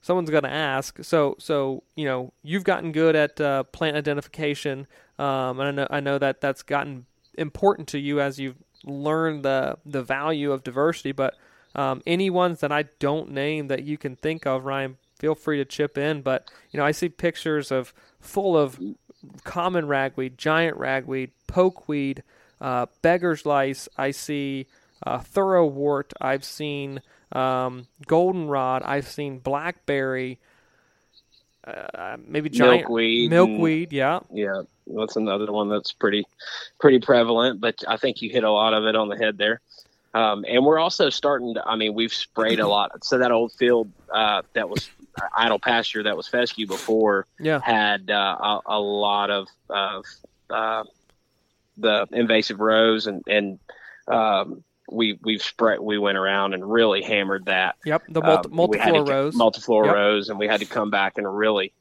someone's 0.00 0.30
going 0.30 0.44
to 0.44 0.50
ask. 0.50 1.02
So 1.02 1.36
so 1.38 1.82
you 1.96 2.04
know 2.04 2.32
you've 2.42 2.64
gotten 2.64 2.92
good 2.92 3.16
at 3.16 3.40
uh, 3.40 3.64
plant 3.64 3.96
identification, 3.96 4.86
um, 5.18 5.60
and 5.60 5.68
I 5.68 5.70
know 5.70 5.86
I 5.90 6.00
know 6.00 6.18
that 6.18 6.40
that's 6.40 6.62
gotten 6.62 7.06
important 7.36 7.88
to 7.88 7.98
you 7.98 8.20
as 8.20 8.38
you've 8.38 8.62
learned 8.84 9.44
the 9.44 9.78
the 9.84 10.02
value 10.02 10.52
of 10.52 10.64
diversity, 10.64 11.12
but 11.12 11.34
um, 11.74 12.02
any 12.06 12.30
ones 12.30 12.60
that 12.60 12.72
I 12.72 12.84
don't 12.98 13.30
name 13.30 13.68
that 13.68 13.84
you 13.84 13.98
can 13.98 14.16
think 14.16 14.46
of, 14.46 14.64
Ryan, 14.64 14.96
feel 15.18 15.34
free 15.34 15.58
to 15.58 15.64
chip 15.64 15.98
in. 15.98 16.22
But 16.22 16.50
you 16.70 16.78
know, 16.78 16.84
I 16.84 16.92
see 16.92 17.08
pictures 17.08 17.70
of 17.70 17.92
full 18.20 18.56
of 18.56 18.78
common 19.44 19.86
ragweed, 19.86 20.38
giant 20.38 20.76
ragweed, 20.76 21.30
pokeweed, 21.46 22.22
uh, 22.60 22.86
beggar's 23.02 23.46
lice. 23.46 23.88
I 23.96 24.10
see 24.10 24.66
uh, 25.06 25.18
thoroughwort. 25.18 26.12
I've 26.20 26.44
seen 26.44 27.02
um, 27.32 27.86
goldenrod. 28.06 28.82
I've 28.82 29.08
seen 29.08 29.38
blackberry. 29.38 30.38
Uh, 31.66 32.16
maybe 32.26 32.48
giant 32.48 32.82
milkweed. 32.82 33.30
Milkweed, 33.30 33.92
yeah, 33.92 34.20
yeah. 34.32 34.62
That's 34.86 35.16
another 35.16 35.52
one 35.52 35.68
that's 35.68 35.92
pretty, 35.92 36.24
pretty 36.80 36.98
prevalent. 36.98 37.60
But 37.60 37.84
I 37.86 37.98
think 37.98 38.22
you 38.22 38.30
hit 38.30 38.42
a 38.42 38.50
lot 38.50 38.72
of 38.72 38.84
it 38.84 38.96
on 38.96 39.08
the 39.08 39.16
head 39.16 39.36
there. 39.36 39.60
Um, 40.14 40.46
and 40.48 40.64
we're 40.64 40.78
also 40.78 41.10
starting 41.10 41.54
to, 41.54 41.64
I 41.66 41.76
mean, 41.76 41.92
we've 41.92 42.12
sprayed 42.12 42.58
a 42.60 42.66
lot. 42.66 43.04
So 43.04 43.18
that 43.18 43.30
old 43.30 43.52
field 43.52 43.90
uh, 44.10 44.42
that 44.54 44.70
was 44.70 44.88
idle 45.36 45.58
pasture 45.58 46.02
that 46.02 46.16
was 46.16 46.28
fescue 46.28 46.66
before 46.66 47.26
yeah. 47.38 47.60
had 47.62 48.10
uh, 48.10 48.36
a, 48.40 48.60
a, 48.66 48.80
lot 48.80 49.30
of 49.30 49.48
uh, 49.70 50.84
the 51.76 52.06
invasive 52.12 52.60
rose 52.60 53.06
and, 53.06 53.22
and 53.26 53.58
um, 54.08 54.64
we 54.90 55.18
we've 55.22 55.42
spread 55.42 55.80
we 55.80 55.98
went 55.98 56.16
around 56.16 56.54
and 56.54 56.70
really 56.70 57.02
hammered 57.02 57.46
that. 57.46 57.76
Yep, 57.84 58.04
the 58.08 58.20
multi, 58.20 58.48
um, 58.48 58.56
multiflora 58.56 59.08
rose, 59.08 59.34
multiflora 59.36 59.86
yep. 59.86 59.94
rose, 59.94 60.28
and 60.30 60.38
we 60.38 60.46
had 60.46 60.60
to 60.60 60.66
come 60.66 60.90
back 60.90 61.18
and 61.18 61.36
really 61.36 61.72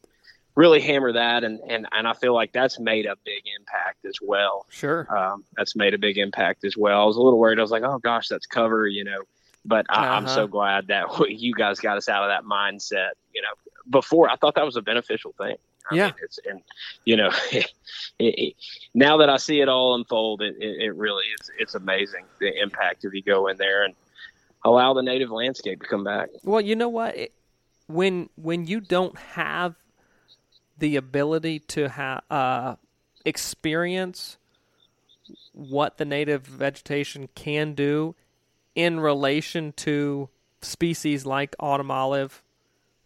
really 0.56 0.82
hammer 0.82 1.14
that 1.14 1.44
and, 1.44 1.60
and 1.70 1.88
and 1.92 2.08
I 2.08 2.14
feel 2.14 2.34
like 2.34 2.52
that's 2.52 2.80
made 2.80 3.06
a 3.06 3.16
big 3.24 3.44
impact 3.60 4.06
as 4.06 4.18
well. 4.22 4.66
Sure. 4.70 5.08
Um, 5.16 5.46
that's 5.56 5.76
made 5.76 5.94
a 5.94 5.98
big 5.98 6.18
impact 6.18 6.66
as 6.66 6.76
well. 6.76 7.02
I 7.02 7.06
was 7.06 7.16
a 7.16 7.22
little 7.22 7.40
worried. 7.40 7.60
I 7.60 7.62
was 7.62 7.72
like, 7.72 7.84
oh 7.84 8.00
gosh, 8.00 8.28
that's 8.28 8.48
cover, 8.48 8.88
you 8.88 9.04
know. 9.04 9.22
But 9.68 9.86
I, 9.90 10.06
uh-huh. 10.06 10.14
I'm 10.14 10.28
so 10.28 10.48
glad 10.48 10.88
that 10.88 11.08
you 11.30 11.54
guys 11.54 11.80
got 11.80 11.98
us 11.98 12.10
out 12.10 12.24
of 12.24 12.30
that 12.30 12.44
mindset. 12.44 13.12
You 13.34 13.42
know, 13.44 13.72
before 13.90 14.30
I 14.30 14.36
thought 14.36 14.56
that 14.56 14.66
was 14.66 14.76
a 14.76 14.82
beneficial 14.82 15.34
thing. 15.38 15.58
I 15.90 15.96
yeah. 15.96 16.06
Mean, 16.06 16.14
it's, 16.24 16.40
and 16.46 16.62
you 17.06 17.16
know, 17.16 17.32
it, 17.52 17.72
it, 18.20 18.56
now 18.94 19.18
that 19.18 19.30
I 19.30 19.38
see 19.38 19.62
it 19.62 19.70
all 19.70 19.96
unfold, 19.96 20.42
it, 20.42 20.56
it, 20.60 20.96
really 20.96 21.26
is. 21.40 21.52
It's 21.60 21.76
amazing 21.76 22.26
the 22.40 22.52
impact 22.60 23.06
if 23.06 23.14
you 23.14 23.22
go 23.22 23.48
in 23.48 23.58
there 23.58 23.86
and 23.86 23.94
allow 24.66 24.94
the 24.94 25.04
native 25.04 25.30
landscape 25.30 25.82
to 25.82 25.88
come 25.88 26.04
back. 26.04 26.30
Well, 26.44 26.60
you 26.60 26.76
know 26.76 26.90
what? 26.90 27.16
when 27.88 28.30
when 28.36 28.66
you 28.68 28.80
don't 28.80 29.18
have 29.18 29.76
the 30.78 30.96
ability 30.96 31.60
to 31.60 31.90
have 31.90 32.22
uh, 32.30 32.76
experience 33.26 34.38
what 35.54 35.98
the 35.98 36.06
native 36.06 36.46
vegetation 36.46 37.28
can 37.34 37.74
do 37.74 38.16
in 38.78 39.00
relation 39.00 39.74
to 39.74 40.30
species 40.62 41.26
like 41.26 41.56
autumn 41.60 41.90
olive, 41.90 42.44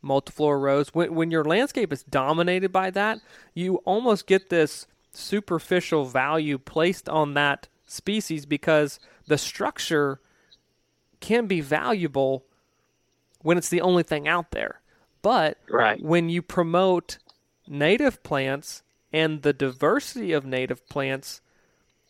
multiflora 0.03 0.61
rose. 0.61 0.89
When, 0.93 1.15
when 1.15 1.31
your 1.31 1.45
landscape 1.45 1.93
is 1.93 2.03
dominated 2.03 2.73
by 2.73 2.91
that, 2.91 3.19
you 3.53 3.77
almost 3.85 4.27
get 4.27 4.49
this 4.49 4.85
superficial 5.13 6.03
value 6.03 6.57
placed 6.57 7.07
on 7.07 7.35
that 7.35 7.69
species 7.87 8.45
because 8.45 8.99
the 9.27 9.37
structure 9.37 10.19
can 11.21 11.47
be 11.47 11.61
valuable 11.61 12.43
when 13.41 13.57
it's 13.57 13.69
the 13.69 13.81
only 13.81 14.03
thing 14.03 14.27
out 14.27 14.51
there. 14.51 14.81
But 15.21 15.57
right. 15.69 16.03
when 16.03 16.27
you 16.27 16.41
promote 16.41 17.17
native 17.65 18.23
plants 18.23 18.83
and 19.13 19.41
the 19.41 19.53
diversity 19.53 20.33
of 20.33 20.45
native 20.45 20.85
plants 20.89 21.39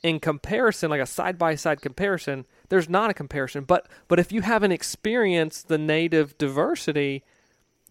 in 0.01 0.19
comparison, 0.19 0.89
like 0.89 1.01
a 1.01 1.05
side 1.05 1.37
by 1.37 1.53
side 1.53 1.79
comparison, 1.81 2.45
there's 2.71 2.89
not 2.89 3.09
a 3.09 3.13
comparison. 3.13 3.65
But 3.65 3.87
but 4.07 4.17
if 4.17 4.31
you 4.31 4.41
haven't 4.41 4.71
experienced 4.71 5.67
the 5.67 5.77
native 5.77 6.37
diversity, 6.37 7.23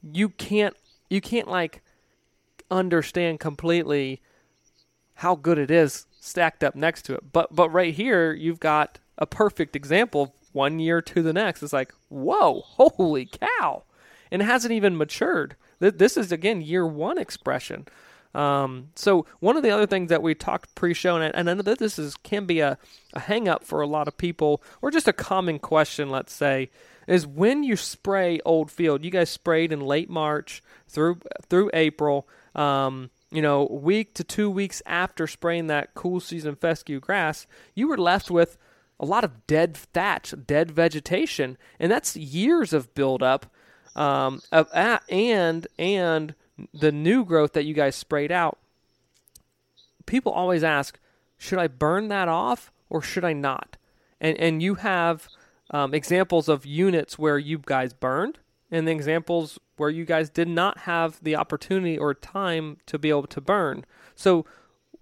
you 0.03 0.31
can't 0.31 0.75
you 1.11 1.21
can't 1.21 1.49
like 1.49 1.83
understand 2.71 3.41
completely 3.41 4.23
how 5.17 5.35
good 5.35 5.59
it 5.59 5.71
is 5.71 6.07
stacked 6.19 6.65
up 6.65 6.75
next 6.75 7.03
to 7.03 7.15
it. 7.15 7.25
But 7.31 7.55
but 7.55 7.69
right 7.69 7.93
here 7.93 8.33
you've 8.33 8.59
got 8.59 8.99
a 9.19 9.27
perfect 9.27 9.77
example 9.77 10.35
one 10.53 10.79
year 10.79 11.03
to 11.03 11.23
the 11.23 11.35
next. 11.35 11.63
It's 11.63 11.75
like, 11.75 11.93
whoa, 12.09 12.63
holy 12.65 13.27
cow. 13.27 13.83
And 14.31 14.41
it 14.41 14.47
hasn't 14.47 14.73
even 14.73 14.97
matured. 14.97 15.57
This 15.79 16.17
is, 16.17 16.33
again, 16.33 16.63
year 16.63 16.87
one 16.87 17.19
expression. 17.19 17.87
Um, 18.35 18.91
so 18.95 19.27
one 19.41 19.57
of 19.57 19.63
the 19.63 19.71
other 19.71 19.87
things 19.87 20.09
that 20.11 20.23
we 20.23 20.35
talked 20.35 20.75
pre-show, 20.75 21.17
and 21.17 21.35
and 21.35 21.51
I 21.51 21.55
know 21.55 21.63
that 21.63 21.79
this 21.79 21.99
is 21.99 22.17
can 22.17 22.47
be 22.47 22.61
a, 22.61 22.79
a 23.13 23.21
hang 23.21 23.49
up 23.49 23.65
for 23.65 23.81
a 23.81 23.87
lot 23.87 24.09
of 24.09 24.17
people, 24.17 24.63
or 24.81 24.91
just 24.91 25.09
a 25.09 25.13
common 25.13 25.59
question, 25.59 26.11
let's 26.11 26.33
say, 26.33 26.71
is 27.09 27.27
when 27.27 27.65
you 27.65 27.77
spray 27.77 28.41
old 28.45 28.71
field. 28.71 29.05
You 29.05 29.11
guys 29.11 29.31
sprayed 29.31 29.73
in 29.73 29.81
late 29.81 30.11
March 30.11 30.63
through 30.89 31.21
through 31.49 31.71
April. 31.75 32.29
Um, 32.55 33.11
you 33.33 33.43
know, 33.43 33.65
week 33.67 34.15
to 34.15 34.25
two 34.25 34.51
weeks 34.51 34.83
after 34.87 35.29
spraying 35.29 35.69
that 35.69 35.95
cool 35.95 36.19
season 36.19 36.57
fescue 36.57 36.99
grass, 36.99 37.47
you 37.77 37.87
were 37.87 37.97
left 37.97 38.29
with 38.29 38.59
a 38.99 39.07
lot 39.07 39.25
of 39.25 39.47
dead 39.47 39.77
thatch, 39.77 40.35
dead 40.47 40.71
vegetation, 40.71 41.57
and 41.79 41.91
that's 41.91 42.17
years 42.17 42.73
of 42.73 42.95
buildup. 42.95 43.47
Um, 43.97 44.41
and 45.09 45.67
and 45.79 46.35
the 46.73 46.93
new 46.93 47.25
growth 47.25 47.53
that 47.53 47.65
you 47.65 47.75
guys 47.75 47.97
sprayed 47.97 48.33
out. 48.33 48.59
People 50.07 50.33
always 50.33 50.65
ask, 50.65 50.99
should 51.39 51.59
I 51.59 51.69
burn 51.69 52.09
that 52.09 52.29
off 52.29 52.73
or 52.89 53.01
should 53.03 53.25
I 53.25 53.33
not? 53.33 53.77
And 54.21 54.37
and 54.39 54.63
you 54.63 54.75
have 54.77 55.29
um, 55.71 55.95
examples 55.95 56.49
of 56.49 56.67
units 56.67 57.19
where 57.19 57.39
you 57.39 57.59
guys 57.59 57.93
burned, 57.93 58.39
and 58.71 58.87
the 58.87 58.93
examples 58.93 59.59
where 59.77 59.91
you 59.91 60.05
guys 60.05 60.29
did 60.29 60.49
not 60.49 60.79
have 60.81 61.23
the 61.23 61.37
opportunity 61.37 61.97
or 61.97 62.13
time 62.13 62.79
to 62.87 62.99
be 62.99 63.09
able 63.09 63.27
to 63.29 63.41
burn. 63.41 63.85
So, 64.15 64.45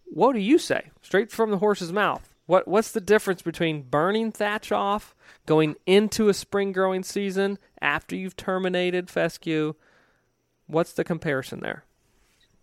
what 0.05 0.35
do 0.35 0.41
you 0.41 0.59
say? 0.59 0.91
Straight 1.03 1.33
from 1.33 1.51
the 1.51 1.59
horse's 1.59 1.93
mouth. 1.93 2.35
What 2.47 2.69
what's 2.69 2.93
the 2.93 3.01
difference 3.01 3.43
between 3.43 3.83
burning 3.83 4.33
thatch 4.33 4.71
off, 4.71 5.15
going 5.47 5.77
into 5.87 6.29
a 6.29 6.35
spring 6.35 6.73
growing 6.73 7.03
season 7.03 7.59
after 7.81 8.15
you've 8.15 8.37
terminated 8.37 9.11
fescue? 9.11 9.75
What's 10.69 10.93
the 10.93 11.03
comparison 11.03 11.61
there? 11.61 11.85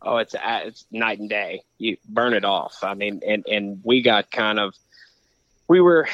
Oh, 0.01 0.18
it's 0.18 0.34
uh, 0.34 0.62
it's 0.64 0.86
night 0.91 1.20
and 1.20 1.30
day. 1.30 1.64
You 1.78 1.97
burn 2.08 2.34
it 2.34 2.45
off. 2.45 2.78
I 2.84 2.93
mean, 2.93 3.22
and 3.28 3.45
and 3.47 3.82
we 3.84 4.01
got 4.01 4.32
kind 4.32 4.60
of 4.60 4.74
we 5.68 5.82
were, 5.82 6.08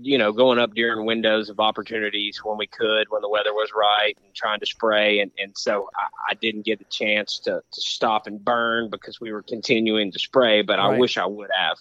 you 0.00 0.16
know, 0.16 0.32
going 0.32 0.58
up 0.58 0.74
during 0.74 1.04
windows 1.04 1.50
of 1.50 1.60
opportunities 1.60 2.40
when 2.42 2.56
we 2.56 2.66
could, 2.66 3.06
when 3.10 3.20
the 3.20 3.28
weather 3.28 3.52
was 3.52 3.70
right, 3.76 4.16
and 4.24 4.34
trying 4.34 4.58
to 4.58 4.66
spray. 4.66 5.20
And, 5.20 5.30
and 5.38 5.52
so 5.54 5.90
I, 5.94 6.32
I 6.32 6.34
didn't 6.34 6.64
get 6.64 6.78
the 6.78 6.86
chance 6.86 7.38
to, 7.40 7.62
to 7.70 7.80
stop 7.80 8.26
and 8.26 8.42
burn 8.42 8.88
because 8.88 9.20
we 9.20 9.32
were 9.32 9.42
continuing 9.42 10.12
to 10.12 10.18
spray, 10.18 10.62
but 10.62 10.78
right. 10.78 10.94
I 10.94 10.98
wish 10.98 11.18
I 11.18 11.26
would 11.26 11.50
have 11.54 11.76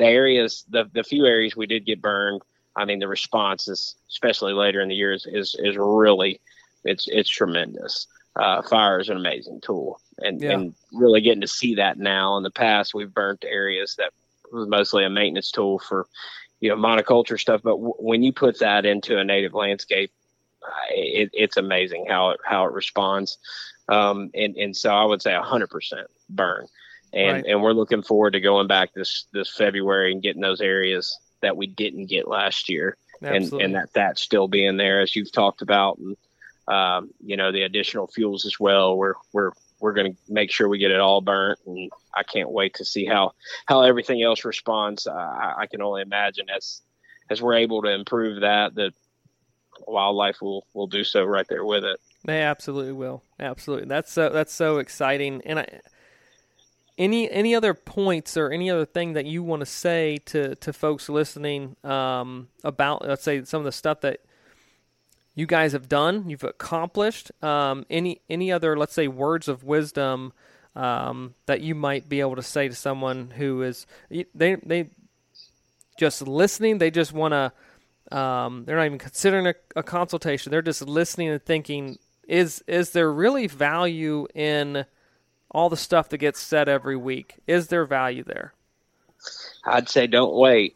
the 0.00 0.06
areas, 0.06 0.64
the 0.70 0.90
the 0.92 1.04
few 1.04 1.26
areas 1.26 1.54
we 1.54 1.66
did 1.66 1.84
get 1.84 2.00
burned, 2.00 2.40
I 2.74 2.86
mean, 2.86 3.00
the 3.00 3.08
responses, 3.08 3.96
especially 4.08 4.54
later 4.54 4.80
in 4.80 4.88
the 4.88 4.94
years, 4.94 5.26
is 5.30 5.54
is 5.58 5.76
really, 5.76 6.40
it's 6.84 7.06
it's 7.06 7.28
tremendous. 7.28 8.06
Uh, 8.40 8.62
fire 8.62 8.98
is 9.00 9.08
an 9.08 9.16
amazing 9.16 9.60
tool, 9.60 10.00
and 10.18 10.40
yeah. 10.40 10.52
and 10.52 10.74
really 10.92 11.20
getting 11.20 11.42
to 11.42 11.48
see 11.48 11.74
that 11.74 11.98
now. 11.98 12.36
In 12.36 12.42
the 12.42 12.50
past, 12.50 12.94
we've 12.94 13.12
burnt 13.12 13.44
areas 13.46 13.96
that 13.98 14.12
was 14.52 14.68
mostly 14.68 15.04
a 15.04 15.10
maintenance 15.10 15.50
tool 15.50 15.78
for, 15.78 16.06
you 16.60 16.70
know, 16.70 16.76
monoculture 16.76 17.38
stuff. 17.38 17.60
But 17.62 17.76
w- 17.76 17.94
when 17.98 18.22
you 18.22 18.32
put 18.32 18.60
that 18.60 18.86
into 18.86 19.18
a 19.18 19.24
native 19.24 19.54
landscape, 19.54 20.10
it, 20.90 21.30
it's 21.32 21.56
amazing 21.56 22.06
how 22.08 22.30
it 22.30 22.40
how 22.44 22.64
it 22.64 22.72
responds. 22.72 23.38
Um, 23.88 24.30
and 24.34 24.56
and 24.56 24.76
so 24.76 24.90
I 24.90 25.04
would 25.04 25.20
say 25.20 25.34
hundred 25.34 25.68
percent 25.68 26.06
burn 26.28 26.66
and 27.12 27.32
right. 27.32 27.44
and 27.46 27.62
we're 27.62 27.72
looking 27.72 28.02
forward 28.02 28.32
to 28.32 28.40
going 28.40 28.66
back 28.66 28.92
this 28.94 29.24
this 29.32 29.48
February 29.48 30.12
and 30.12 30.22
getting 30.22 30.42
those 30.42 30.60
areas 30.60 31.18
that 31.42 31.56
we 31.56 31.66
didn't 31.66 32.06
get 32.06 32.28
last 32.28 32.68
year, 32.68 32.96
Absolutely. 33.22 33.64
and 33.64 33.64
and 33.64 33.74
that 33.74 33.92
that's 33.92 34.20
still 34.20 34.48
being 34.48 34.76
there 34.76 35.00
as 35.00 35.16
you've 35.16 35.32
talked 35.32 35.62
about, 35.62 35.98
and 35.98 36.16
um, 36.70 37.10
you 37.24 37.36
know 37.36 37.52
the 37.52 37.62
additional 37.62 38.06
fuels 38.06 38.46
as 38.46 38.58
well. 38.60 38.96
We're 38.96 39.14
we're 39.32 39.52
we're 39.80 39.92
going 39.92 40.12
to 40.12 40.18
make 40.28 40.50
sure 40.50 40.68
we 40.68 40.78
get 40.78 40.90
it 40.90 41.00
all 41.00 41.20
burnt, 41.20 41.58
and 41.66 41.90
I 42.14 42.22
can't 42.22 42.50
wait 42.50 42.74
to 42.74 42.84
see 42.84 43.04
how 43.04 43.32
how 43.66 43.82
everything 43.82 44.22
else 44.22 44.44
responds. 44.44 45.06
Uh, 45.06 45.12
I, 45.12 45.66
can 45.66 45.82
only 45.82 46.02
imagine 46.02 46.46
as 46.54 46.82
as 47.30 47.40
we're 47.42 47.54
able 47.54 47.82
to 47.82 47.88
improve 47.88 48.42
that 48.42 48.74
that 48.76 48.92
wildlife 49.86 50.40
will 50.40 50.66
will 50.74 50.86
do 50.86 51.02
so 51.02 51.24
right 51.24 51.46
there 51.48 51.64
with 51.64 51.84
it. 51.84 51.98
They 52.24 52.42
absolutely 52.42 52.92
will. 52.92 53.22
Absolutely. 53.40 53.88
That's 53.88 54.12
so 54.12 54.28
that's 54.28 54.54
so 54.54 54.78
exciting. 54.78 55.42
And 55.44 55.60
I 55.60 55.80
any 56.98 57.30
any 57.30 57.54
other 57.54 57.74
points 57.74 58.36
or 58.36 58.50
any 58.50 58.70
other 58.70 58.84
thing 58.84 59.14
that 59.14 59.26
you 59.26 59.42
want 59.42 59.60
to 59.60 59.66
say 59.66 60.18
to 60.26 60.54
to 60.56 60.72
folks 60.72 61.08
listening 61.08 61.74
um, 61.82 62.48
about 62.62 63.06
let's 63.08 63.24
say 63.24 63.42
some 63.44 63.60
of 63.60 63.64
the 63.64 63.72
stuff 63.72 64.02
that 64.02 64.20
you 65.34 65.46
guys 65.46 65.72
have 65.72 65.88
done, 65.88 66.28
you've 66.28 66.44
accomplished. 66.44 67.30
Um, 67.42 67.86
any 67.88 68.20
any 68.28 68.52
other 68.52 68.76
let's 68.76 68.94
say 68.94 69.08
words 69.08 69.48
of 69.48 69.64
wisdom 69.64 70.32
um, 70.76 71.34
that 71.46 71.60
you 71.60 71.74
might 71.74 72.08
be 72.08 72.20
able 72.20 72.36
to 72.36 72.42
say 72.42 72.68
to 72.68 72.74
someone 72.74 73.30
who 73.36 73.62
is 73.62 73.86
they 74.34 74.56
they 74.56 74.90
just 75.98 76.26
listening. 76.26 76.78
They 76.78 76.90
just 76.90 77.12
want 77.12 77.32
to. 77.32 78.16
Um, 78.16 78.64
they're 78.64 78.76
not 78.76 78.86
even 78.86 78.98
considering 78.98 79.46
a, 79.46 79.54
a 79.76 79.82
consultation. 79.84 80.50
They're 80.50 80.62
just 80.62 80.82
listening 80.82 81.28
and 81.28 81.44
thinking: 81.44 81.98
is 82.26 82.64
is 82.66 82.90
there 82.90 83.12
really 83.12 83.46
value 83.46 84.26
in 84.34 84.84
all 85.50 85.68
the 85.68 85.76
stuff 85.76 86.08
that 86.08 86.18
gets 86.18 86.40
said 86.40 86.68
every 86.68 86.96
week. 86.96 87.36
Is 87.46 87.68
there 87.68 87.84
value 87.84 88.22
there? 88.24 88.54
I'd 89.64 89.88
say 89.88 90.06
don't 90.06 90.34
wait. 90.34 90.74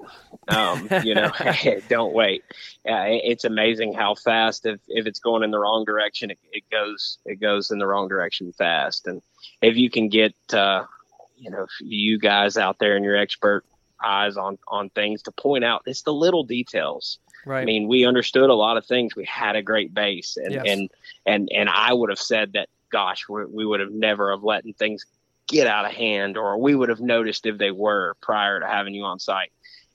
Um, 0.49 0.89
you 1.03 1.15
know, 1.15 1.31
don't 1.89 2.13
wait. 2.13 2.45
Uh, 2.89 3.07
it's 3.09 3.45
amazing 3.45 3.95
how 3.95 4.15
fast 4.15 4.67
if, 4.67 4.81
if 4.89 5.07
it's 5.07 5.21
going 5.21 5.43
in 5.43 5.51
the 5.51 5.59
wrong 5.59 5.85
direction, 5.85 6.31
it, 6.31 6.39
it, 6.53 6.65
goes 6.71 7.19
it 7.25 7.41
goes 7.41 7.71
in 7.71 7.79
the 7.79 7.87
wrong 7.87 8.09
direction 8.09 8.53
fast. 8.53 9.07
And 9.07 9.23
if 9.63 9.77
you 9.77 9.91
can 9.91 10.09
get 10.09 10.35
uh, 10.53 10.85
you 11.37 11.51
know 11.51 11.67
you 11.81 12.19
guys 12.19 12.57
out 12.57 12.79
there 12.79 12.97
and 12.97 13.05
your 13.05 13.17
expert 13.17 13.65
eyes 14.03 14.37
on 14.37 14.59
on 14.69 14.91
things 14.91 15.23
to 15.23 15.33
point 15.33 15.65
out, 15.65 15.83
it's 15.87 16.03
the 16.03 16.13
little 16.13 16.45
details. 16.45 17.19
Right. 17.47 17.61
I 17.61 17.65
mean, 17.67 17.89
we 17.89 18.07
understood 18.07 18.49
a 18.49 18.55
lot 18.55 18.79
of 18.79 18.87
things. 18.87 19.15
We 19.15 19.27
had 19.27 19.55
a 19.55 19.63
great 19.63 19.93
base, 19.93 20.37
and 20.37 20.53
yes. 20.53 20.65
and 20.67 20.91
and 21.27 21.49
and 21.53 21.69
I 21.69 21.93
would 21.93 22.11
have 22.11 22.19
said 22.19 22.53
that 22.55 22.69
gosh, 22.91 23.29
we 23.29 23.67
would 23.67 23.81
have 23.81 23.91
never 23.91 24.31
have 24.31 24.45
let 24.45 24.65
things 24.79 25.05
get 25.47 25.67
out 25.67 25.85
of 25.85 25.93
hand, 25.93 26.37
or 26.37 26.59
we 26.59 26.75
would 26.75 26.89
have 26.89 27.01
noticed 27.01 27.47
if 27.47 27.59
they 27.59 27.71
were 27.71 28.15
prior 28.21 28.61
to 28.61 28.67
having 28.67 28.95
you 28.95 29.05
on 29.05 29.19
site. 29.19 29.53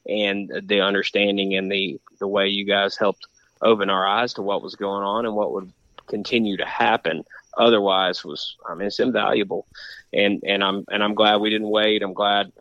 And 0.08 0.52
the 0.66 0.82
understanding 0.82 1.56
and 1.56 1.72
the 1.72 2.00
the 2.20 2.28
way 2.28 2.48
you 2.48 2.66
guys 2.66 2.98
helped 2.98 3.28
open 3.62 3.90
our 3.90 4.06
eyes 4.06 4.34
to 4.36 4.42
what 4.42 4.64
was 4.64 4.76
going 4.76 5.04
on 5.04 5.26
and 5.26 5.36
what 5.36 5.54
would 5.54 5.72
continue 6.08 6.58
to 6.58 6.66
happen 6.66 7.24
otherwise 7.58 8.24
was 8.24 8.56
I 8.68 8.76
mean 8.76 8.88
it's 8.88 9.00
invaluable. 9.00 9.68
And 10.14 10.42
and 10.46 10.64
I'm 10.64 10.86
and 10.90 11.04
I'm 11.04 11.16
glad 11.16 11.38
we 11.38 11.50
didn't 11.50 11.70
wait. 11.70 12.02
I'm 12.02 12.14
glad 12.14 12.52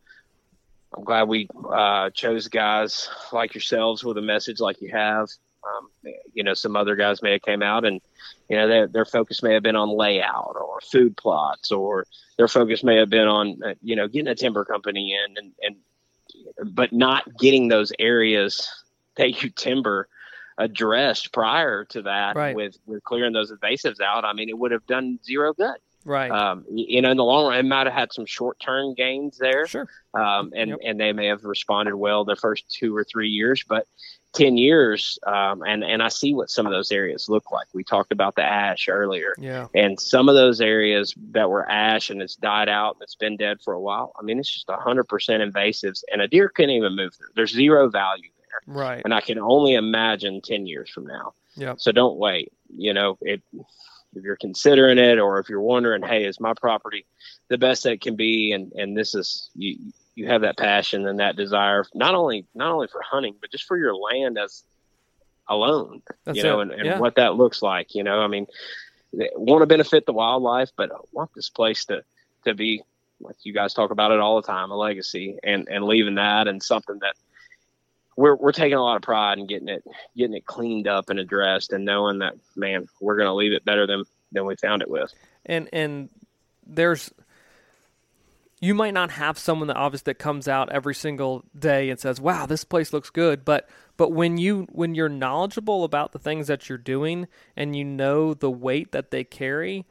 I'm 0.96 1.04
glad 1.04 1.28
we 1.28 1.48
uh, 1.72 2.10
chose 2.10 2.48
guys 2.48 3.08
like 3.32 3.54
yourselves 3.54 4.02
with 4.02 4.18
a 4.18 4.22
message 4.22 4.60
like 4.60 4.80
you 4.80 4.90
have 4.90 5.28
Um, 5.64 5.88
you 6.32 6.42
know, 6.44 6.54
some 6.54 6.76
other 6.76 6.96
guys 6.96 7.22
may 7.22 7.32
have 7.32 7.42
came 7.42 7.62
out 7.62 7.84
and, 7.84 8.00
you 8.48 8.56
know, 8.56 8.68
their, 8.68 8.86
their 8.86 9.04
focus 9.04 9.42
may 9.42 9.54
have 9.54 9.62
been 9.62 9.76
on 9.76 9.88
layout 9.90 10.56
or 10.56 10.78
food 10.80 11.16
plots, 11.16 11.70
or 11.72 12.06
their 12.36 12.48
focus 12.48 12.82
may 12.84 12.96
have 12.96 13.10
been 13.10 13.26
on, 13.28 13.58
uh, 13.64 13.74
you 13.82 13.96
know, 13.96 14.08
getting 14.08 14.28
a 14.28 14.34
timber 14.34 14.64
company 14.64 15.14
in 15.14 15.36
and, 15.36 15.52
and, 15.62 15.76
but 16.74 16.92
not 16.92 17.24
getting 17.38 17.68
those 17.68 17.92
areas 17.98 18.68
that 19.16 19.42
you 19.42 19.50
timber 19.50 20.08
addressed 20.56 21.32
prior 21.32 21.84
to 21.86 22.02
that 22.02 22.36
Right. 22.36 22.54
with, 22.54 22.76
with 22.86 23.02
clearing 23.04 23.32
those 23.32 23.52
invasives 23.52 24.00
out. 24.00 24.24
I 24.24 24.32
mean, 24.32 24.48
it 24.48 24.58
would 24.58 24.72
have 24.72 24.86
done 24.86 25.18
zero 25.24 25.52
good. 25.52 25.76
Right. 26.04 26.30
Um, 26.30 26.64
you 26.70 27.02
know, 27.02 27.10
in 27.10 27.16
the 27.16 27.24
long 27.24 27.48
run, 27.50 27.58
it 27.58 27.68
might 27.68 27.86
have 27.86 27.94
had 27.94 28.12
some 28.12 28.24
short 28.24 28.58
term 28.60 28.94
gains 28.94 29.36
there 29.36 29.66
sure. 29.66 29.88
um, 30.14 30.52
and 30.56 30.70
Yep. 30.70 30.78
and 30.84 31.00
they 31.00 31.12
may 31.12 31.26
have 31.26 31.44
responded 31.44 31.96
well 31.96 32.24
the 32.24 32.36
first 32.36 32.70
two 32.72 32.96
or 32.96 33.04
three 33.04 33.28
years, 33.28 33.62
but 33.68 33.86
ten 34.34 34.56
years, 34.56 35.18
um, 35.26 35.62
and 35.62 35.82
and 35.82 36.02
I 36.02 36.08
see 36.08 36.34
what 36.34 36.50
some 36.50 36.66
of 36.66 36.72
those 36.72 36.92
areas 36.92 37.28
look 37.28 37.50
like. 37.50 37.66
We 37.72 37.84
talked 37.84 38.12
about 38.12 38.34
the 38.36 38.42
ash 38.44 38.88
earlier, 38.88 39.34
Yeah. 39.38 39.68
and 39.74 39.98
some 39.98 40.28
of 40.28 40.34
those 40.34 40.60
areas 40.60 41.14
that 41.32 41.48
were 41.50 41.68
ash 41.68 42.10
and 42.10 42.20
it's 42.22 42.36
died 42.36 42.68
out 42.68 42.94
and 42.96 43.02
it's 43.02 43.14
been 43.16 43.36
dead 43.36 43.58
for 43.64 43.74
a 43.74 43.80
while. 43.80 44.12
I 44.18 44.22
mean, 44.22 44.38
it's 44.38 44.50
just 44.52 44.68
hundred 44.70 45.04
percent 45.04 45.42
invasives, 45.42 46.04
and 46.12 46.20
a 46.20 46.28
deer 46.28 46.48
couldn't 46.48 46.70
even 46.74 46.94
move 46.96 47.14
through. 47.14 47.28
There's 47.34 47.52
zero 47.52 47.88
value 47.88 48.30
there, 48.38 48.74
Right. 48.74 49.02
and 49.04 49.14
I 49.14 49.20
can 49.20 49.38
only 49.38 49.74
imagine 49.74 50.40
ten 50.40 50.66
years 50.66 50.90
from 50.90 51.06
now. 51.06 51.32
Yep. 51.56 51.80
So 51.80 51.90
don't 51.92 52.18
wait. 52.18 52.52
You 52.76 52.92
know, 52.94 53.18
it, 53.22 53.42
if 54.14 54.22
you're 54.22 54.36
considering 54.36 54.98
it, 54.98 55.18
or 55.18 55.38
if 55.38 55.48
you're 55.48 55.60
wondering, 55.60 56.02
hey, 56.02 56.24
is 56.24 56.38
my 56.40 56.54
property 56.54 57.04
the 57.48 57.58
best 57.58 57.82
that 57.84 57.92
it 57.92 58.00
can 58.00 58.14
be? 58.16 58.52
And 58.52 58.72
and 58.72 58.96
this 58.96 59.14
is 59.14 59.50
you 59.54 59.76
you 60.18 60.26
have 60.26 60.40
that 60.40 60.58
passion 60.58 61.06
and 61.06 61.20
that 61.20 61.36
desire 61.36 61.84
not 61.94 62.16
only 62.16 62.44
not 62.52 62.72
only 62.72 62.88
for 62.88 63.00
hunting, 63.02 63.36
but 63.40 63.52
just 63.52 63.64
for 63.64 63.76
your 63.78 63.94
land 63.94 64.36
as 64.36 64.64
alone. 65.48 66.02
That's 66.24 66.36
you 66.36 66.42
know, 66.42 66.58
it. 66.58 66.62
and, 66.62 66.72
and 66.72 66.84
yeah. 66.86 66.98
what 66.98 67.14
that 67.14 67.36
looks 67.36 67.62
like. 67.62 67.94
You 67.94 68.02
know, 68.02 68.20
I 68.20 68.26
mean, 68.26 68.48
want 69.12 69.62
to 69.62 69.66
benefit 69.66 70.06
the 70.06 70.12
wildlife, 70.12 70.70
but 70.76 70.90
I 70.90 70.96
want 71.12 71.30
this 71.34 71.50
place 71.50 71.84
to 71.86 72.02
to 72.44 72.54
be 72.54 72.82
like 73.20 73.36
you 73.44 73.52
guys 73.52 73.74
talk 73.74 73.92
about 73.92 74.10
it 74.10 74.18
all 74.18 74.40
the 74.40 74.46
time, 74.46 74.72
a 74.72 74.76
legacy, 74.76 75.38
and 75.44 75.68
and 75.70 75.84
leaving 75.84 76.16
that 76.16 76.48
and 76.48 76.60
something 76.60 76.98
that 76.98 77.14
we're 78.16 78.34
we're 78.34 78.50
taking 78.50 78.76
a 78.76 78.82
lot 78.82 78.96
of 78.96 79.02
pride 79.02 79.38
in 79.38 79.46
getting 79.46 79.68
it 79.68 79.84
getting 80.16 80.36
it 80.36 80.46
cleaned 80.46 80.88
up 80.88 81.10
and 81.10 81.20
addressed, 81.20 81.72
and 81.72 81.84
knowing 81.84 82.18
that 82.18 82.34
man, 82.56 82.88
we're 83.00 83.16
going 83.16 83.28
to 83.28 83.34
leave 83.34 83.52
it 83.52 83.64
better 83.64 83.86
than 83.86 84.02
than 84.32 84.46
we 84.46 84.56
found 84.56 84.82
it 84.82 84.90
with. 84.90 85.14
and 85.46 85.68
and 85.72 86.08
there's 86.66 87.12
you 88.60 88.74
might 88.74 88.94
not 88.94 89.12
have 89.12 89.38
someone 89.38 89.68
that 89.68 89.76
obviously 89.76 90.10
that 90.12 90.18
comes 90.18 90.48
out 90.48 90.70
every 90.72 90.94
single 90.94 91.44
day 91.56 91.90
and 91.90 92.00
says 92.00 92.20
wow 92.20 92.46
this 92.46 92.64
place 92.64 92.92
looks 92.92 93.10
good. 93.10 93.44
But 93.44 93.68
but 93.96 94.12
when 94.12 94.38
you 94.38 94.66
when 94.70 94.94
you're 94.94 95.08
knowledgeable 95.08 95.84
about 95.84 96.12
the 96.12 96.18
things 96.18 96.46
that 96.48 96.68
you're 96.68 96.78
doing 96.78 97.28
and 97.56 97.76
you 97.76 97.84
know 97.84 98.34
the 98.34 98.50
weight 98.50 98.92
that 98.92 99.10
they 99.10 99.24
carry 99.24 99.86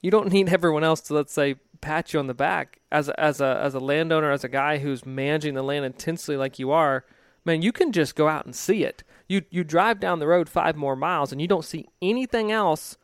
you 0.00 0.10
don't 0.10 0.32
need 0.32 0.52
everyone 0.52 0.84
else 0.84 1.00
to 1.02 1.14
let's 1.14 1.32
say 1.32 1.56
pat 1.80 2.12
you 2.12 2.18
on 2.18 2.26
the 2.26 2.34
back. 2.34 2.80
As 2.92 3.08
a, 3.08 3.18
as 3.18 3.40
a 3.40 3.60
as 3.62 3.74
a 3.74 3.80
landowner 3.80 4.30
as 4.30 4.44
a 4.44 4.48
guy 4.48 4.78
who's 4.78 5.06
managing 5.06 5.54
the 5.54 5.62
land 5.62 5.84
intensely 5.84 6.36
like 6.36 6.58
you 6.58 6.70
are 6.70 7.04
man 7.44 7.62
you 7.62 7.72
can 7.72 7.92
just 7.92 8.14
go 8.14 8.28
out 8.28 8.44
and 8.44 8.54
see 8.54 8.84
it. 8.84 9.02
You 9.28 9.42
you 9.50 9.64
drive 9.64 10.00
down 10.00 10.18
the 10.18 10.26
road 10.26 10.48
5 10.48 10.76
more 10.76 10.96
miles 10.96 11.32
and 11.32 11.40
you 11.40 11.48
don't 11.48 11.64
see 11.64 11.88
anything 12.02 12.52
else 12.52 12.98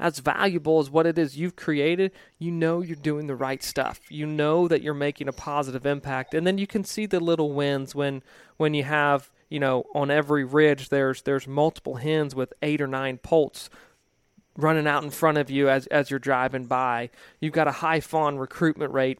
as 0.00 0.18
valuable 0.18 0.80
as 0.80 0.90
what 0.90 1.06
it 1.06 1.18
is 1.18 1.36
you've 1.36 1.56
created, 1.56 2.10
you 2.38 2.50
know 2.50 2.80
you're 2.80 2.96
doing 2.96 3.26
the 3.26 3.36
right 3.36 3.62
stuff. 3.62 4.00
You 4.08 4.26
know 4.26 4.66
that 4.66 4.80
you're 4.82 4.94
making 4.94 5.28
a 5.28 5.32
positive 5.32 5.84
impact. 5.84 6.32
And 6.34 6.46
then 6.46 6.56
you 6.56 6.66
can 6.66 6.82
see 6.84 7.04
the 7.04 7.20
little 7.20 7.52
wins 7.52 7.94
when 7.94 8.22
when 8.56 8.72
you 8.72 8.82
have, 8.84 9.30
you 9.50 9.60
know, 9.60 9.84
on 9.94 10.10
every 10.10 10.42
ridge 10.42 10.88
there's 10.88 11.22
there's 11.22 11.46
multiple 11.46 11.96
hens 11.96 12.34
with 12.34 12.54
8 12.62 12.80
or 12.80 12.86
9 12.86 13.18
poults 13.18 13.68
running 14.56 14.86
out 14.86 15.04
in 15.04 15.10
front 15.10 15.36
of 15.36 15.50
you 15.50 15.68
as 15.68 15.86
as 15.88 16.10
you're 16.10 16.18
driving 16.18 16.64
by. 16.64 17.10
You've 17.38 17.52
got 17.52 17.68
a 17.68 17.72
high 17.72 18.00
fawn 18.00 18.38
recruitment 18.38 18.92
rate. 18.94 19.18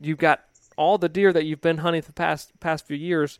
You've 0.00 0.18
got 0.18 0.44
all 0.78 0.96
the 0.96 1.10
deer 1.10 1.32
that 1.34 1.44
you've 1.44 1.60
been 1.60 1.78
hunting 1.78 2.02
the 2.06 2.12
past 2.12 2.58
past 2.58 2.86
few 2.86 2.96
years 2.96 3.38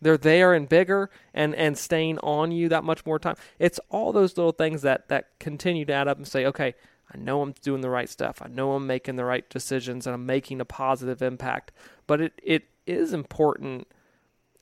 they're 0.00 0.16
there 0.16 0.54
and 0.54 0.68
bigger 0.68 1.10
and 1.34 1.54
and 1.54 1.76
staying 1.76 2.18
on 2.18 2.52
you 2.52 2.68
that 2.68 2.84
much 2.84 3.04
more 3.04 3.18
time. 3.18 3.36
It's 3.58 3.80
all 3.90 4.12
those 4.12 4.36
little 4.36 4.52
things 4.52 4.82
that 4.82 5.08
that 5.08 5.38
continue 5.38 5.84
to 5.84 5.92
add 5.92 6.08
up 6.08 6.16
and 6.16 6.26
say, 6.26 6.46
okay, 6.46 6.74
I 7.12 7.18
know 7.18 7.42
I'm 7.42 7.54
doing 7.62 7.80
the 7.80 7.90
right 7.90 8.08
stuff. 8.08 8.40
I 8.42 8.48
know 8.48 8.72
I'm 8.72 8.86
making 8.86 9.16
the 9.16 9.24
right 9.24 9.48
decisions 9.48 10.06
and 10.06 10.14
I'm 10.14 10.26
making 10.26 10.60
a 10.60 10.64
positive 10.64 11.22
impact. 11.22 11.72
But 12.06 12.20
it 12.20 12.40
it 12.42 12.64
is 12.86 13.12
important 13.12 13.88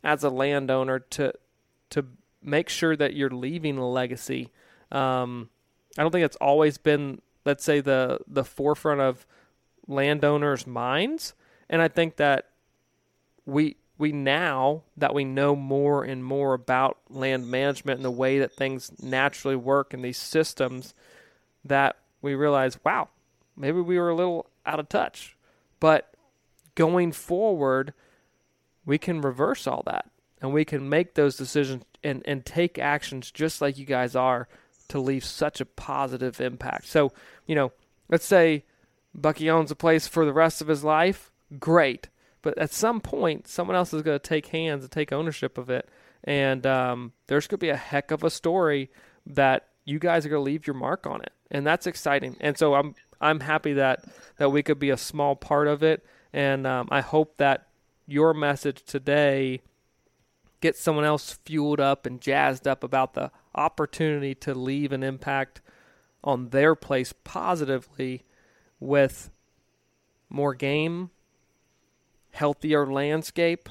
as 0.03 0.25
a 0.25 0.31
landowner 0.31 0.99
to 0.99 1.33
to 1.91 2.07
make 2.43 2.69
sure 2.69 2.97
that 2.97 3.15
you're 3.15 3.31
leaving 3.31 3.79
a 3.79 3.89
legacy. 3.89 4.51
Um, 4.91 5.51
I 5.97 6.03
don't 6.03 6.13
think 6.13 6.25
it's 6.25 6.37
always 6.37 6.79
been, 6.79 7.21
let's 7.45 7.65
say, 7.65 7.81
the 7.81 8.19
the 8.27 8.45
forefront 8.45 9.01
of 9.01 9.27
landowners' 9.87 10.67
minds, 10.67 11.35
and 11.69 11.83
I 11.83 11.89
think 11.89 12.17
that 12.17 12.51
we 13.45 13.77
we 13.99 14.13
now 14.13 14.85
that 14.97 15.13
we 15.13 15.25
know 15.25 15.57
more 15.57 16.05
and 16.05 16.25
more 16.25 16.55
about 16.55 16.99
land 17.11 17.51
management 17.51 17.99
and 17.99 18.05
the 18.05 18.11
way 18.11 18.39
that 18.39 18.53
things 18.53 18.93
naturally 19.03 19.57
work 19.57 19.93
in 19.93 20.03
these 20.03 20.17
systems 20.17 20.95
that 21.65 21.97
we 22.23 22.35
realize 22.35 22.79
wow 22.85 23.09
maybe 23.57 23.81
we 23.81 23.99
were 23.99 24.11
a 24.11 24.15
little 24.15 24.47
out 24.65 24.79
of 24.79 24.89
touch. 24.89 25.37
But 25.81 26.15
going 26.75 27.13
forward 27.13 27.93
we 28.87 28.97
can 28.97 29.21
reverse 29.21 29.67
all 29.67 29.83
that 29.85 30.09
and 30.41 30.53
we 30.53 30.65
can 30.65 30.89
make 30.89 31.15
those 31.15 31.37
decisions 31.37 31.85
and, 32.03 32.23
and 32.25 32.47
take 32.47 32.79
actions 32.79 33.31
just 33.31 33.61
like 33.61 33.77
you 33.77 33.85
guys 33.85 34.15
are 34.15 34.49
to 34.89 34.99
leave 34.99 35.25
such 35.25 35.61
a 35.61 35.67
positive 35.67 36.41
impact. 36.41 36.87
So 36.87 37.13
you 37.47 37.55
know 37.55 37.73
let's 38.09 38.27
say 38.27 38.65
bucky 39.15 39.51
owns 39.51 39.71
a 39.71 39.77
place 39.77 40.07
for 40.07 40.25
the 40.25 40.33
rest 40.33 40.61
of 40.61 40.69
his 40.69 40.85
life. 40.85 41.33
Great 41.59 42.09
but 42.43 42.57
at 42.59 42.71
some 42.71 43.01
point, 43.01 43.49
someone 43.49 43.77
else 43.77 43.93
is 43.93 44.03
going 44.03 44.19
to 44.19 44.29
take 44.29 44.47
hands 44.47 44.85
and 44.85 44.91
take 44.91 45.13
ownership 45.13 45.59
of 45.59 45.71
it. 45.71 45.89
And 46.25 46.67
um, 46.67 47.13
there's 47.27 47.47
going 47.47 47.59
to 47.59 47.67
be 47.67 47.71
a 47.71 47.77
heck 47.77 48.11
of 48.11 48.25
a 48.25 48.31
story 48.31 48.91
that 49.27 49.69
you 49.85 49.99
guys 49.99 50.27
are 50.27 50.29
going 50.29 50.41
to 50.41 50.45
leave 50.45 50.67
your 50.67 50.75
mark 50.75 51.07
on 51.07 51.23
it, 51.23 51.33
and 51.51 51.67
that's 51.67 51.87
exciting. 51.87 52.37
And 52.41 52.59
so 52.59 52.75
I'm 52.75 52.95
I'm 53.21 53.41
happy 53.41 53.73
that 53.75 54.05
that 54.37 54.51
we 54.51 54.63
could 54.63 54.79
be 54.79 54.91
a 54.91 54.97
small 54.97 55.37
part 55.37 55.69
of 55.69 55.83
it, 55.83 56.05
and 56.33 56.67
um, 56.67 56.89
I 56.91 57.01
hope 57.01 57.37
that 57.39 57.69
your 58.07 58.35
message 58.35 58.83
today 58.85 59.61
gets 60.61 60.81
someone 60.81 61.05
else 61.05 61.39
fueled 61.45 61.81
up 61.81 62.05
and 62.05 62.21
jazzed 62.21 62.67
up 62.67 62.83
about 62.83 63.15
the 63.15 63.31
opportunity 63.55 64.35
to 64.35 64.55
leave 64.55 64.93
an 64.93 65.03
impact 65.03 65.61
on 66.25 66.49
their 66.49 66.75
place 66.75 67.13
positively 67.25 68.25
with 68.81 69.31
more 70.29 70.55
game 70.55 71.11
healthier 72.39 72.87
landscape, 72.87 73.69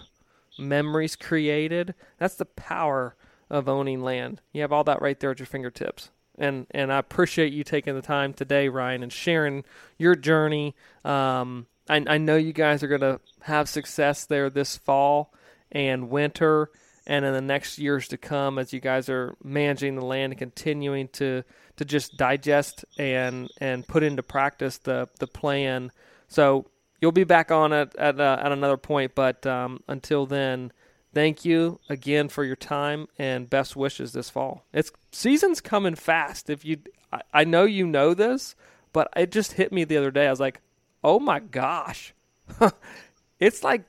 memories 0.59 1.15
created. 1.15 1.95
That's 2.17 2.35
the 2.35 2.45
power 2.45 3.15
of 3.49 3.69
owning 3.69 4.03
land. 4.03 4.41
You 4.51 4.61
have 4.61 4.73
all 4.73 4.83
that 4.83 5.01
right 5.01 5.17
there 5.19 5.31
at 5.31 5.39
your 5.39 5.45
fingertips. 5.45 6.09
And 6.37 6.67
and 6.71 6.91
I 6.91 6.99
appreciate 6.99 7.53
you 7.53 7.63
taking 7.63 7.95
the 7.95 8.01
time 8.01 8.33
today, 8.33 8.67
Ryan, 8.67 9.03
and 9.03 9.11
sharing 9.11 9.63
your 9.97 10.15
journey. 10.15 10.75
Um, 11.03 11.65
I, 11.89 12.03
I 12.05 12.17
know 12.17 12.35
you 12.35 12.53
guys 12.53 12.83
are 12.83 12.87
going 12.87 13.01
to 13.01 13.19
have 13.41 13.69
success 13.69 14.25
there 14.25 14.49
this 14.49 14.77
fall 14.77 15.33
and 15.71 16.09
winter, 16.09 16.69
and 17.07 17.25
in 17.25 17.33
the 17.33 17.41
next 17.41 17.79
years 17.79 18.07
to 18.09 18.17
come, 18.17 18.59
as 18.59 18.71
you 18.71 18.79
guys 18.79 19.09
are 19.09 19.35
managing 19.43 19.95
the 19.95 20.05
land 20.05 20.33
and 20.33 20.39
continuing 20.39 21.07
to 21.13 21.43
to 21.77 21.85
just 21.85 22.17
digest 22.17 22.85
and 22.99 23.49
and 23.59 23.87
put 23.87 24.03
into 24.03 24.21
practice 24.21 24.77
the 24.77 25.07
the 25.19 25.27
plan. 25.27 25.91
So 26.27 26.67
you'll 26.99 27.11
be 27.11 27.23
back 27.23 27.51
on 27.51 27.73
it 27.73 27.95
at 27.97 28.19
uh, 28.19 28.37
at 28.41 28.51
another 28.51 28.77
point. 28.77 29.13
But 29.15 29.45
um, 29.45 29.83
until 29.87 30.25
then, 30.25 30.71
thank 31.13 31.45
you 31.45 31.79
again 31.89 32.29
for 32.29 32.43
your 32.43 32.55
time 32.55 33.07
and 33.17 33.49
best 33.49 33.75
wishes 33.75 34.13
this 34.13 34.29
fall. 34.29 34.65
It's 34.73 34.91
season's 35.11 35.61
coming 35.61 35.95
fast. 35.95 36.49
If 36.49 36.65
you, 36.65 36.77
I, 37.11 37.21
I 37.33 37.43
know 37.43 37.63
you 37.63 37.87
know 37.87 38.13
this, 38.13 38.55
but 38.93 39.09
it 39.15 39.31
just 39.31 39.53
hit 39.53 39.71
me 39.71 39.83
the 39.83 39.97
other 39.97 40.11
day. 40.11 40.27
I 40.27 40.31
was 40.31 40.39
like, 40.39 40.61
oh 41.03 41.19
my 41.19 41.39
gosh, 41.39 42.13
it's 43.39 43.63
like 43.63 43.83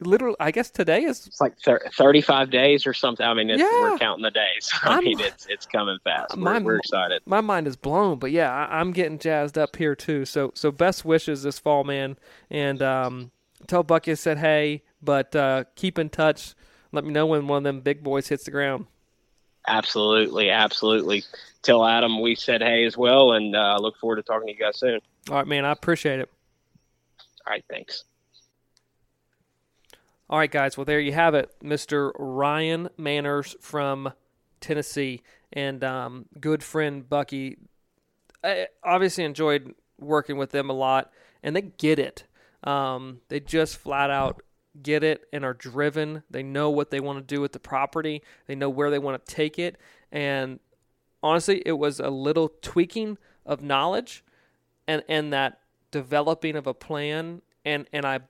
literally. 0.00 0.36
I 0.40 0.50
guess 0.50 0.70
today 0.70 1.04
is 1.04 1.26
It's 1.26 1.40
like 1.40 1.58
thir- 1.60 1.88
35 1.96 2.50
days 2.50 2.86
or 2.86 2.92
something. 2.94 3.24
I 3.26 3.34
mean, 3.34 3.50
it's, 3.50 3.60
Yeah. 3.60 3.68
we're 3.82 3.98
counting 3.98 4.22
the 4.22 4.30
days. 4.30 4.70
I 4.82 4.94
I'm- 4.94 5.04
mean, 5.04 5.20
it's 5.20 5.46
it's 5.46 5.66
coming 5.66 5.98
fast. 6.04 6.36
We're, 6.36 6.42
My- 6.42 6.58
we're 6.58 6.76
excited. 6.76 7.22
my 7.26 7.40
mind 7.40 7.66
is 7.66 7.76
blown. 7.76 8.18
But 8.18 8.30
yeah, 8.32 8.52
I, 8.52 8.78
I'm 8.80 8.92
getting 8.92 9.18
jazzed 9.18 9.56
up 9.58 9.76
here 9.76 9.94
too. 9.94 10.24
So 10.24 10.52
so 10.54 10.70
best 10.70 11.04
wishes 11.04 11.42
this 11.42 11.58
fall, 11.58 11.84
man. 11.84 12.16
And 12.50 12.82
um, 12.82 13.30
tell 13.66 13.82
Bucky 13.82 14.10
I 14.12 14.14
said 14.14 14.38
hey, 14.38 14.82
but 15.02 15.34
uh, 15.36 15.64
keep 15.74 15.98
in 15.98 16.08
touch. 16.10 16.54
Let 16.92 17.04
me 17.04 17.12
know 17.12 17.26
when 17.26 17.46
one 17.48 17.58
of 17.58 17.64
them 17.64 17.80
big 17.80 18.02
boys 18.02 18.28
hits 18.28 18.44
the 18.44 18.50
ground. 18.50 18.86
Absolutely, 19.68 20.50
absolutely. 20.50 21.24
Tell 21.62 21.84
Adam 21.84 22.20
we 22.20 22.36
said 22.36 22.62
hey 22.62 22.84
as 22.84 22.96
well, 22.96 23.32
and 23.32 23.56
uh, 23.56 23.76
look 23.80 23.96
forward 23.98 24.16
to 24.16 24.22
talking 24.22 24.46
to 24.46 24.52
you 24.52 24.58
guys 24.58 24.78
soon. 24.78 25.00
All 25.28 25.36
right, 25.36 25.46
man. 25.46 25.64
I 25.64 25.72
appreciate 25.72 26.20
it. 26.20 26.30
All 27.46 27.52
right, 27.52 27.64
thanks. 27.68 28.04
All 30.28 30.38
right, 30.38 30.50
guys. 30.50 30.76
Well, 30.76 30.84
there 30.84 31.00
you 31.00 31.12
have 31.12 31.34
it, 31.34 31.54
Mr. 31.62 32.10
Ryan 32.18 32.88
Manners 32.96 33.54
from 33.60 34.12
Tennessee, 34.60 35.22
and 35.52 35.84
um, 35.84 36.26
good 36.40 36.62
friend 36.62 37.08
Bucky. 37.08 37.58
I 38.42 38.66
obviously 38.82 39.24
enjoyed 39.24 39.74
working 39.98 40.36
with 40.36 40.50
them 40.50 40.68
a 40.68 40.72
lot, 40.72 41.12
and 41.42 41.54
they 41.54 41.62
get 41.62 41.98
it. 41.98 42.24
Um, 42.64 43.20
they 43.28 43.38
just 43.38 43.76
flat 43.76 44.10
out 44.10 44.42
get 44.82 45.02
it 45.02 45.26
and 45.32 45.44
are 45.44 45.54
driven. 45.54 46.22
They 46.30 46.42
know 46.42 46.70
what 46.70 46.90
they 46.90 47.00
want 47.00 47.18
to 47.18 47.34
do 47.34 47.40
with 47.40 47.52
the 47.52 47.58
property. 47.58 48.22
They 48.46 48.54
know 48.54 48.70
where 48.70 48.90
they 48.90 48.98
want 48.98 49.24
to 49.24 49.34
take 49.34 49.58
it. 49.58 49.76
And 50.12 50.60
honestly, 51.22 51.62
it 51.64 51.72
was 51.72 52.00
a 52.00 52.10
little 52.10 52.52
tweaking 52.62 53.18
of 53.44 53.62
knowledge 53.62 54.24
and, 54.86 55.02
and 55.08 55.32
that 55.32 55.60
developing 55.90 56.56
of 56.56 56.66
a 56.66 56.74
plan. 56.74 57.42
And, 57.64 57.86
and 57.92 58.04
I 58.04 58.20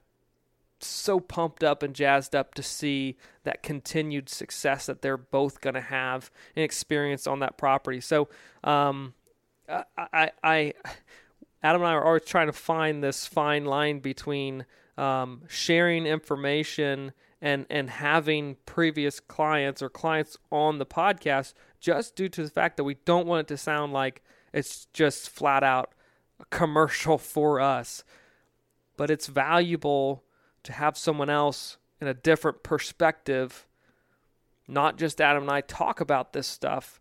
so 0.80 1.20
pumped 1.20 1.64
up 1.64 1.82
and 1.82 1.94
jazzed 1.94 2.34
up 2.34 2.54
to 2.54 2.62
see 2.62 3.16
that 3.44 3.62
continued 3.62 4.28
success 4.28 4.86
that 4.86 5.02
they're 5.02 5.16
both 5.16 5.60
going 5.60 5.74
to 5.74 5.80
have 5.80 6.30
and 6.54 6.64
experience 6.64 7.26
on 7.26 7.40
that 7.40 7.56
property. 7.56 8.00
So, 8.00 8.28
um, 8.64 9.14
I, 9.68 9.84
I, 9.96 10.30
I, 10.42 10.72
Adam 11.62 11.82
and 11.82 11.88
I 11.88 11.94
are 11.94 12.04
always 12.04 12.24
trying 12.24 12.46
to 12.46 12.52
find 12.52 13.02
this 13.02 13.26
fine 13.26 13.64
line 13.64 14.00
between 14.00 14.66
um, 14.96 15.42
sharing 15.48 16.06
information 16.06 17.12
and 17.40 17.66
and 17.68 17.90
having 17.90 18.56
previous 18.64 19.20
clients 19.20 19.82
or 19.82 19.90
clients 19.90 20.36
on 20.50 20.78
the 20.78 20.86
podcast 20.86 21.52
just 21.80 22.16
due 22.16 22.28
to 22.28 22.42
the 22.42 22.50
fact 22.50 22.76
that 22.76 22.84
we 22.84 22.94
don't 23.04 23.26
want 23.26 23.40
it 23.40 23.48
to 23.48 23.58
sound 23.58 23.92
like 23.92 24.22
it's 24.52 24.86
just 24.92 25.28
flat 25.28 25.62
out 25.62 25.92
a 26.40 26.44
commercial 26.46 27.18
for 27.18 27.60
us 27.60 28.04
but 28.96 29.10
it's 29.10 29.26
valuable 29.26 30.22
to 30.66 30.72
have 30.72 30.96
someone 30.96 31.30
else 31.30 31.78
in 32.00 32.08
a 32.08 32.14
different 32.14 32.62
perspective 32.62 33.66
not 34.68 34.98
just 34.98 35.20
Adam 35.20 35.44
and 35.44 35.52
I 35.52 35.60
talk 35.60 36.00
about 36.00 36.32
this 36.32 36.46
stuff 36.46 37.00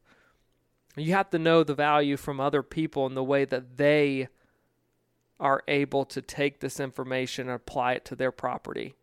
you 0.96 1.14
have 1.14 1.30
to 1.32 1.40
know 1.40 1.64
the 1.64 1.76
value 1.76 2.18
from 2.18 2.40
other 2.40 2.64
people 2.64 3.06
and 3.06 3.18
the 3.18 3.24
way 3.24 3.46
that 3.46 3.78
they 3.78 4.30
are 5.40 5.64
able 5.68 6.06
to 6.06 6.22
take 6.22 6.60
this 6.60 6.80
information 6.80 7.48
and 7.48 7.56
apply 7.56 7.94
it 7.94 8.06
to 8.06 8.16
their 8.16 8.32
property. 8.32 8.96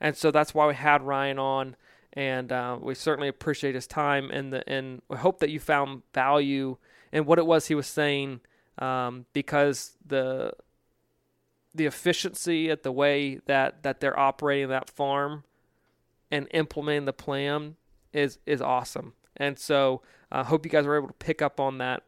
And 0.00 0.16
so 0.16 0.30
that's 0.30 0.54
why 0.54 0.66
we 0.66 0.74
had 0.74 1.02
Ryan 1.02 1.38
on, 1.38 1.76
and 2.12 2.50
uh, 2.50 2.78
we 2.80 2.94
certainly 2.94 3.28
appreciate 3.28 3.74
his 3.74 3.86
time. 3.86 4.30
And 4.30 4.52
the, 4.52 4.68
and 4.68 5.02
we 5.08 5.16
hope 5.16 5.38
that 5.40 5.50
you 5.50 5.60
found 5.60 6.02
value 6.12 6.76
in 7.12 7.24
what 7.24 7.38
it 7.38 7.46
was 7.46 7.66
he 7.66 7.74
was 7.74 7.86
saying, 7.86 8.40
um, 8.78 9.26
because 9.32 9.96
the 10.04 10.52
the 11.78 11.86
efficiency 11.86 12.70
at 12.70 12.82
the 12.82 12.92
way 12.92 13.40
that 13.46 13.82
that 13.82 14.00
they're 14.00 14.18
operating 14.18 14.68
that 14.68 14.90
farm 14.90 15.44
and 16.30 16.46
implementing 16.52 17.06
the 17.06 17.12
plan 17.12 17.76
is 18.12 18.38
is 18.44 18.60
awesome. 18.60 19.14
And 19.36 19.58
so 19.58 20.02
I 20.30 20.40
uh, 20.40 20.44
hope 20.44 20.66
you 20.66 20.70
guys 20.70 20.84
were 20.84 20.96
able 20.96 21.08
to 21.08 21.14
pick 21.14 21.40
up 21.40 21.60
on 21.60 21.78
that. 21.78 22.02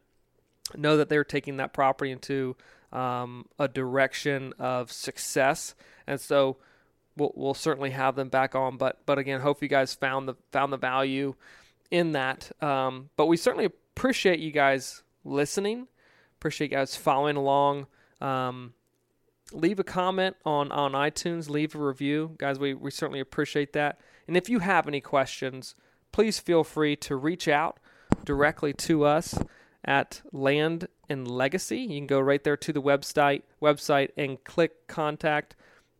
Know 0.75 0.97
that 0.97 1.09
they're 1.09 1.23
taking 1.23 1.57
that 1.57 1.73
property 1.73 2.11
into 2.11 2.55
um, 2.91 3.45
a 3.57 3.67
direction 3.67 4.53
of 4.59 4.91
success, 4.91 5.75
and 6.05 6.19
so 6.19 6.57
we'll, 7.17 7.31
we'll 7.35 7.53
certainly 7.53 7.91
have 7.91 8.15
them 8.15 8.29
back 8.29 8.53
on. 8.53 8.77
But 8.77 8.99
but 9.05 9.17
again, 9.17 9.41
hope 9.41 9.61
you 9.61 9.67
guys 9.67 9.93
found 9.93 10.27
the 10.27 10.35
found 10.51 10.71
the 10.71 10.77
value 10.77 11.35
in 11.89 12.11
that. 12.13 12.51
Um, 12.61 13.09
but 13.15 13.25
we 13.25 13.37
certainly 13.37 13.65
appreciate 13.65 14.39
you 14.39 14.51
guys 14.51 15.03
listening. 15.23 15.87
Appreciate 16.37 16.71
you 16.71 16.77
guys 16.77 16.95
following 16.95 17.37
along. 17.37 17.87
Um, 18.19 18.73
leave 19.51 19.79
a 19.79 19.83
comment 19.83 20.35
on 20.45 20.71
on 20.71 20.93
iTunes. 20.93 21.49
Leave 21.49 21.75
a 21.75 21.79
review, 21.79 22.35
guys. 22.37 22.59
We 22.59 22.73
we 22.73 22.91
certainly 22.91 23.19
appreciate 23.19 23.73
that. 23.73 23.99
And 24.27 24.37
if 24.37 24.49
you 24.49 24.59
have 24.59 24.87
any 24.87 25.01
questions, 25.01 25.75
please 26.11 26.39
feel 26.39 26.63
free 26.63 26.95
to 26.97 27.15
reach 27.15 27.47
out 27.47 27.79
directly 28.23 28.73
to 28.73 29.03
us 29.03 29.37
at 29.83 30.21
Land 30.31 30.87
and 31.09 31.29
Legacy. 31.29 31.79
You 31.79 31.99
can 31.99 32.07
go 32.07 32.19
right 32.19 32.43
there 32.43 32.57
to 32.57 32.73
the 32.73 32.81
website 32.81 33.43
website 33.61 34.09
and 34.15 34.43
click 34.43 34.87
contact. 34.87 35.55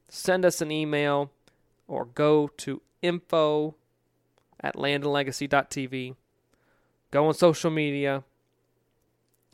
Send 0.08 0.46
us 0.46 0.62
an 0.62 0.72
email 0.72 1.32
or 1.88 2.06
go 2.06 2.50
to 2.58 2.82
info 3.02 3.76
at 4.60 4.76
landandlegacy.tv. 4.76 6.16
Go 7.12 7.28
on 7.28 7.34
social 7.34 7.72
media. 7.72 8.24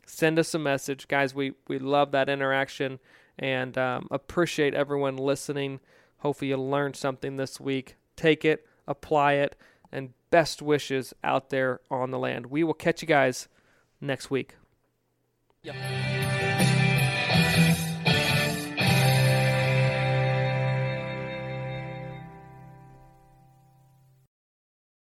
Send 0.06 0.38
us 0.38 0.54
a 0.54 0.58
message. 0.58 1.08
Guys, 1.08 1.34
we, 1.34 1.52
we 1.66 1.78
love 1.78 2.12
that 2.12 2.28
interaction 2.28 2.98
and 3.38 3.76
um, 3.78 4.08
appreciate 4.10 4.74
everyone 4.74 5.16
listening. 5.16 5.80
Hopefully, 6.18 6.50
you 6.50 6.56
learned 6.56 6.96
something 6.96 7.36
this 7.36 7.60
week. 7.60 7.96
Take 8.16 8.44
it, 8.44 8.66
apply 8.86 9.34
it, 9.34 9.56
and 9.92 10.12
best 10.30 10.60
wishes 10.60 11.14
out 11.22 11.50
there 11.50 11.80
on 11.90 12.10
the 12.10 12.18
land. 12.18 12.46
We 12.46 12.64
will 12.64 12.74
catch 12.74 13.02
you 13.02 13.08
guys 13.08 13.48
next 14.00 14.30
week. 14.30 14.56
Yep. 15.62 16.17